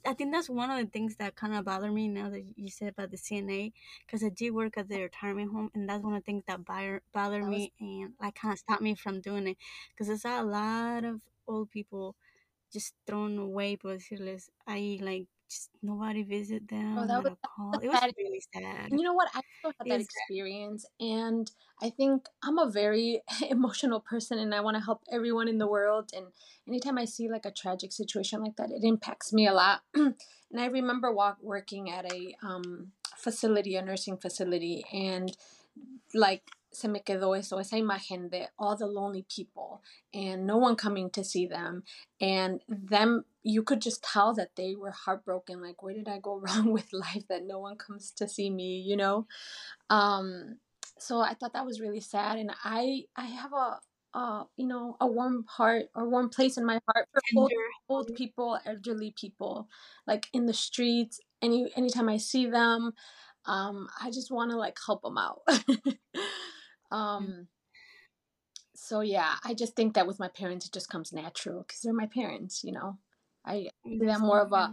I 0.05 0.13
think 0.13 0.31
that's 0.33 0.49
one 0.49 0.71
of 0.71 0.79
the 0.79 0.89
things 0.89 1.17
that 1.17 1.35
kind 1.35 1.53
of 1.53 1.65
bother 1.65 1.91
me 1.91 2.07
now 2.07 2.29
that 2.29 2.43
you 2.55 2.69
said 2.69 2.89
about 2.89 3.11
the 3.11 3.17
CNA, 3.17 3.73
because 4.05 4.23
I 4.23 4.29
do 4.29 4.53
work 4.53 4.77
at 4.77 4.87
the 4.89 5.01
retirement 5.01 5.51
home, 5.51 5.69
and 5.75 5.87
that's 5.89 6.03
one 6.03 6.13
of 6.13 6.21
the 6.21 6.25
things 6.25 6.43
that 6.47 6.65
bother, 6.65 7.01
bother 7.13 7.43
me 7.43 7.71
and 7.79 8.13
like 8.21 8.35
kind 8.35 8.53
of 8.53 8.59
stop 8.59 8.81
me 8.81 8.95
from 8.95 9.21
doing 9.21 9.47
it, 9.47 9.57
because 9.91 10.07
there's 10.07 10.25
a 10.25 10.43
lot 10.43 11.03
of 11.05 11.21
old 11.47 11.69
people 11.69 12.15
just 12.73 12.93
thrown 13.05 13.37
away, 13.37 13.75
por 13.77 13.95
decirles, 13.97 14.49
ahí, 14.67 15.01
like 15.01 15.27
just 15.49 15.69
nobody 15.81 16.23
visit 16.23 16.67
them, 16.67 16.97
Oh, 16.97 17.07
that 17.07 17.23
was 17.23 17.33
call. 17.43 17.79
It 17.79 17.87
was 17.87 18.01
really 18.17 18.43
sad. 18.53 18.91
You 18.91 19.03
know 19.03 19.13
what? 19.13 19.29
I 19.33 19.41
also 19.63 19.75
had 19.79 19.87
that 19.89 20.01
experience, 20.01 20.85
and 20.99 21.49
I 21.81 21.89
think 21.89 22.27
I'm 22.43 22.57
a 22.57 22.69
very 22.69 23.21
emotional 23.49 23.99
person, 23.99 24.39
and 24.39 24.53
I 24.53 24.61
want 24.61 24.77
to 24.77 24.83
help 24.83 25.03
everyone 25.11 25.47
in 25.47 25.57
the 25.57 25.67
world. 25.67 26.11
And 26.15 26.27
anytime 26.67 26.97
I 26.97 27.05
see 27.05 27.29
like 27.29 27.45
a 27.45 27.51
tragic 27.51 27.91
situation 27.91 28.41
like 28.41 28.55
that, 28.57 28.71
it 28.71 28.83
impacts 28.83 29.33
me 29.33 29.47
a 29.47 29.53
lot. 29.53 29.81
and 29.95 30.15
I 30.57 30.65
remember 30.65 31.11
walk, 31.11 31.37
working 31.41 31.91
at 31.91 32.11
a 32.11 32.35
um, 32.43 32.91
facility, 33.17 33.75
a 33.75 33.81
nursing 33.81 34.17
facility, 34.17 34.83
and 34.91 35.35
like 36.13 36.43
se 36.75 36.87
me 36.87 36.99
quedó 36.99 37.37
eso, 37.37 37.57
esa 37.57 37.77
imagen 37.77 38.29
de 38.29 38.47
all 38.59 38.75
the 38.77 38.85
lonely 38.85 39.25
people 39.33 39.81
and 40.13 40.45
no 40.45 40.57
one 40.57 40.75
coming 40.75 41.09
to 41.11 41.23
see 41.23 41.45
them. 41.47 41.83
And 42.21 42.61
them, 42.67 43.25
you 43.43 43.63
could 43.63 43.81
just 43.81 44.03
tell 44.03 44.33
that 44.35 44.55
they 44.55 44.75
were 44.75 44.91
heartbroken. 44.91 45.61
Like, 45.61 45.81
where 45.81 45.93
did 45.93 46.07
I 46.07 46.19
go 46.19 46.37
wrong 46.39 46.71
with 46.71 46.93
life 46.93 47.27
that 47.29 47.45
no 47.45 47.59
one 47.59 47.77
comes 47.77 48.11
to 48.17 48.27
see 48.27 48.49
me, 48.49 48.79
you 48.79 48.97
know? 48.97 49.27
Um, 49.89 50.57
so 50.99 51.19
I 51.21 51.33
thought 51.33 51.53
that 51.53 51.65
was 51.65 51.79
really 51.79 51.99
sad. 52.01 52.37
And 52.37 52.51
I, 52.63 53.03
I 53.15 53.25
have 53.25 53.53
a, 53.53 53.79
uh, 54.13 54.43
you 54.55 54.67
know, 54.67 54.95
a 55.01 55.07
warm 55.07 55.45
heart 55.47 55.85
or 55.95 56.09
warm 56.09 56.29
place 56.29 56.57
in 56.57 56.65
my 56.65 56.79
heart 56.87 57.07
for 57.11 57.21
old, 57.37 57.51
old 57.89 58.15
people, 58.15 58.57
elderly 58.65 59.13
people, 59.19 59.67
like 60.07 60.27
in 60.33 60.45
the 60.45 60.53
streets. 60.53 61.19
Any 61.41 61.69
anytime 61.75 62.09
I 62.09 62.17
see 62.17 62.47
them, 62.47 62.93
um, 63.45 63.87
I 64.01 64.09
just 64.11 64.31
want 64.31 64.51
to 64.51 64.57
like 64.57 64.77
help 64.85 65.03
them 65.03 65.17
out. 65.17 65.41
um, 66.91 67.47
so 68.75 69.01
yeah, 69.01 69.35
I 69.43 69.53
just 69.53 69.75
think 69.75 69.93
that 69.95 70.07
with 70.07 70.19
my 70.19 70.27
parents, 70.27 70.65
it 70.65 70.73
just 70.73 70.89
comes 70.89 71.13
natural 71.13 71.63
because 71.63 71.81
they're 71.81 71.93
my 71.93 72.07
parents. 72.07 72.63
You 72.63 72.73
know, 72.73 72.97
I 73.45 73.69
them 73.83 74.21
more 74.21 74.41
of 74.41 74.51
a. 74.51 74.71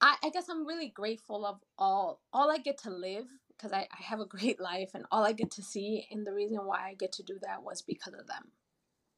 I, 0.00 0.16
I 0.22 0.30
guess 0.30 0.48
I'm 0.48 0.66
really 0.66 0.88
grateful 0.88 1.44
of 1.44 1.60
all 1.76 2.20
all 2.32 2.50
I 2.50 2.58
get 2.58 2.78
to 2.84 2.90
live 2.90 3.26
because 3.48 3.72
I, 3.72 3.80
I 3.92 4.02
have 4.02 4.20
a 4.20 4.26
great 4.36 4.60
life 4.60 4.90
and 4.94 5.04
all 5.10 5.24
I 5.24 5.32
get 5.32 5.50
to 5.52 5.62
see 5.62 6.06
and 6.10 6.26
the 6.26 6.32
reason 6.32 6.64
why 6.64 6.88
I 6.88 6.94
get 6.94 7.12
to 7.12 7.22
do 7.22 7.38
that 7.42 7.62
was 7.62 7.82
because 7.82 8.14
of 8.14 8.26
them 8.26 8.52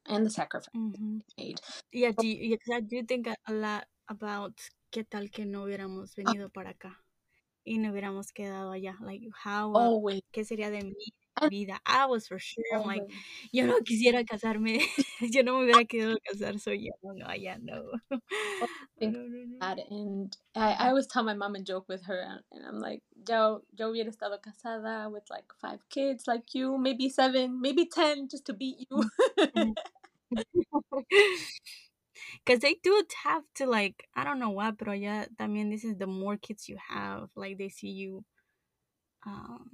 and 0.07 0.27
the 0.27 0.31
sacrifice 0.31 0.69
Mhm. 0.75 1.23
made. 1.39 1.61
Yeah, 1.93 2.11
do 2.11 2.27
you, 2.27 2.59
I 2.75 2.81
do 2.81 3.05
think 3.05 3.29
a, 3.29 3.53
lot 3.53 3.87
about 4.09 4.59
qué 4.91 5.05
tal 5.09 5.29
que 5.31 5.45
no 5.45 5.63
hubiéramos 5.63 6.17
venido 6.17 6.51
para 6.53 6.71
acá 6.71 6.97
y 7.65 7.79
no 7.79 7.93
hubiéramos 7.93 8.33
quedado 8.33 8.73
allá. 8.73 8.97
Like, 9.01 9.23
how, 9.45 9.71
uh, 9.73 9.79
Always, 9.79 10.23
¿qué 10.33 10.45
sería 10.45 10.71
de 10.71 10.79
And- 10.81 10.95
vida? 11.49 11.81
Ah, 11.87 12.05
I 12.05 12.07
was 12.07 12.27
for 12.27 12.39
sure, 12.39 12.65
I'm 12.75 12.87
like, 12.87 13.01
always. 13.01 13.17
yo 13.53 13.67
no 13.67 13.81
quisiera 13.81 14.25
casarme, 14.25 14.81
yo 15.21 15.43
no 15.43 15.61
me 15.61 15.67
hubiera 15.67 15.87
querido 15.87 16.17
casar, 16.25 16.59
so 16.61 16.71
yeah, 16.71 16.93
no, 17.03 17.13
no, 17.13 17.27
allá 17.27 17.59
no. 17.61 17.93
Oh, 18.63 18.67
think 18.99 19.15
no, 19.15 19.21
no, 19.21 19.45
no. 19.47 19.59
that 19.61 19.79
and 19.91 20.37
I, 20.55 20.73
I 20.73 20.89
always 20.89 21.07
tell 21.07 21.23
my 21.25 21.35
mom 21.35 21.55
and 21.55 21.67
joke 21.67 21.87
with 21.89 22.05
her 22.07 22.41
and 22.53 22.65
I'm 22.67 22.79
like 22.79 23.03
yo 23.29 23.63
yo 23.77 23.93
hubiera 23.93 24.09
estado 24.09 24.39
casada 24.39 25.11
with 25.11 25.25
like 25.31 25.47
five 25.61 25.81
kids 25.89 26.29
like 26.29 26.55
you 26.55 26.79
maybe 26.79 27.09
seven 27.09 27.61
maybe 27.61 27.87
ten 27.87 28.29
just 28.29 28.45
to 28.47 28.53
beat 28.53 28.87
you 28.89 29.05
mm-hmm. 29.39 29.73
Because 32.45 32.61
they 32.61 32.77
do 32.83 33.03
have 33.25 33.43
to, 33.57 33.67
like, 33.67 34.09
I 34.15 34.25
don't 34.25 34.39
know 34.39 34.51
what, 34.51 34.79
pero 34.79 34.93
ya 34.93 35.25
también 35.39 35.71
this 35.71 35.85
is 35.85 35.97
the 35.97 36.07
more 36.07 36.37
kids 36.37 36.69
you 36.69 36.77
have, 36.89 37.31
like, 37.37 37.59
they 37.59 37.69
see 37.69 37.91
you, 37.91 38.25
um, 39.27 39.71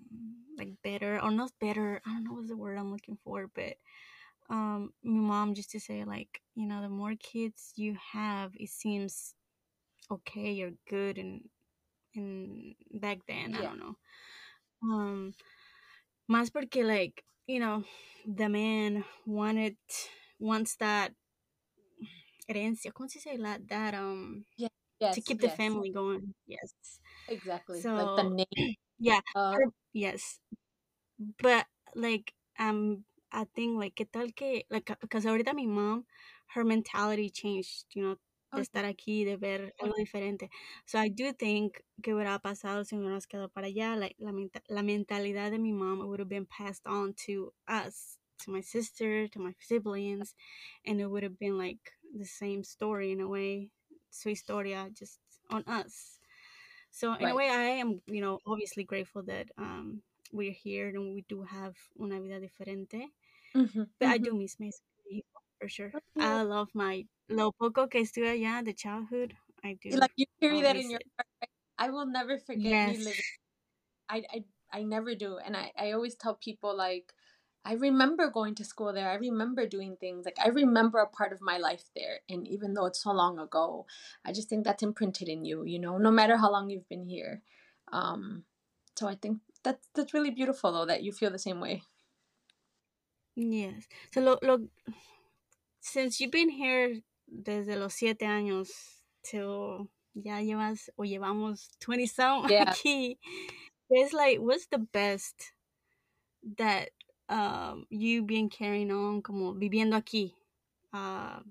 like, 0.58 0.70
better, 0.82 1.20
or 1.22 1.30
not 1.30 1.52
better, 1.60 2.00
I 2.06 2.10
don't 2.12 2.24
know 2.24 2.34
what's 2.34 2.48
the 2.48 2.56
word 2.56 2.78
I'm 2.78 2.92
looking 2.92 3.18
for, 3.24 3.48
but, 3.54 3.74
um, 4.50 4.92
my 5.02 5.20
mom 5.20 5.54
used 5.56 5.70
to 5.72 5.80
say, 5.80 6.04
like, 6.04 6.40
you 6.54 6.66
know, 6.66 6.82
the 6.82 6.88
more 6.88 7.14
kids 7.18 7.72
you 7.76 7.96
have, 8.12 8.52
it 8.54 8.70
seems 8.70 9.34
okay 10.10 10.52
you're 10.52 10.72
good, 10.88 11.18
and, 11.18 11.42
and 12.14 12.74
back 12.92 13.18
then, 13.28 13.54
I 13.54 13.62
Yeah. 13.62 13.64
don't 13.64 13.78
know. 13.80 13.96
Um, 14.82 15.34
más 16.30 16.50
porque, 16.52 16.84
like, 16.84 17.24
you 17.46 17.60
know, 17.60 17.84
the 18.26 18.48
man 18.48 19.04
wanted, 19.26 19.76
wants 20.38 20.76
that 20.76 21.12
herencia, 22.48 22.92
¿cómo 22.92 23.08
se 23.08 23.18
dice? 23.18 23.38
La- 23.38 23.58
That, 23.58 23.94
um, 23.94 24.44
yes 24.98 25.12
to 25.12 25.20
keep 25.22 25.40
the 25.40 25.48
yes, 25.48 25.50
family 25.50 25.90
going. 25.90 26.34
Yes. 26.46 26.72
exactly 27.28 27.88
like 27.94 28.14
So 28.14 28.14
the 28.14 28.24
name 28.24 28.76
yeah, 28.98 29.20
her, 29.50 29.66
yes. 29.92 30.38
But 31.42 31.66
like 31.94 32.32
um 32.58 33.04
I 33.32 33.44
think 33.54 33.78
like 33.78 33.94
qué 33.96 34.06
tal 34.10 34.28
que 34.34 34.64
like 34.70 34.90
because 35.00 35.24
ahorita 35.24 35.54
mi 35.54 35.66
mom 35.66 36.04
her 36.54 36.64
mentality 36.64 37.30
changed, 37.30 37.86
you 37.94 38.02
know, 38.02 38.16
de 38.54 38.62
estar 38.62 38.84
aquí, 38.84 39.24
de 39.24 39.36
ver 39.36 39.72
algo 39.82 39.94
diferente. 39.96 40.48
So 40.86 40.98
I 40.98 41.08
do 41.08 41.32
think 41.32 41.82
que 42.02 42.12
hubiera 42.14 42.38
pasado 42.40 42.84
si 42.86 42.96
hubiéramos 42.96 43.26
quedado 43.28 43.52
para 43.52 43.66
allá, 43.68 43.96
like 43.98 44.16
la, 44.18 44.32
menta- 44.32 44.62
la 44.68 44.82
mentalidad 44.82 45.50
de 45.50 45.58
mi 45.58 45.72
mom 45.72 45.98
would 46.06 46.20
have 46.20 46.28
been 46.28 46.46
passed 46.46 46.86
on 46.86 47.14
to 47.26 47.52
us, 47.68 48.16
to 48.40 48.50
my 48.50 48.62
sister, 48.62 49.28
to 49.28 49.38
my 49.40 49.54
siblings, 49.60 50.34
and 50.86 51.00
it 51.00 51.06
would 51.06 51.22
have 51.22 51.38
been 51.38 51.58
like 51.58 51.92
the 52.18 52.24
same 52.24 52.64
story 52.64 53.12
in 53.12 53.20
a 53.20 53.28
way, 53.28 53.70
su 54.10 54.30
historia 54.30 54.88
just 54.94 55.18
on 55.50 55.62
us. 55.66 56.17
So 56.90 57.14
in 57.14 57.28
a 57.28 57.34
way, 57.34 57.48
I 57.50 57.62
am, 57.82 58.02
you 58.06 58.20
know, 58.20 58.40
obviously 58.46 58.84
grateful 58.84 59.22
that 59.24 59.50
um, 59.58 60.02
we're 60.32 60.52
here 60.52 60.88
and 60.88 61.14
we 61.14 61.22
do 61.22 61.42
have 61.42 61.76
una 62.00 62.20
vida 62.20 62.40
diferente. 62.40 63.08
Mhm, 63.54 63.90
But 63.98 64.08
I 64.08 64.18
mhm. 64.18 64.24
do 64.24 64.34
miss 64.34 64.58
Mexico 64.60 64.84
for 65.60 65.68
sure. 65.68 65.96
Yeah. 66.14 66.38
I 66.38 66.42
love 66.42 66.74
my 66.74 67.06
lo 67.28 67.50
poco 67.52 67.88
que 67.88 68.00
estuve 68.00 68.28
allá, 68.30 68.64
the 68.64 68.72
childhood. 68.72 69.36
I 69.64 69.74
do. 69.74 69.98
like 69.98 70.12
you 70.16 70.26
carry 70.40 70.62
that 70.62 70.76
in 70.76 70.90
your 70.90 71.00
heart? 71.18 71.50
I 71.78 71.90
will 71.90 72.06
never 72.06 72.38
forget 72.38 72.78
Yes. 72.78 72.98
living 72.98 73.24
I, 74.08 74.24
I 74.32 74.44
I 74.72 74.82
never 74.84 75.14
do. 75.14 75.38
And 75.38 75.56
I, 75.56 75.72
I 75.78 75.92
always 75.92 76.16
tell 76.16 76.36
people 76.36 76.76
like 76.76 77.12
I 77.64 77.74
remember 77.74 78.30
going 78.30 78.54
to 78.56 78.64
school 78.64 78.92
there. 78.92 79.10
I 79.10 79.14
remember 79.16 79.66
doing 79.66 79.96
things. 80.00 80.24
Like 80.24 80.38
I 80.42 80.48
remember 80.48 80.98
a 80.98 81.06
part 81.06 81.32
of 81.32 81.40
my 81.40 81.58
life 81.58 81.84
there. 81.94 82.20
And 82.28 82.46
even 82.48 82.74
though 82.74 82.86
it's 82.86 83.02
so 83.02 83.12
long 83.12 83.38
ago, 83.38 83.86
I 84.24 84.32
just 84.32 84.48
think 84.48 84.64
that's 84.64 84.82
imprinted 84.82 85.28
in 85.28 85.44
you, 85.44 85.64
you 85.64 85.78
know, 85.78 85.98
no 85.98 86.10
matter 86.10 86.36
how 86.36 86.50
long 86.50 86.70
you've 86.70 86.88
been 86.88 87.04
here. 87.04 87.42
Um 87.92 88.44
so 88.96 89.06
I 89.08 89.16
think 89.16 89.38
that's 89.62 89.88
that's 89.94 90.14
really 90.14 90.30
beautiful 90.30 90.72
though 90.72 90.86
that 90.86 91.02
you 91.02 91.12
feel 91.12 91.30
the 91.30 91.38
same 91.38 91.60
way. 91.60 91.82
Yes. 93.36 93.86
So 94.12 94.20
lo, 94.20 94.38
lo, 94.42 94.58
since 95.80 96.20
you've 96.20 96.32
been 96.32 96.50
here 96.50 97.00
desde 97.28 97.76
los 97.76 97.94
siete 97.94 98.26
años 98.26 98.68
till 99.22 99.88
ya 100.14 100.40
llevas 100.40 100.88
o 100.98 101.04
llevamos 101.04 101.68
20 101.80 102.06
some 102.06 102.48
Yeah. 102.48 102.64
aquí, 102.72 103.18
it's 103.90 104.12
like, 104.12 104.38
what's 104.38 104.66
the 104.66 104.78
best 104.78 105.52
that 106.56 106.90
um, 107.28 107.86
you 107.90 108.22
been 108.22 108.48
carrying 108.48 108.90
on 108.90 109.22
como 109.22 109.54
viviendo 109.54 109.96
aquí? 109.96 110.34
Uh, 110.92 111.42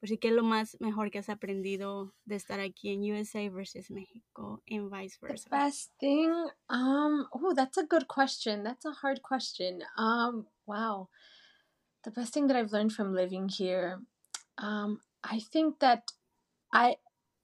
pues 0.00 0.10
sí, 0.10 0.18
¿qué 0.18 0.28
es 0.28 0.34
lo 0.34 0.42
más 0.42 0.76
mejor 0.80 1.10
que 1.10 1.18
has 1.18 1.28
aprendido 1.28 2.12
de 2.26 2.36
estar 2.36 2.60
aquí 2.60 2.90
en 2.90 3.00
USA 3.10 3.48
versus 3.48 3.90
México 3.90 4.62
and 4.68 4.90
vice 4.90 5.18
versa? 5.20 5.48
The 5.48 5.56
best 5.56 5.92
thing, 5.98 6.30
um, 6.68 7.26
oh, 7.32 7.54
that's 7.54 7.78
a 7.78 7.84
good 7.84 8.06
question. 8.06 8.62
That's 8.62 8.84
a 8.84 8.92
hard 8.92 9.22
question. 9.22 9.80
Um, 9.96 10.46
wow. 10.66 11.08
The 12.02 12.10
best 12.10 12.34
thing 12.34 12.48
that 12.48 12.56
I've 12.56 12.70
learned 12.70 12.92
from 12.92 13.14
living 13.14 13.48
here, 13.48 14.00
um, 14.58 15.00
I 15.22 15.40
think 15.40 15.78
that 15.80 16.12
I 16.70 16.96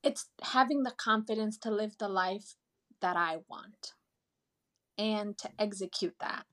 it's 0.03 0.27
having 0.43 0.83
the 0.83 0.93
confidence 0.93 1.57
to 1.59 1.71
live 1.71 1.97
the 1.99 2.09
life 2.09 2.57
that 3.01 3.17
I 3.17 3.39
want 3.49 3.95
and 4.99 5.37
to 5.39 5.49
execute 5.59 6.15
that. 6.21 6.45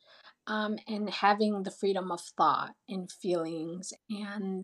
Um, 0.47 0.77
and 0.87 1.09
having 1.09 1.63
the 1.63 1.71
freedom 1.71 2.11
of 2.11 2.21
thought 2.21 2.73
and 2.87 3.11
feelings 3.11 3.93
and 4.09 4.63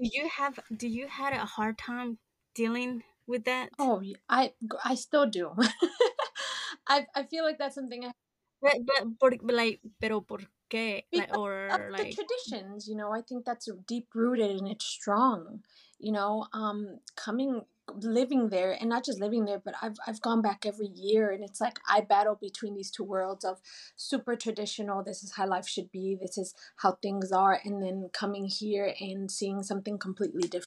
Do 0.00 0.08
you 0.12 0.28
have 0.28 0.60
do 0.76 0.88
you 0.88 1.08
had 1.08 1.32
a 1.32 1.44
hard 1.44 1.78
time 1.78 2.18
dealing 2.54 3.02
with 3.26 3.44
that? 3.44 3.70
oh 3.78 4.02
i 4.28 4.52
i 4.84 4.94
still 4.94 5.26
do. 5.26 5.52
I 6.88 7.06
I 7.14 7.24
feel 7.24 7.44
like 7.44 7.58
that's 7.58 7.74
something 7.74 8.04
I 8.04 8.12
But, 8.60 8.84
but, 8.84 9.18
por, 9.20 9.30
like, 9.54 9.80
pero 10.00 10.20
por 10.20 10.40
qué? 10.70 11.04
Like, 11.12 11.36
or 11.36 11.68
of 11.70 11.80
the 11.80 11.92
like, 11.92 12.14
traditions 12.14 12.88
you 12.88 12.96
know 12.96 13.12
i 13.12 13.20
think 13.22 13.44
that's 13.44 13.68
deep 13.86 14.08
rooted 14.14 14.50
and 14.58 14.68
it's 14.68 14.84
strong 14.84 15.62
you 15.98 16.12
know 16.12 16.46
um 16.52 16.98
coming 17.16 17.62
living 18.00 18.48
there 18.48 18.72
and 18.72 18.88
not 18.88 19.04
just 19.04 19.20
living 19.20 19.44
there 19.44 19.60
but 19.64 19.74
i've 19.82 19.96
i've 20.06 20.20
gone 20.20 20.42
back 20.42 20.64
every 20.66 20.88
year 20.88 21.30
and 21.30 21.42
it's 21.44 21.60
like 21.60 21.78
i 21.88 22.00
battle 22.00 22.36
between 22.40 22.74
these 22.74 22.90
two 22.90 23.04
worlds 23.04 23.44
of 23.44 23.58
super 23.96 24.36
traditional 24.36 25.02
this 25.02 25.22
is 25.22 25.32
how 25.36 25.46
life 25.46 25.68
should 25.68 25.90
be 25.90 26.16
this 26.20 26.36
is 26.38 26.54
how 26.76 26.92
things 27.02 27.32
are 27.32 27.58
and 27.64 27.82
then 27.82 28.08
coming 28.12 28.46
here 28.46 28.94
and 29.00 29.30
seeing 29.30 29.62
something 29.62 29.98
completely 29.98 30.42
different 30.48 30.66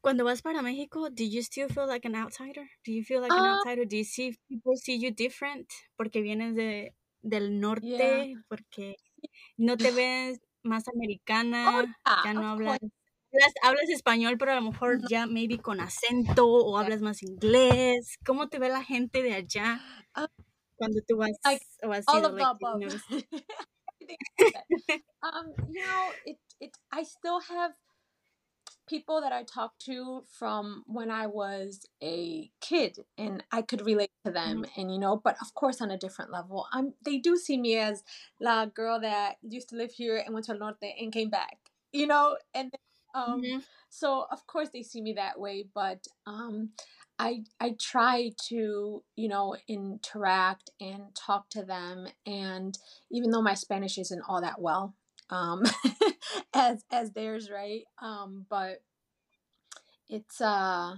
cuando 0.00 0.24
vas 0.24 0.40
para 0.40 0.62
México, 0.62 1.10
do 1.10 1.24
you 1.24 1.42
still 1.42 1.68
feel 1.68 1.86
like 1.86 2.04
an 2.04 2.14
outsider? 2.14 2.64
Do 2.84 2.92
you 2.92 3.02
feel 3.02 3.20
like 3.20 3.32
an 3.32 3.44
Ah. 3.44 3.56
outsider? 3.58 3.84
Do 3.84 3.96
you 3.96 4.04
see 4.04 4.38
people 4.48 4.76
see 4.76 4.94
you 4.94 5.10
different 5.10 5.66
porque 5.98 6.22
vienes 6.22 6.54
de 6.54 6.92
del 7.28 7.50
norte? 7.50 7.82
Yeah. 7.82 8.24
Porque 8.48 8.94
no 9.58 9.76
te 9.76 9.90
ves 9.90 10.38
más 10.64 10.84
oh 10.86 10.92
americana, 10.94 11.96
yeah 12.06 12.24
ya 12.24 12.32
no 12.32 12.52
hablas. 12.54 12.78
course 12.78 12.92
hablas, 13.38 13.54
hablas 13.62 13.88
español, 13.90 14.36
pero 14.38 14.52
a 14.52 14.56
lo 14.56 14.62
mejor 14.62 15.00
ya 15.08 15.26
maybe 15.26 15.58
con 15.58 15.80
acento 15.80 16.46
o 16.46 16.76
hablas 16.78 17.00
más 17.00 17.22
inglés. 17.22 18.16
¿Cómo 18.26 18.48
te 18.48 18.58
ve 18.58 18.68
la 18.68 18.82
gente 18.84 19.22
de 19.22 19.34
allá 19.34 19.80
Uh, 20.16 20.26
cuando 20.76 21.00
tú 21.06 21.16
vas 21.16 21.30
like 21.44 21.62
o 21.82 21.92
has 21.92 22.04
all 22.08 22.18
ido? 22.20 22.28
of 22.30 22.36
the 22.36 22.42
Like, 22.42 22.56
you 22.60 22.68
above. 22.68 22.80
notice- 22.80 23.04
Everything 24.00 24.16
like 24.40 24.52
that. 24.54 25.00
um, 25.22 25.52
you 25.68 25.82
know, 25.82 26.12
it 26.24 26.38
it 26.60 26.70
I 26.92 27.02
still 27.04 27.40
have 27.40 27.72
people 28.88 29.20
that 29.20 29.32
I 29.32 29.42
talked 29.44 29.84
to 29.84 30.24
from 30.38 30.82
when 30.86 31.10
I 31.10 31.26
was 31.26 31.84
a 32.02 32.50
kid 32.60 32.98
and 33.18 33.44
I 33.52 33.60
could 33.62 33.84
relate 33.84 34.10
to 34.24 34.30
them 34.32 34.64
and 34.76 34.90
you 34.90 34.98
know, 34.98 35.16
but 35.22 35.36
of 35.42 35.52
course 35.54 35.82
on 35.82 35.90
a 35.90 35.98
different 35.98 36.30
level. 36.32 36.66
Um 36.72 36.94
they 37.04 37.18
do 37.18 37.36
see 37.36 37.58
me 37.58 37.76
as 37.76 38.02
la 38.40 38.64
girl 38.66 38.98
that 39.00 39.36
used 39.42 39.68
to 39.70 39.76
live 39.76 39.92
here 39.92 40.16
and 40.16 40.32
went 40.32 40.46
to 40.46 40.52
El 40.52 40.58
Norte 40.58 40.94
and 40.98 41.12
came 41.12 41.28
back. 41.28 41.58
You 41.92 42.06
know, 42.06 42.36
and 42.54 42.70
then, 42.72 42.80
um 43.14 43.40
Mhm. 43.42 43.64
so 43.88 44.26
of 44.30 44.46
course 44.46 44.68
they 44.72 44.82
see 44.82 45.00
me 45.00 45.14
that 45.14 45.38
way, 45.40 45.64
but 45.74 46.06
um 46.26 46.70
I 47.18 47.44
I 47.60 47.74
try 47.80 48.32
to, 48.48 49.02
you 49.16 49.28
know, 49.28 49.56
interact 49.66 50.70
and 50.80 51.14
talk 51.16 51.48
to 51.50 51.64
them 51.64 52.06
and 52.26 52.78
even 53.10 53.30
though 53.30 53.42
my 53.42 53.54
Spanish 53.54 53.98
isn't 53.98 54.22
all 54.28 54.40
that 54.42 54.60
well, 54.60 54.94
um 55.30 55.62
as 56.54 56.84
as 56.90 57.12
theirs, 57.12 57.50
right? 57.50 57.84
Um 58.00 58.46
but 58.48 58.82
it's 60.08 60.40
uh 60.40 60.96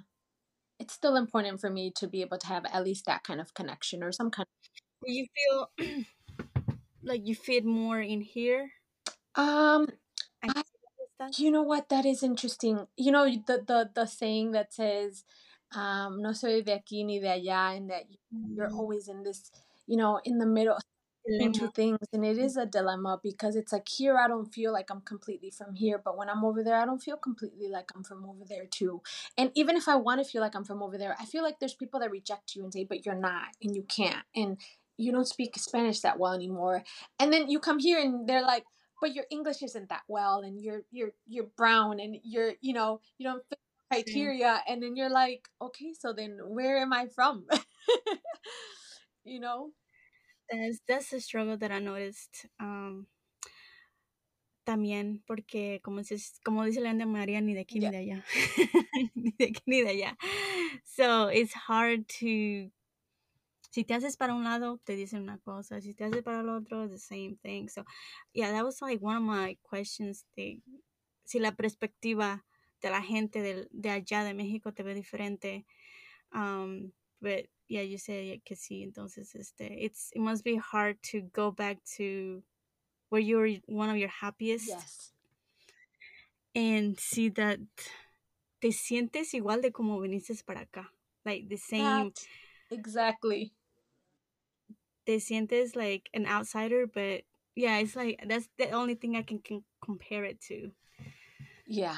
it's 0.79 0.95
still 0.95 1.17
important 1.17 1.61
for 1.61 1.71
me 1.71 1.91
to 1.97 2.07
be 2.09 2.23
able 2.23 2.39
to 2.39 2.47
have 2.47 2.65
at 2.67 2.85
least 2.85 3.07
that 3.07 3.23
kind 3.25 3.41
of 3.41 3.55
connection 3.55 4.03
or 4.03 4.13
some 4.13 4.31
kind 4.31 4.47
Do 5.07 5.13
you 5.13 5.27
feel 5.37 5.71
like 7.03 7.27
you 7.27 7.35
fit 7.35 7.65
more 7.65 8.01
in 8.01 8.21
here? 8.21 8.73
um 9.37 9.87
Aquí 9.87 9.87
I- 9.87 9.87
estás? 9.87 10.00
You 11.39 11.51
know 11.51 11.63
what? 11.63 11.89
That 11.89 12.07
is 12.07 12.23
interesting. 12.23 12.87
You 12.97 13.13
know 13.13 13.25
the 13.27 13.63
the 13.67 13.91
the 13.95 14.07
saying 14.07 14.53
that 14.53 14.73
says 14.73 15.25
um 15.75 16.21
no 16.23 16.33
soy 16.33 16.63
de 16.63 16.73
aquí 16.79 17.05
ni 17.05 17.21
de 17.21 17.29
allá 17.29 17.77
and 17.77 17.91
that 17.91 18.05
you're 18.55 18.71
Mm, 18.71 18.75
always 18.75 19.09
in 19.09 19.23
this 19.23 19.51
you 19.87 19.97
know 19.97 20.21
in 20.25 20.39
the 20.39 20.47
middle 20.47 20.77
between 21.39 21.53
two 21.53 21.69
things 21.69 21.99
and 22.13 22.25
it 22.25 22.39
is 22.39 22.57
a 22.57 22.67
dilemma 22.67 23.21
because 23.23 23.55
it's 23.57 23.73
like 23.73 23.89
here 23.89 24.17
I 24.19 24.27
don't 24.29 24.53
feel 24.53 24.73
like 24.73 24.91
I'm 24.91 25.01
completely 25.03 25.51
from 25.51 25.75
here 25.75 26.01
but 26.05 26.17
when 26.17 26.29
I'm 26.29 26.45
over 26.45 26.65
there 26.65 26.77
I 26.77 26.85
don't 26.87 27.03
feel 27.03 27.17
completely 27.17 27.69
like 27.69 27.91
I'm 27.95 28.03
from 28.05 28.25
over 28.25 28.45
there 28.49 28.67
too. 28.67 29.03
And 29.39 29.51
even 29.55 29.77
if 29.77 29.89
I 29.89 29.97
want 29.97 30.23
to 30.25 30.29
feel 30.29 30.41
like 30.43 30.55
I'm 30.57 30.65
from 30.65 30.83
over 30.83 30.99
there 30.99 31.17
I 31.21 31.25
feel 31.27 31.43
like 31.45 31.61
there's 31.61 31.75
people 31.75 32.01
that 32.01 32.11
reject 32.11 32.57
you 32.57 32.65
and 32.65 32.73
say 32.73 32.85
but 32.85 33.07
you're 33.07 33.15
not 33.15 33.49
and 33.63 33.75
you 33.77 33.85
can't 33.85 34.25
and 34.35 34.59
you 34.97 35.13
don't 35.13 35.29
speak 35.29 35.57
Spanish 35.59 36.01
that 36.01 36.19
well 36.19 36.35
anymore. 36.35 36.85
And 37.19 37.33
then 37.33 37.49
you 37.49 37.59
come 37.59 37.79
here 37.79 37.99
and 38.01 38.29
they're 38.29 38.43
like 38.43 38.65
but 39.01 39.15
your 39.15 39.25
English 39.31 39.63
isn't 39.63 39.89
that 39.89 40.03
well 40.09 40.41
and 40.41 40.61
you're 40.61 40.83
you're 40.91 41.13
you're 41.27 41.51
brown 41.57 42.01
and 42.01 42.17
you're 42.23 42.55
you 42.61 42.73
know 42.73 43.01
you 43.19 43.27
don't 43.27 43.43
fit 43.49 43.59
the 43.59 43.97
criteria 43.97 44.63
and 44.69 44.83
then 44.83 44.97
you're 44.97 45.11
like 45.11 45.49
okay 45.61 45.93
so 45.99 46.13
then 46.13 46.39
where 46.49 46.79
am 46.79 46.93
I 46.93 47.07
from 47.07 47.47
you 49.25 49.41
know 49.41 49.73
That's, 50.51 50.81
that's 50.87 51.13
a 51.13 51.21
struggle 51.21 51.57
that 51.59 51.71
I 51.71 51.79
noticed. 51.79 52.47
Um, 52.59 53.07
también 54.67 55.23
porque 55.27 55.81
como 55.83 56.01
dices, 56.01 56.41
como 56.45 56.65
dice 56.65 56.81
La 56.81 56.91
India 56.91 57.07
María, 57.07 57.41
ni 57.41 57.55
de 57.55 57.61
aquí 57.65 57.81
Yeah. 57.81 57.91
ni 57.91 57.97
de 57.97 57.99
allá. 57.99 58.25
ni 59.15 59.31
de 59.39 59.45
aquí 59.47 59.63
ni 59.67 59.83
de 59.83 59.91
allá. 59.91 60.17
So 60.85 61.29
it's 61.29 61.53
hard 61.55 62.09
to 62.21 62.71
si 63.71 63.85
te 63.85 63.95
haces 63.95 64.17
para 64.17 64.35
un 64.35 64.45
lado, 64.45 64.79
te 64.85 64.97
dicen 64.97 65.23
una 65.23 65.39
cosa. 65.39 65.81
Si 65.81 65.95
te 65.95 66.05
haces 66.05 66.23
para 66.23 66.41
el 66.41 66.49
otro, 66.49 66.89
the 66.89 66.99
same 66.99 67.37
thing. 67.43 67.69
So 67.69 67.85
yeah, 68.33 68.51
that 68.53 68.65
was 68.65 68.83
like 68.83 69.01
one 69.01 69.17
of 69.17 69.23
my 69.23 69.59
questions 69.63 70.27
de 70.37 70.61
si 71.25 71.39
la 71.39 71.53
perspectiva 71.53 72.45
de 72.83 72.91
la 72.91 73.01
gente 73.01 73.43
del, 73.43 73.69
de 73.71 73.91
allá 73.91 74.25
de 74.25 74.35
México 74.35 74.73
te 74.73 74.83
ve 74.83 74.95
diferente. 74.95 75.67
Um, 76.33 76.93
but 77.21 77.47
yeah, 77.69 77.83
you 77.83 77.99
said 77.99 78.43
que 78.45 78.57
sí. 78.57 78.83
Entonces, 78.83 79.35
este, 79.35 79.85
it's 79.85 80.11
it 80.15 80.21
must 80.21 80.45
be 80.45 80.57
hard 80.57 81.01
to 81.13 81.23
go 81.33 81.53
back 81.53 81.79
to 81.97 82.43
where 83.09 83.23
you 83.23 83.39
were 83.39 83.61
one 83.67 83.91
of 83.91 83.97
your 83.97 84.09
happiest 84.09 84.69
yes 84.69 85.13
and 86.55 86.99
see 86.99 87.29
that 87.29 87.59
te 88.61 88.73
sientes 88.73 89.35
igual 89.35 89.63
de 89.63 89.71
como 89.71 90.01
viniste 90.01 90.35
para 90.45 90.63
acá. 90.63 90.89
Like 91.25 91.49
the 91.49 91.57
same, 91.57 92.13
that 92.13 92.27
exactly 92.71 93.53
te 95.07 95.19
sientes 95.19 95.77
like 95.77 96.11
an 96.15 96.27
outsider, 96.27 96.87
but 96.87 97.23
yeah, 97.57 97.79
it's 97.79 97.97
like 97.97 98.23
that's 98.27 98.49
the 98.59 98.71
only 98.71 98.95
thing 98.95 99.17
I 99.17 99.23
can, 99.23 99.41
can 99.41 99.65
compare 99.85 100.25
it 100.25 100.41
to. 100.49 100.73
yeah 101.67 101.97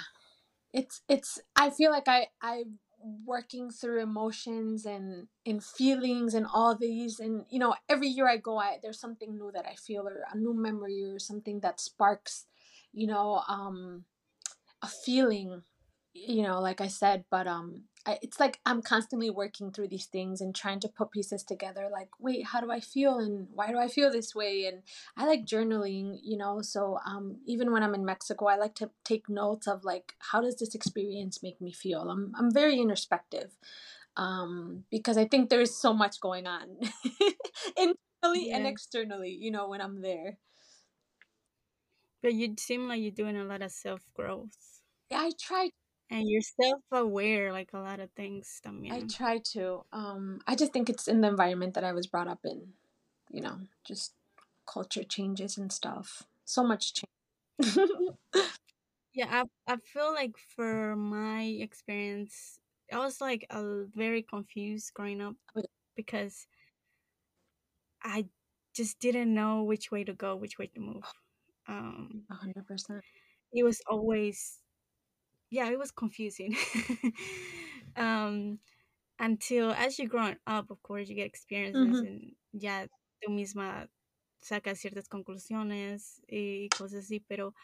it's 0.72 1.03
it's 1.09 1.40
i 1.57 1.70
feel 1.70 1.90
like 1.90 2.09
i 2.09 2.26
i'm 2.42 2.78
working 3.26 3.70
through 3.70 4.00
emotions 4.03 4.86
and 4.86 5.26
and 5.44 5.62
feelings 5.64 6.34
and 6.34 6.46
all 6.53 6.76
these 6.76 7.18
and 7.18 7.44
you 7.50 7.59
know 7.59 7.74
every 7.88 8.09
year 8.09 8.28
i 8.28 8.36
go 8.36 8.59
i 8.59 8.78
there's 8.82 9.00
something 9.00 9.36
new 9.36 9.50
that 9.53 9.66
i 9.66 9.74
feel 9.74 10.07
or 10.07 10.24
a 10.32 10.36
new 10.36 10.55
memory 10.55 11.03
or 11.05 11.18
something 11.18 11.61
that 11.61 11.80
sparks 11.80 12.46
you 12.92 13.07
know 13.07 13.42
um 13.48 14.05
a 14.82 14.88
feeling 14.88 15.62
you 16.14 16.42
know 16.42 16.60
like 16.60 16.80
i 16.80 16.88
said 16.88 17.24
but 17.30 17.46
um 17.46 17.82
I, 18.04 18.18
it's 18.20 18.40
like 18.40 18.60
i'm 18.66 18.82
constantly 18.82 19.30
working 19.30 19.70
through 19.70 19.88
these 19.88 20.06
things 20.06 20.40
and 20.40 20.54
trying 20.54 20.80
to 20.80 20.88
put 20.88 21.12
pieces 21.12 21.42
together 21.42 21.88
like 21.90 22.08
wait 22.18 22.46
how 22.46 22.60
do 22.60 22.70
i 22.70 22.80
feel? 22.80 23.18
And 23.18 23.48
why 23.54 23.70
do 23.70 23.78
i 23.78 23.88
feel 23.88 24.10
this 24.10 24.34
way? 24.34 24.66
And 24.66 24.82
i 25.16 25.24
like 25.24 25.46
journaling 25.46 26.18
you 26.22 26.36
know 26.36 26.60
so 26.62 26.98
um 27.06 27.38
even 27.46 27.72
when 27.72 27.82
i'm 27.82 27.94
in 27.94 28.04
mexico 28.04 28.46
i 28.46 28.56
like 28.56 28.74
to 28.76 28.90
take 29.04 29.28
notes 29.28 29.66
of 29.66 29.84
like 29.84 30.14
how 30.18 30.40
does 30.40 30.56
this 30.56 30.74
experience 30.74 31.42
make 31.42 31.60
me 31.60 31.72
feel? 31.72 32.10
I'm, 32.10 32.32
I'm 32.36 32.52
very 32.52 32.80
introspective 32.80 33.52
um 34.16 34.84
because 34.90 35.16
i 35.16 35.24
think 35.24 35.48
there 35.48 35.62
is 35.62 35.74
so 35.74 35.94
much 35.94 36.20
going 36.20 36.46
on 36.46 36.76
internally 37.78 38.50
and 38.50 38.66
externally 38.66 39.30
you 39.30 39.50
know 39.50 39.68
when 39.68 39.80
i'm 39.80 40.02
there. 40.02 40.38
But 42.22 42.34
you 42.34 42.54
seem 42.58 42.86
like 42.88 43.00
you're 43.00 43.10
doing 43.10 43.36
a 43.36 43.44
lot 43.44 43.62
of 43.62 43.72
self 43.72 44.02
growth. 44.14 44.56
Yeah, 45.10 45.18
I 45.18 45.30
try 45.40 45.70
And 46.12 46.28
you're 46.28 46.42
self 46.42 46.82
aware, 46.92 47.52
like 47.52 47.72
a 47.72 47.78
lot 47.78 47.98
of 47.98 48.10
things 48.12 48.60
I 48.90 49.00
try 49.08 49.38
to. 49.54 49.82
Um, 49.92 50.40
I 50.46 50.54
just 50.54 50.72
think 50.72 50.90
it's 50.90 51.08
in 51.08 51.22
the 51.22 51.28
environment 51.28 51.74
that 51.74 51.84
I 51.84 51.92
was 51.92 52.06
brought 52.06 52.28
up 52.28 52.40
in. 52.44 52.74
You 53.30 53.40
know, 53.40 53.60
just 53.84 54.12
culture 54.66 55.04
changes 55.04 55.56
and 55.56 55.72
stuff. 55.72 56.24
So 56.44 56.62
much 56.62 56.94
change. 56.94 57.08
Yeah, 59.14 59.44
I 59.68 59.72
I 59.72 59.76
feel 59.76 60.12
like 60.12 60.36
for 60.38 60.96
my 60.96 61.42
experience, 61.42 62.58
I 62.92 62.98
was 62.98 63.20
like 63.20 63.46
a 63.50 63.84
very 63.84 64.22
confused 64.22 64.94
growing 64.94 65.20
up 65.20 65.36
because 65.96 66.46
I 68.02 68.26
just 68.74 68.98
didn't 69.00 69.32
know 69.34 69.64
which 69.64 69.90
way 69.90 70.04
to 70.04 70.14
go, 70.14 70.36
which 70.36 70.58
way 70.58 70.66
to 70.68 70.80
move. 70.80 71.04
Um, 71.68 72.24
A 72.30 72.34
hundred 72.34 72.66
percent. 72.66 73.04
it 73.52 73.64
was 73.64 73.80
always, 73.86 74.61
yeah, 75.53 75.70
it 75.70 75.78
was 75.78 75.92
confusing. 75.92 76.57
um, 77.96 78.61
until 79.18 79.72
as 79.72 79.98
you 79.98 80.09
growing 80.09 80.38
up, 80.46 80.70
of 80.70 80.82
course, 80.82 81.09
you 81.09 81.16
get 81.16 81.26
experiences 81.28 82.03
Mhm. 82.03 82.03
and 82.03 82.36
ya 82.53 82.86
tú 83.22 83.30
misma 83.30 83.88
sacas 84.42 84.80
ciertas 84.80 85.09
conclusiones 85.09 86.20
y 86.28 86.70
cosas 86.76 87.07
así, 87.11 87.24
pero 87.28 87.55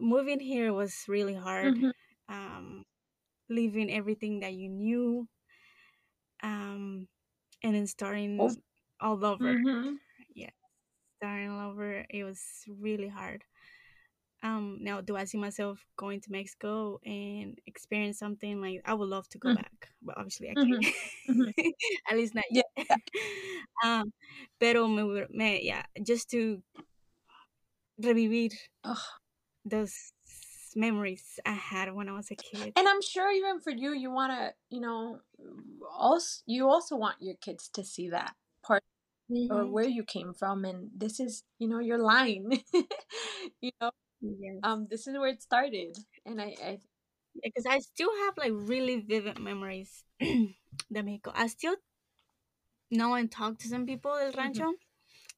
moving 0.00 0.40
here 0.40 0.72
was 0.72 1.04
really 1.08 1.34
hard. 1.34 1.78
Mhm. 1.78 1.92
Um, 2.28 2.84
leaving 3.48 3.90
everything 3.90 4.40
that 4.40 4.54
you 4.54 4.68
knew, 4.68 5.28
um, 6.42 7.08
and 7.62 7.74
then 7.74 7.86
starting 7.86 8.38
Oh. 8.38 8.56
all 9.00 9.24
over. 9.24 9.56
Mhm. 9.56 10.00
Starting 11.18 11.50
all 11.50 11.70
over, 11.70 12.04
it 12.10 12.24
was 12.24 12.64
really 12.66 13.08
hard. 13.08 13.44
Um, 14.42 14.78
now, 14.80 15.00
do 15.02 15.16
I 15.16 15.24
see 15.24 15.38
myself 15.38 15.84
going 15.96 16.20
to 16.22 16.32
Mexico 16.32 16.98
and 17.04 17.58
experience 17.66 18.18
something 18.18 18.60
like 18.60 18.80
I 18.86 18.94
would 18.94 19.08
love 19.08 19.28
to 19.30 19.38
go 19.38 19.50
Mhm. 19.50 19.54
back, 19.54 19.90
but 20.02 20.16
obviously 20.16 20.48
I 20.50 20.56
can't. 20.56 20.86
Mhm. 21.28 21.52
At 22.10 22.16
least 22.16 22.34
not 22.34 22.44
Yeah. 22.50 22.62
yet. 22.76 22.86
um, 23.84 24.12
pero 24.58 24.88
me, 24.88 25.26
me, 25.30 25.60
yeah, 25.62 25.84
just 26.02 26.30
to 26.30 26.62
revivir 28.04 28.50
Ugh. 28.84 29.20
those 29.64 30.12
memories 30.74 31.38
I 31.44 31.52
had 31.52 31.92
when 31.94 32.08
I 32.08 32.12
was 32.12 32.30
a 32.30 32.36
kid. 32.36 32.74
And 32.76 32.88
I'm 32.88 33.02
sure 33.02 33.30
even 33.30 33.60
for 33.60 33.70
you, 33.70 33.92
you 33.92 34.10
want 34.10 34.32
to, 34.32 34.54
you 34.70 34.80
know, 34.80 35.20
also 35.90 36.42
you 36.46 36.68
also 36.68 36.96
want 36.96 37.16
your 37.20 37.34
kids 37.36 37.68
to 37.74 37.84
see 37.84 38.08
that 38.10 38.34
part 38.62 38.82
or 39.50 39.66
Mhm. 39.66 39.70
where 39.70 39.88
you 39.88 40.04
came 40.04 40.34
from, 40.34 40.64
and 40.64 40.90
this 40.96 41.20
is, 41.20 41.44
you 41.58 41.68
know, 41.68 41.80
your 41.80 41.98
line. 41.98 42.62
you 43.60 43.70
know, 43.80 43.90
Yes. 44.20 44.56
um, 44.62 44.86
this 44.90 45.06
is 45.06 45.16
where 45.18 45.28
it 45.28 45.42
started, 45.42 45.96
and 46.26 46.40
I, 46.40 46.54
I 46.62 46.78
because 47.42 47.66
I 47.66 47.78
still 47.80 48.10
have 48.26 48.34
like 48.38 48.52
really 48.54 49.00
vivid 49.00 49.38
memories 49.38 50.04
de 50.20 51.02
Mexico. 51.02 51.32
I 51.34 51.46
still 51.48 51.76
know 52.90 53.14
and 53.14 53.30
talk 53.30 53.58
to 53.58 53.68
some 53.68 53.86
people 53.86 54.12
del 54.18 54.32
rancho, 54.32 54.72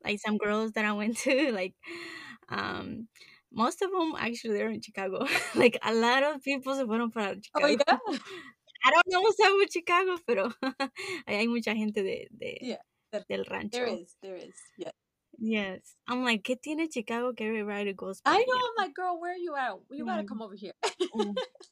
like 0.04 0.20
some 0.20 0.38
girls 0.38 0.72
that 0.72 0.84
I 0.84 0.92
went 0.92 1.16
to, 1.18 1.52
like, 1.52 1.74
um, 2.48 3.08
most 3.52 3.82
of 3.82 3.90
them 3.90 4.14
actually 4.18 4.54
they're 4.54 4.70
in 4.70 4.82
Chicago. 4.82 5.26
like 5.54 5.78
a 5.84 5.94
lot 5.94 6.22
of 6.22 6.42
people 6.42 6.74
se 6.76 6.84
fueron 6.84 7.12
para 7.12 7.36
Chicago. 7.42 7.84
Oh 7.88 8.12
yeah. 8.12 8.18
I 8.84 8.90
don't 8.90 9.08
know 9.08 9.20
what's 9.22 9.40
up 9.40 9.52
with 9.56 9.72
Chicago, 9.72 10.18
pero 10.26 10.52
hay 11.26 11.46
mucha 11.48 11.74
gente 11.74 12.02
de, 12.02 12.28
de 12.36 12.58
Yeah. 12.62 12.78
del 13.28 13.44
rancho. 13.50 13.70
There 13.72 13.86
is. 13.86 14.16
There 14.22 14.36
is. 14.36 14.54
Yeah. 14.78 14.92
Yes. 15.44 15.96
I'm 16.06 16.22
like, 16.24 16.44
¿qué 16.44 16.56
tiene 16.56 16.88
Chicago 16.88 17.32
que 17.34 17.46
everybody 17.48 17.92
goes 17.94 18.20
I 18.24 18.38
know. 18.44 18.54
I'm 18.54 18.74
like, 18.78 18.94
girl, 18.94 19.18
where 19.20 19.32
are 19.32 19.36
you 19.36 19.56
at? 19.56 19.74
You 19.90 20.04
gotta 20.04 20.22
Mm. 20.22 20.28
come 20.28 20.40
over 20.40 20.54
here. 20.54 20.72
Mm. 21.14 21.34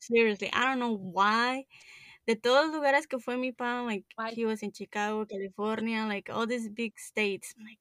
Seriously, 0.00 0.50
I 0.52 0.64
don't 0.64 0.78
know 0.80 0.96
why. 0.96 1.66
De 2.26 2.36
todos 2.36 2.68
los 2.68 2.76
lugares 2.76 3.06
que 3.08 3.18
fue 3.20 3.36
mi 3.36 3.52
pa, 3.52 3.82
like 3.82 4.04
Why? 4.16 4.30
he 4.30 4.46
was 4.46 4.62
in 4.62 4.72
Chicago, 4.72 5.26
California, 5.26 6.06
like 6.06 6.30
all 6.30 6.46
these 6.46 6.68
big 6.70 6.98
states. 6.98 7.54
I'm 7.58 7.64
like 7.66 7.78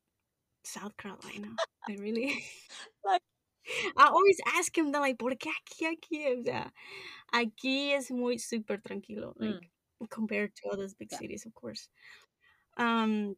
South 0.66 0.98
Carolina. 0.98 1.56
Like 1.88 2.00
really? 2.00 2.44
Like- 3.06 3.22
I 3.98 4.08
always 4.08 4.40
ask 4.58 4.78
him 4.78 4.92
that, 4.92 5.00
like, 5.02 5.18
¿por 5.20 5.32
qué 5.36 5.50
aquí, 5.52 5.86
aquí? 5.88 6.28
O 6.40 6.44
sea, 6.44 6.72
aquí 7.34 7.92
es 7.94 8.12
muy 8.12 8.38
super 8.40 8.78
tranquilo, 8.80 9.34
Mm. 9.40 9.60
like 10.02 10.10
compared 10.10 10.54
to 10.58 10.70
other 10.70 10.88
big 11.00 11.10
Yeah. 11.12 11.18
cities, 11.20 11.46
of 11.46 11.54
course. 11.56 11.88
Um, 12.78 13.36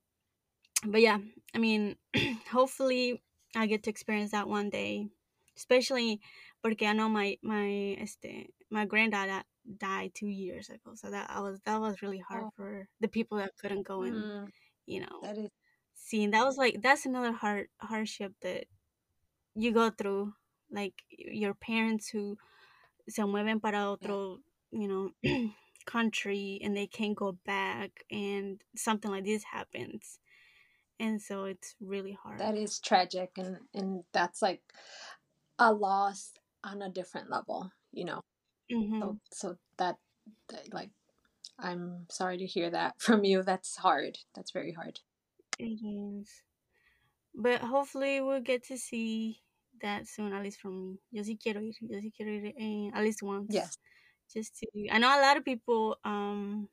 but 0.85 1.01
yeah, 1.01 1.19
I 1.53 1.57
mean, 1.57 1.95
hopefully 2.51 3.21
I 3.55 3.67
get 3.67 3.83
to 3.83 3.89
experience 3.89 4.31
that 4.31 4.47
one 4.47 4.69
day, 4.69 5.09
especially 5.57 6.19
because 6.63 6.87
I 6.87 6.93
know 6.93 7.09
my 7.09 7.37
my 7.43 7.97
este 7.99 8.49
my 8.69 8.85
granddad 8.85 9.29
uh, 9.29 9.43
died 9.77 10.11
two 10.15 10.27
years 10.27 10.69
ago, 10.69 10.93
so 10.95 11.09
that 11.11 11.29
I 11.29 11.39
was 11.41 11.59
that 11.65 11.79
was 11.79 12.01
really 12.01 12.19
hard 12.19 12.47
Oh. 12.47 12.51
for 12.55 12.87
the 12.99 13.07
people 13.07 13.37
that 13.39 13.57
couldn't 13.57 13.83
go 13.83 14.03
and 14.03 14.31
Mm, 14.31 14.47
you 14.85 15.01
know 15.01 15.19
that 15.21 15.37
is. 15.37 15.49
seeing 15.95 16.31
that 16.31 16.45
was 16.45 16.57
like 16.57 16.81
that's 16.81 17.05
another 17.05 17.31
hard 17.31 17.67
hardship 17.79 18.33
that 18.41 18.65
you 19.55 19.71
go 19.71 19.89
through 19.89 20.33
like 20.71 21.03
your 21.09 21.53
parents 21.53 22.09
who 22.09 22.37
se 23.07 23.21
mueven 23.23 23.61
para 23.61 23.91
otro 23.91 24.39
you 24.71 24.87
know 24.87 25.11
country 25.85 26.59
and 26.63 26.75
they 26.75 26.87
can't 26.87 27.15
go 27.15 27.31
back 27.45 28.03
and 28.11 28.63
something 28.75 29.11
like 29.11 29.25
this 29.25 29.43
happens 29.43 30.19
and 30.99 31.21
so 31.21 31.45
it's 31.45 31.75
really 31.81 32.13
hard 32.13 32.39
That 32.39 32.55
is 32.55 32.79
tragic, 32.79 33.31
and 33.37 33.59
and 33.73 34.03
that's 34.11 34.41
like 34.41 34.61
a 35.59 35.73
loss 35.73 36.33
on 36.63 36.81
a 36.81 36.89
different 36.89 37.29
level. 37.29 37.71
You 37.91 38.05
know. 38.05 38.21
Mhm. 38.69 39.01
So 39.01 39.17
so 39.31 39.57
that, 39.77 39.97
that 40.49 40.73
like. 40.73 40.91
I'm 41.57 42.05
sorry 42.11 42.37
to 42.39 42.45
hear 42.45 42.69
that 42.69 42.95
from 43.01 43.23
you. 43.23 43.41
That's 43.41 43.77
hard. 43.77 44.17
That's 44.35 44.51
very 44.51 44.73
hard. 44.73 44.99
It 45.57 45.79
is. 45.85 46.43
But 47.33 47.61
hopefully 47.61 48.21
we'll 48.21 48.41
get 48.41 48.63
to 48.65 48.77
see 48.77 49.41
that 49.81 50.07
soon, 50.07 50.33
at 50.33 50.43
least 50.43 50.59
from 50.59 50.79
me. 50.81 50.99
Yo 51.11 51.23
sí 51.23 51.37
quiero 51.41 51.61
ir. 51.61 51.73
Yo 51.81 51.99
sí 51.99 52.11
quiero 52.15 52.31
ir 52.31 52.91
at 52.93 53.03
least 53.03 53.23
once. 53.23 53.53
Yes. 53.53 53.77
Just 54.33 54.57
to. 54.59 54.67
I 54.91 54.97
know 54.97 55.09
a 55.09 55.21
lot 55.21 55.37
of 55.37 55.45
people. 55.45 55.97
Um, 56.03 56.69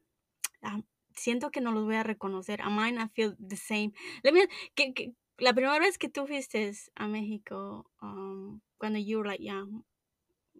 um, 0.64 0.84
siento 1.16 1.50
que 1.50 1.60
no 1.60 1.72
los 1.72 1.84
voy 1.84 1.96
a 1.96 2.02
reconocer. 2.02 2.60
I 2.60 2.70
might 2.70 2.94
not 2.94 3.10
feel 3.12 3.34
the 3.38 3.56
same. 3.56 3.92
Let 4.24 4.32
me. 4.32 4.46
Que, 4.74 4.92
que, 4.94 5.12
la 5.38 5.52
primera 5.52 5.78
vez 5.78 5.98
que 5.98 6.08
tú 6.08 6.26
fuiste 6.26 6.72
a 6.96 7.06
México, 7.06 7.86
um, 8.00 8.60
cuando 8.78 8.98
you 8.98 9.18
were 9.18 9.28
like 9.28 9.42
young, 9.42 9.84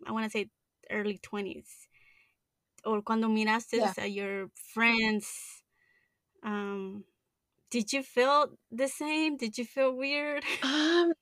I 0.07 0.13
want 0.13 0.25
to 0.25 0.31
say 0.31 0.51
early 0.91 1.19
twenties, 1.19 1.89
or 2.85 3.03
cuando 3.03 3.29
miraste 3.29 3.77
Yeah. 3.77 3.93
a 3.99 4.07
your 4.07 4.51
friends, 4.75 5.63
um, 6.43 7.05
did 7.71 7.93
you 7.93 8.03
feel 8.03 8.59
the 8.71 8.89
same? 8.89 9.37
Did 9.37 9.57
you 9.59 9.65
feel 9.65 9.95
weird? 9.97 10.45
Um, 10.63 11.13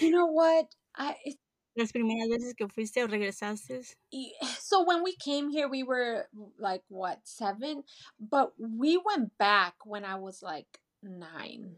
you 0.00 0.10
know 0.10 0.26
what? 0.26 0.66
I 0.96 1.16
it, 1.24 1.36
Las 1.76 1.92
primeras 1.92 2.28
veces 2.28 2.54
que 2.54 2.68
fuiste 2.68 3.04
o 3.04 3.06
regresaste. 3.06 3.80
so 4.58 4.82
when 4.84 5.02
we 5.02 5.14
came 5.16 5.50
here, 5.50 5.68
we 5.68 5.82
were 5.82 6.28
like 6.58 6.82
what 6.88 7.20
seven, 7.24 7.84
but 8.18 8.52
we 8.58 8.96
went 8.96 9.36
back 9.38 9.74
when 9.84 10.04
I 10.04 10.16
was 10.16 10.42
like 10.42 10.80
nine, 11.02 11.76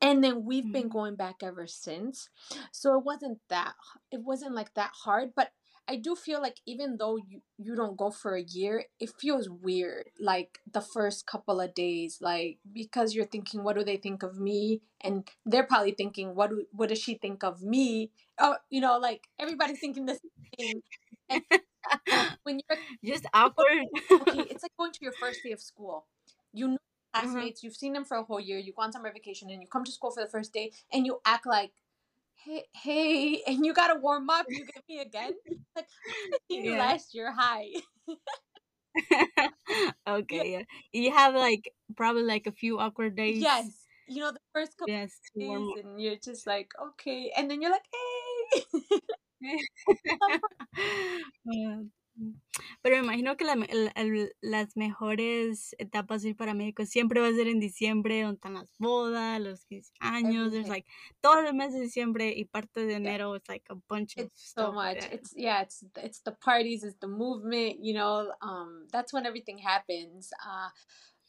and 0.00 0.22
then 0.24 0.44
we've 0.44 0.70
been 0.72 0.88
Mhm. 0.88 0.92
going 0.92 1.16
back 1.16 1.42
ever 1.42 1.66
since. 1.66 2.28
So 2.72 2.98
it 2.98 3.04
wasn't 3.04 3.40
that 3.48 3.74
it 4.10 4.20
wasn't 4.22 4.54
like 4.54 4.74
that 4.74 4.92
hard, 4.94 5.34
but 5.34 5.52
I 5.88 5.96
do 5.96 6.14
feel 6.14 6.40
like 6.40 6.58
even 6.66 6.96
though 6.98 7.16
you 7.16 7.42
you 7.58 7.74
don't 7.74 7.96
go 7.96 8.10
for 8.10 8.36
a 8.36 8.42
year, 8.42 8.84
it 9.00 9.10
feels 9.18 9.48
weird. 9.48 10.10
Like 10.20 10.60
the 10.70 10.80
first 10.80 11.26
couple 11.26 11.60
of 11.60 11.74
days, 11.74 12.18
like 12.20 12.58
because 12.72 13.14
you're 13.14 13.26
thinking, 13.26 13.64
what 13.64 13.76
do 13.76 13.84
they 13.84 13.96
think 13.96 14.22
of 14.22 14.38
me? 14.38 14.82
And 15.00 15.28
they're 15.44 15.64
probably 15.66 15.92
thinking, 15.92 16.34
what 16.36 16.50
do, 16.50 16.64
what 16.72 16.90
does 16.90 17.00
she 17.00 17.14
think 17.16 17.42
of 17.42 17.62
me? 17.62 18.10
Oh, 18.38 18.56
you 18.70 18.80
know, 18.80 18.98
like 18.98 19.28
everybody's 19.38 19.80
thinking 19.80 20.06
the 20.06 20.14
same 20.14 20.30
thing. 20.56 20.82
And 21.28 21.42
When 22.42 22.60
you're 22.68 22.78
Just 23.04 23.26
awkward. 23.34 23.86
okay, 24.22 24.46
it's 24.50 24.62
like 24.62 24.72
going 24.78 24.92
to 24.92 24.98
your 25.02 25.12
first 25.12 25.42
day 25.42 25.52
of 25.52 25.60
school. 25.60 26.06
You 26.52 26.68
know 26.68 26.76
Uh-huh. 27.12 27.22
classmates, 27.26 27.62
you've 27.64 27.76
seen 27.76 27.92
them 27.92 28.04
for 28.04 28.16
a 28.18 28.22
whole 28.22 28.38
year, 28.40 28.58
you 28.58 28.72
go 28.72 28.82
on 28.82 28.92
summer 28.92 29.12
vacation, 29.12 29.50
and 29.50 29.60
you 29.62 29.68
come 29.68 29.84
to 29.84 29.90
school 29.92 30.10
for 30.12 30.22
the 30.22 30.30
first 30.30 30.52
day, 30.52 30.70
and 30.92 31.06
you 31.06 31.20
act 31.24 31.44
like, 31.46 31.72
hey, 32.44 32.64
hey, 32.74 33.42
and 33.46 33.64
you 33.64 33.72
gotta 33.74 33.98
warm 34.00 34.30
up. 34.30 34.46
You 34.50 34.64
get 34.66 34.84
me 34.88 35.00
again? 35.00 35.34
Like, 35.76 35.86
I 36.32 36.36
seen 36.50 36.64
you 36.64 36.72
Yeah. 36.72 36.78
last 36.78 37.14
year. 37.14 37.32
Hi. 37.32 37.66
okay, 40.08 40.52
yeah. 40.52 40.62
You 40.92 41.12
have 41.12 41.34
like 41.34 41.72
probably 41.96 42.22
like 42.24 42.46
a 42.46 42.52
few 42.52 42.78
awkward 42.78 43.16
days. 43.16 43.42
Yes. 43.42 43.86
You 44.08 44.20
know, 44.20 44.32
the 44.32 44.40
first 44.52 44.76
couple 44.76 44.92
Yes. 44.92 45.20
warm 45.36 45.62
days, 45.62 45.84
and 45.84 46.00
you're 46.00 46.16
just 46.16 46.46
like, 46.46 46.72
okay. 46.82 47.32
And 47.36 47.50
then 47.50 47.62
you're 47.62 47.70
like, 47.70 47.86
hey. 49.42 49.60
Ah, 51.46 51.82
Pero 52.82 52.96
me 52.96 53.02
imagino 53.02 53.36
que 53.36 53.44
la 53.44 53.56
las 54.40 54.76
mejores 54.76 55.74
etapas 55.78 56.22
de 56.22 56.30
ir 56.30 56.36
para 56.36 56.54
México 56.54 56.84
siempre 56.84 57.20
va 57.20 57.28
a 57.28 57.32
ser 57.32 57.48
en 57.48 57.60
diciembre, 57.60 58.22
donde 58.22 58.36
están 58.36 58.54
las 58.54 58.68
bodas, 58.78 59.40
los 59.40 59.64
15 59.64 59.92
años, 60.00 60.50
there's 60.50 60.66
Everything. 60.66 60.70
like 60.70 60.88
todo 61.20 61.40
el 61.40 61.54
mes 61.54 61.72
de 61.72 61.80
diciembre 61.80 62.32
y 62.36 62.44
parte 62.44 62.84
de 62.84 62.94
enero, 62.94 63.34
it's 63.36 63.48
like 63.48 63.64
a 63.70 63.74
bunch 63.88 64.16
of 64.16 64.26
it's 64.26 64.52
so 64.52 64.62
stuff 64.62 64.74
like 64.74 65.00
much 65.00 65.12
it's 65.12 65.32
yeah 65.36 65.62
it's 65.62 65.84
it's 65.96 66.20
the 66.20 66.32
parties 66.32 66.84
it's 66.84 66.98
the 67.00 67.08
movement 67.08 67.76
you 67.80 67.94
know 67.94 68.32
um 68.42 68.86
that's 68.92 69.12
when 69.12 69.26
everything 69.26 69.58
happens 69.58 70.30
uh 70.44 70.68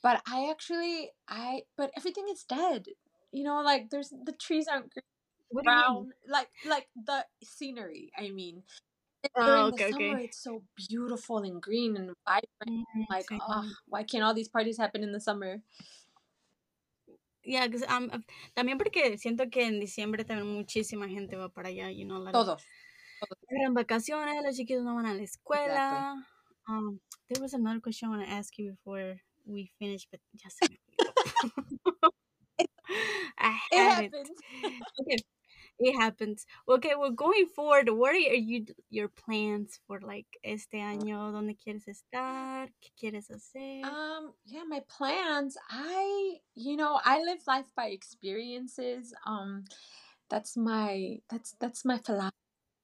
but 0.04 0.22
i 0.28 0.50
actually 0.50 1.12
i 1.28 1.62
but 1.78 1.92
everything 1.96 2.26
is 2.32 2.44
dead 2.44 2.88
you 3.32 3.44
know 3.44 3.62
like 3.62 3.90
there's 3.90 4.10
the 4.10 4.34
trees 4.34 4.68
aren't 4.68 4.92
green, 4.92 5.04
What 5.50 5.64
brown 5.64 6.10
like 6.28 6.50
like 6.68 6.88
the 6.96 7.26
scenery 7.44 8.12
i 8.18 8.30
mean 8.30 8.64
Oh, 9.36 9.68
okay, 9.68 9.88
the 9.88 9.94
summer 9.94 10.18
okay. 10.18 10.20
it's 10.20 10.38
so 10.42 10.64
beautiful 10.76 11.38
and 11.40 11.62
green 11.62 11.96
and 11.96 12.14
vibrant 12.28 12.46
Mm, 12.68 13.06
like 13.10 13.28
sí. 13.28 13.38
oh 13.40 13.70
why 13.88 14.04
can't 14.04 14.24
all 14.24 14.34
these 14.34 14.50
parties 14.50 14.78
happen 14.78 15.04
in 15.04 15.12
the 15.12 15.20
summer 15.20 15.62
Yeah, 17.44 17.68
'cause, 17.68 17.84
um, 17.90 18.10
también 18.54 18.78
porque 18.78 19.18
siento 19.18 19.50
que 19.50 19.66
en 19.66 19.80
diciembre 19.80 20.24
también 20.26 20.48
muchísima 20.54 21.08
gente 21.10 21.36
va 21.38 21.50
para 21.50 21.70
allá, 21.70 21.90
you 21.92 22.06
know, 22.06 22.20
like, 22.24 22.40
todos 23.20 23.38
agarran 23.50 23.74
vacaciones, 23.76 24.44
los 24.44 24.56
chiquitos 24.58 24.84
no 24.86 24.96
van 24.96 25.08
a 25.08 25.14
la 25.16 25.24
escuela. 25.24 26.28
Um, 26.68 27.02
there 27.30 27.42
was 27.42 27.54
another 27.54 27.82
question 27.82 28.10
I 28.10 28.18
want 28.18 28.26
to 28.28 28.32
ask 28.34 28.58
you 28.60 28.72
before 28.74 29.22
we 29.46 29.72
finish, 29.80 30.08
but 30.12 30.22
me. 30.70 30.80
I 33.38 33.60
had 33.76 34.00
it. 34.00 34.14
happens 34.14 34.30
Okay, 34.30 34.41
it 35.82 36.00
happens. 36.00 36.46
Okay, 36.70 36.94
well, 36.98 37.12
going 37.12 37.48
forward, 37.56 37.90
what 37.90 38.14
are 38.14 38.18
you 38.18 38.66
your 38.90 39.08
plans 39.08 39.80
for 39.88 40.00
like 40.00 40.28
este 40.44 40.74
año? 40.74 41.32
¿Dónde 41.32 41.58
quieres 41.58 41.88
estar? 41.88 42.70
¿Qué 42.82 42.92
quieres 43.00 43.30
hacer? 43.30 43.84
Um, 43.84 44.34
yeah, 44.46 44.64
my 44.68 44.82
plans. 44.88 45.58
I, 45.70 46.36
you 46.56 46.78
know, 46.78 47.00
I 47.04 47.22
live 47.22 47.40
life 47.48 47.72
by 47.76 47.88
experiences. 47.88 49.14
Um, 49.26 49.66
that's 50.30 50.56
my 50.56 51.18
that's 51.30 51.56
that's 51.60 51.84
my 51.84 51.98
philosophy. 51.98 52.36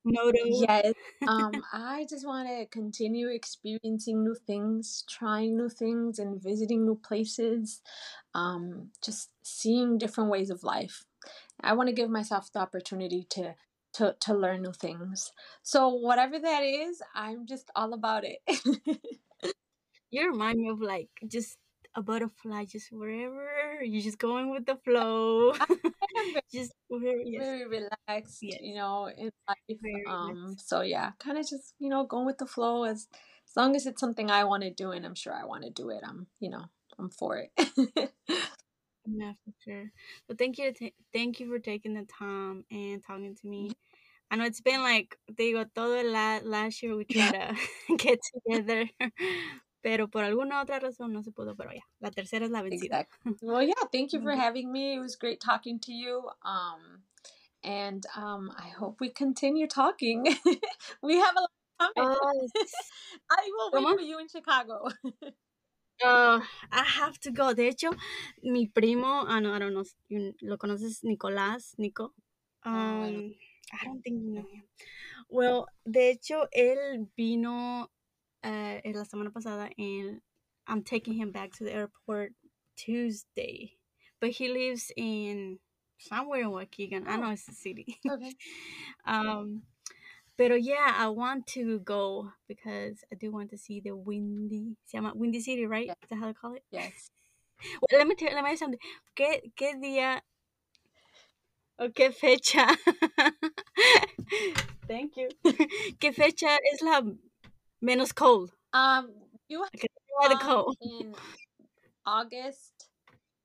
Moto. 0.03 0.37
Yes. 0.45 0.93
Um, 1.27 1.51
I 1.73 2.05
just 2.09 2.25
want 2.25 2.47
to 2.47 2.65
continue 2.67 3.27
experiencing 3.27 4.23
new 4.23 4.35
things, 4.35 5.03
trying 5.09 5.57
new 5.57 5.69
things, 5.69 6.19
and 6.19 6.41
visiting 6.41 6.85
new 6.85 6.95
places. 6.95 7.81
Um, 8.33 8.91
just 9.03 9.29
seeing 9.43 9.97
different 9.97 10.29
ways 10.29 10.49
of 10.49 10.63
life. 10.63 11.05
I 11.61 11.73
want 11.73 11.89
to 11.89 11.93
give 11.95 12.09
myself 12.09 12.51
the 12.51 12.59
opportunity 12.59 13.25
to 13.31 13.55
to 13.93 14.15
to 14.21 14.33
learn 14.33 14.61
new 14.63 14.73
things. 14.73 15.31
So 15.63 15.89
whatever 15.89 16.39
that 16.39 16.61
is, 16.63 17.01
I'm 17.15 17.45
just 17.47 17.69
all 17.75 17.93
about 17.93 18.23
it. 18.25 18.39
You 20.11 20.31
remind 20.31 20.59
me 20.59 20.69
of 20.69 20.79
like 20.81 21.09
just 21.27 21.57
a 21.95 22.01
butterfly, 22.01 22.65
just 22.65 22.91
wherever 22.91 23.83
you're 23.83 24.01
just 24.01 24.19
going 24.19 24.49
with 24.51 24.65
the 24.65 24.75
flow. 24.77 25.53
Very 25.53 26.41
just 26.53 26.71
wherever. 26.87 27.21
Yes. 27.25 27.43
very 27.43 27.67
relaxed, 27.67 28.39
Yes. 28.41 28.59
you 28.61 28.75
know, 28.75 29.07
in 29.09 29.31
life. 29.47 29.57
Very 29.81 30.05
Um, 30.07 30.33
relaxed. 30.35 30.69
so 30.69 30.81
yeah, 30.81 31.11
kind 31.19 31.37
of 31.37 31.47
just 31.47 31.73
you 31.79 31.89
know 31.89 32.05
going 32.05 32.25
with 32.25 32.37
the 32.37 32.45
flow 32.45 32.83
as 32.83 33.07
as 33.47 33.55
long 33.55 33.75
as 33.75 33.85
it's 33.85 33.99
something 33.99 34.31
I 34.31 34.43
want 34.45 34.63
to 34.63 34.71
do, 34.71 34.91
and 34.91 35.05
I'm 35.05 35.15
sure 35.15 35.33
I 35.33 35.45
want 35.45 35.63
to 35.63 35.69
do 35.69 35.89
it. 35.89 36.01
I'm 36.05 36.27
you 36.39 36.49
know 36.49 36.65
I'm 36.97 37.09
for 37.09 37.37
it. 37.37 37.51
Yeah, 39.09 39.33
for 39.45 39.53
sure. 39.63 39.91
But 40.27 40.37
thank 40.37 40.57
you, 40.57 40.73
thank 41.13 41.39
you 41.39 41.47
for 41.49 41.59
taking 41.59 41.93
the 41.93 42.05
time 42.05 42.65
and 42.69 43.01
talking 43.03 43.35
to 43.35 43.47
me. 43.47 43.71
I 44.29 44.35
know 44.35 44.43
it's 44.43 44.59
been 44.59 44.81
like, 44.81 45.17
te 45.37 45.53
digo, 45.53 45.65
todo 45.73 45.93
el 45.93 46.11
la- 46.11 46.41
last 46.43 46.83
year 46.83 46.95
we 46.95 47.05
tried 47.09 47.31
to 47.31 47.55
get 47.97 48.19
together, 48.33 48.89
pero 49.83 50.07
por 50.07 50.23
alguna 50.23 50.61
otra 50.61 50.79
razón 50.81 51.13
no 51.13 51.21
se 51.21 51.31
pudo, 51.31 51.55
pero 51.55 51.71
ya, 51.71 51.83
la 52.01 52.09
tercera 52.11 52.45
es 52.45 52.51
la 52.51 52.61
vencida. 52.61 52.99
Exactly. 52.99 53.33
Well, 53.41 53.61
yeah, 53.63 53.73
thank 53.91 54.11
you 54.11 54.21
for 54.21 54.31
having 54.35 54.71
me. 54.71 54.95
It 54.95 54.99
was 54.99 55.15
great 55.15 55.39
talking 55.39 55.79
to 55.81 55.93
you. 55.93 56.29
Um, 56.43 57.03
and 57.63 58.05
um, 58.15 58.51
I 58.57 58.67
hope 58.67 58.99
we 58.99 59.09
continue 59.09 59.67
talking. 59.67 60.23
we 61.01 61.15
have 61.15 61.35
a 61.37 61.41
lot 61.41 61.49
of 61.79 61.95
time. 61.95 62.03
Oh, 62.19 62.47
I 63.31 63.49
will 63.49 63.71
wait 63.71 63.95
for 63.95 64.01
you 64.01 64.19
in 64.19 64.27
Chicago. 64.27 64.89
Uh, 66.03 66.39
I 66.71 66.83
have 66.83 67.19
to 67.21 67.31
go. 67.31 67.53
De 67.53 67.67
hecho, 67.69 67.91
mi 68.43 68.67
primo, 68.67 69.25
ah, 69.27 69.39
no, 69.39 69.53
I 69.53 69.59
don't 69.59 69.73
know, 69.73 69.83
you- 70.09 70.35
lo 70.41 70.57
conoces, 70.57 71.03
Nicolás, 71.03 71.73
Nico. 71.77 72.13
Ah, 72.63 72.97
bueno. 72.99 73.19
Um, 73.19 73.33
I 73.73 73.85
don't 73.85 74.01
think 74.03 74.21
you 74.23 74.33
know 74.33 74.41
him. 74.51 74.63
Well, 75.29 75.67
de 75.89 76.11
hecho, 76.11 76.47
él 76.55 77.07
vino 77.17 77.89
uh, 78.43 78.79
la 78.85 79.03
semana 79.03 79.31
pasada 79.33 79.69
and 79.77 80.21
I'm 80.67 80.83
taking 80.83 81.13
him 81.15 81.31
back 81.31 81.51
to 81.57 81.63
the 81.63 81.73
airport 81.73 82.33
Tuesday. 82.75 83.73
But 84.19 84.31
he 84.31 84.49
lives 84.49 84.91
in 84.95 85.59
somewhere 85.97 86.41
in 86.41 86.49
Waukegan. 86.49 87.07
I 87.07 87.15
Oh. 87.17 87.21
know 87.21 87.31
it's 87.31 87.47
a 87.49 87.53
city. 87.53 87.99
okay. 88.09 88.33
um, 89.05 89.63
pero 90.37 90.55
yeah, 90.55 90.93
I 90.95 91.07
want 91.07 91.47
to 91.47 91.79
go 91.79 92.31
because 92.47 93.03
I 93.11 93.15
do 93.15 93.31
want 93.31 93.49
to 93.49 93.57
see 93.57 93.79
the 93.79 93.91
Windy, 93.91 94.77
se 94.85 94.97
llama 94.97 95.13
Windy 95.15 95.39
City, 95.41 95.65
right? 95.65 95.87
Yeah. 95.87 95.93
Is 96.03 96.09
that 96.09 96.19
how 96.19 96.27
they 96.27 96.33
call 96.33 96.53
it? 96.53 96.63
Yes. 96.71 97.09
Well, 97.81 97.97
let 97.97 98.07
me 98.07 98.13
tell, 98.13 98.31
let 98.35 98.43
me 98.43 98.51
you 98.51 98.57
something. 98.57 98.79
¿Qué, 99.15 99.51
qué 99.57 99.73
día 99.81 100.21
o 101.79 101.89
qué 101.89 102.13
fecha? 102.13 102.67
Thank 104.87 105.17
you. 105.17 105.29
¿Qué 105.99 106.13
fecha 106.13 106.55
es 106.71 106.83
la 106.83 107.01
menos 107.81 108.13
cold? 108.13 108.51
Um, 108.73 109.09
you 109.49 109.61
why 109.61 110.27
the 110.27 110.35
um, 110.35 110.39
cold? 110.39 110.77
in 110.81 111.15
August. 112.05 112.89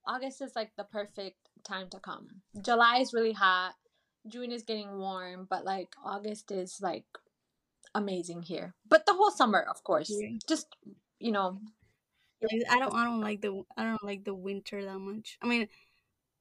August 0.07 0.43
is 0.43 0.53
like 0.55 0.73
the 0.77 0.85
perfect 0.85 1.39
time 1.65 1.89
to 1.89 1.99
come. 1.99 2.29
July 2.61 2.99
is 2.99 3.15
really 3.15 3.33
hot. 3.33 3.73
June 4.29 4.53
is 4.53 4.63
getting 4.63 4.99
warm, 4.99 5.47
but 5.49 5.65
like 5.65 5.95
August 6.05 6.51
is 6.51 6.79
like 6.81 7.05
amazing 7.95 8.43
here. 8.43 8.75
But 8.89 9.07
the 9.07 9.15
whole 9.15 9.31
summer, 9.31 9.61
of 9.69 9.83
course. 9.85 10.11
Yeah. 10.11 10.39
Just 10.49 10.67
you 11.19 11.33
know, 11.33 11.61
Like, 12.43 12.63
I 12.71 12.79
don't 12.79 12.95
I 12.95 13.05
don't 13.05 13.21
like 13.21 13.41
the 13.41 13.63
I 13.77 13.85
don't 13.85 14.05
like 14.05 14.25
the 14.25 14.35
winter 14.35 14.85
that 14.85 14.99
much. 14.99 15.39
I 15.43 15.47
mean, 15.47 15.69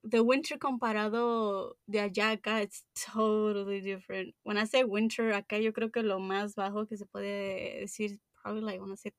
the 0.03 0.23
winter 0.23 0.57
comparado 0.57 1.73
de 1.89 1.99
allá 1.99 2.38
acá 2.38 2.61
it's 2.61 2.84
totally 2.95 3.82
different. 3.82 4.34
When 4.43 4.57
I 4.57 4.65
say 4.65 4.84
winter 4.84 5.32
acá 5.32 5.61
yo 5.61 5.71
creo 5.71 5.91
que 5.93 6.01
lo 6.03 6.19
más 6.19 6.55
bajo 6.55 6.88
que 6.88 6.97
se 6.97 7.05
puede 7.05 7.82
decir 7.82 8.17
probably 8.41 8.61
like 8.61 8.82
when 8.82 8.91
I 8.91 8.95
say 8.95 9.11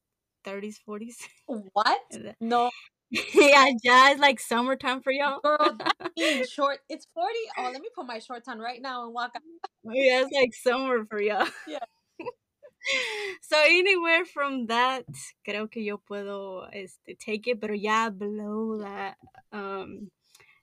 30s 0.45 0.79
40s. 0.87 1.19
what? 1.47 2.01
No, 2.41 2.71
yeah, 3.35 3.67
it's 4.11 4.21
like 4.21 4.41
summertime 4.41 5.03
for 5.03 5.13
y'all. 5.13 5.41
girl, 5.43 5.79
short. 6.51 6.79
It's 6.89 7.07
forty. 7.13 7.39
Oh, 7.59 7.65
let 7.65 7.83
me 7.83 7.89
put 7.95 8.07
my 8.07 8.19
shorts 8.19 8.49
on 8.49 8.59
right 8.59 8.81
now 8.81 9.05
and 9.05 9.13
walk 9.13 9.33
out. 9.37 9.43
yeah, 9.85 10.23
it's 10.23 10.33
like 10.33 10.55
summer 10.55 11.05
for 11.05 11.21
y'all. 11.21 11.47
Yeah. 11.69 11.79
so 13.43 13.57
anywhere 13.65 14.25
from 14.25 14.67
that, 14.67 15.05
creo 15.47 15.71
que 15.71 15.83
yo 15.83 15.99
puedo 15.99 16.67
este, 16.73 17.17
take 17.19 17.47
it, 17.47 17.61
pero 17.61 17.75
ya 17.75 18.09
below 18.11 18.79
that, 18.81 19.17
um, 19.53 20.11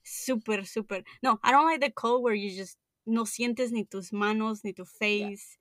super, 0.03 0.65
super. 0.65 1.01
No, 1.21 1.39
I 1.43 1.51
don't 1.51 1.65
like 1.65 1.81
the 1.81 1.91
cold 1.91 2.23
where 2.23 2.33
you 2.33 2.49
just 2.49 2.77
no 3.05 3.25
sientes 3.25 3.71
ni 3.71 3.83
tus 3.83 4.11
manos 4.11 4.63
ni 4.63 4.73
tu 4.73 4.85
face 4.85 5.57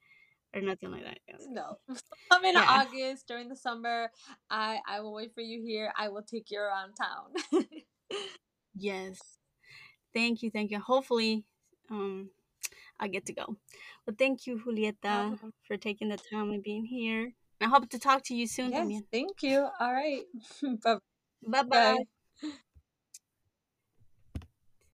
or 0.55 0.61
nothing 0.61 0.91
like 0.91 1.05
that. 1.05 1.19
Yeah. 1.29 1.37
No, 1.49 1.79
I'm 2.31 2.45
in 2.45 2.55
Yeah. 2.57 2.67
August 2.69 3.27
during 3.29 3.49
the 3.49 3.57
summer. 3.57 4.11
I 4.51 4.81
I 4.89 5.01
will 5.01 5.15
wait 5.15 5.35
for 5.35 5.41
you 5.41 5.63
here. 5.63 5.93
I 5.97 6.09
will 6.09 6.23
take 6.23 6.51
you 6.51 6.61
around 6.61 6.95
town. 6.95 7.63
Yes. 8.75 9.19
Thank 10.15 10.43
you, 10.43 10.51
thank 10.51 10.71
you. 10.71 10.79
Hopefully, 10.79 11.45
um, 11.91 12.31
I 13.01 13.09
get 13.09 13.27
to 13.27 13.33
go. 13.33 13.57
Well, 14.07 14.17
thank 14.19 14.47
you, 14.47 14.59
Julieta, 14.65 15.39
for 15.67 15.77
taking 15.77 16.09
the 16.09 16.17
time 16.17 16.51
and 16.51 16.63
being 16.63 16.85
here. 16.85 17.33
I 17.61 17.67
hope 17.67 17.89
to 17.91 17.99
talk 17.99 18.23
to 18.25 18.35
you 18.35 18.47
soon, 18.47 18.73
yes, 18.73 19.03
thank 19.13 19.43
you. 19.43 19.69
All 19.81 19.93
right. 19.93 20.23
Bye. 21.47 21.63
bye. 21.63 21.97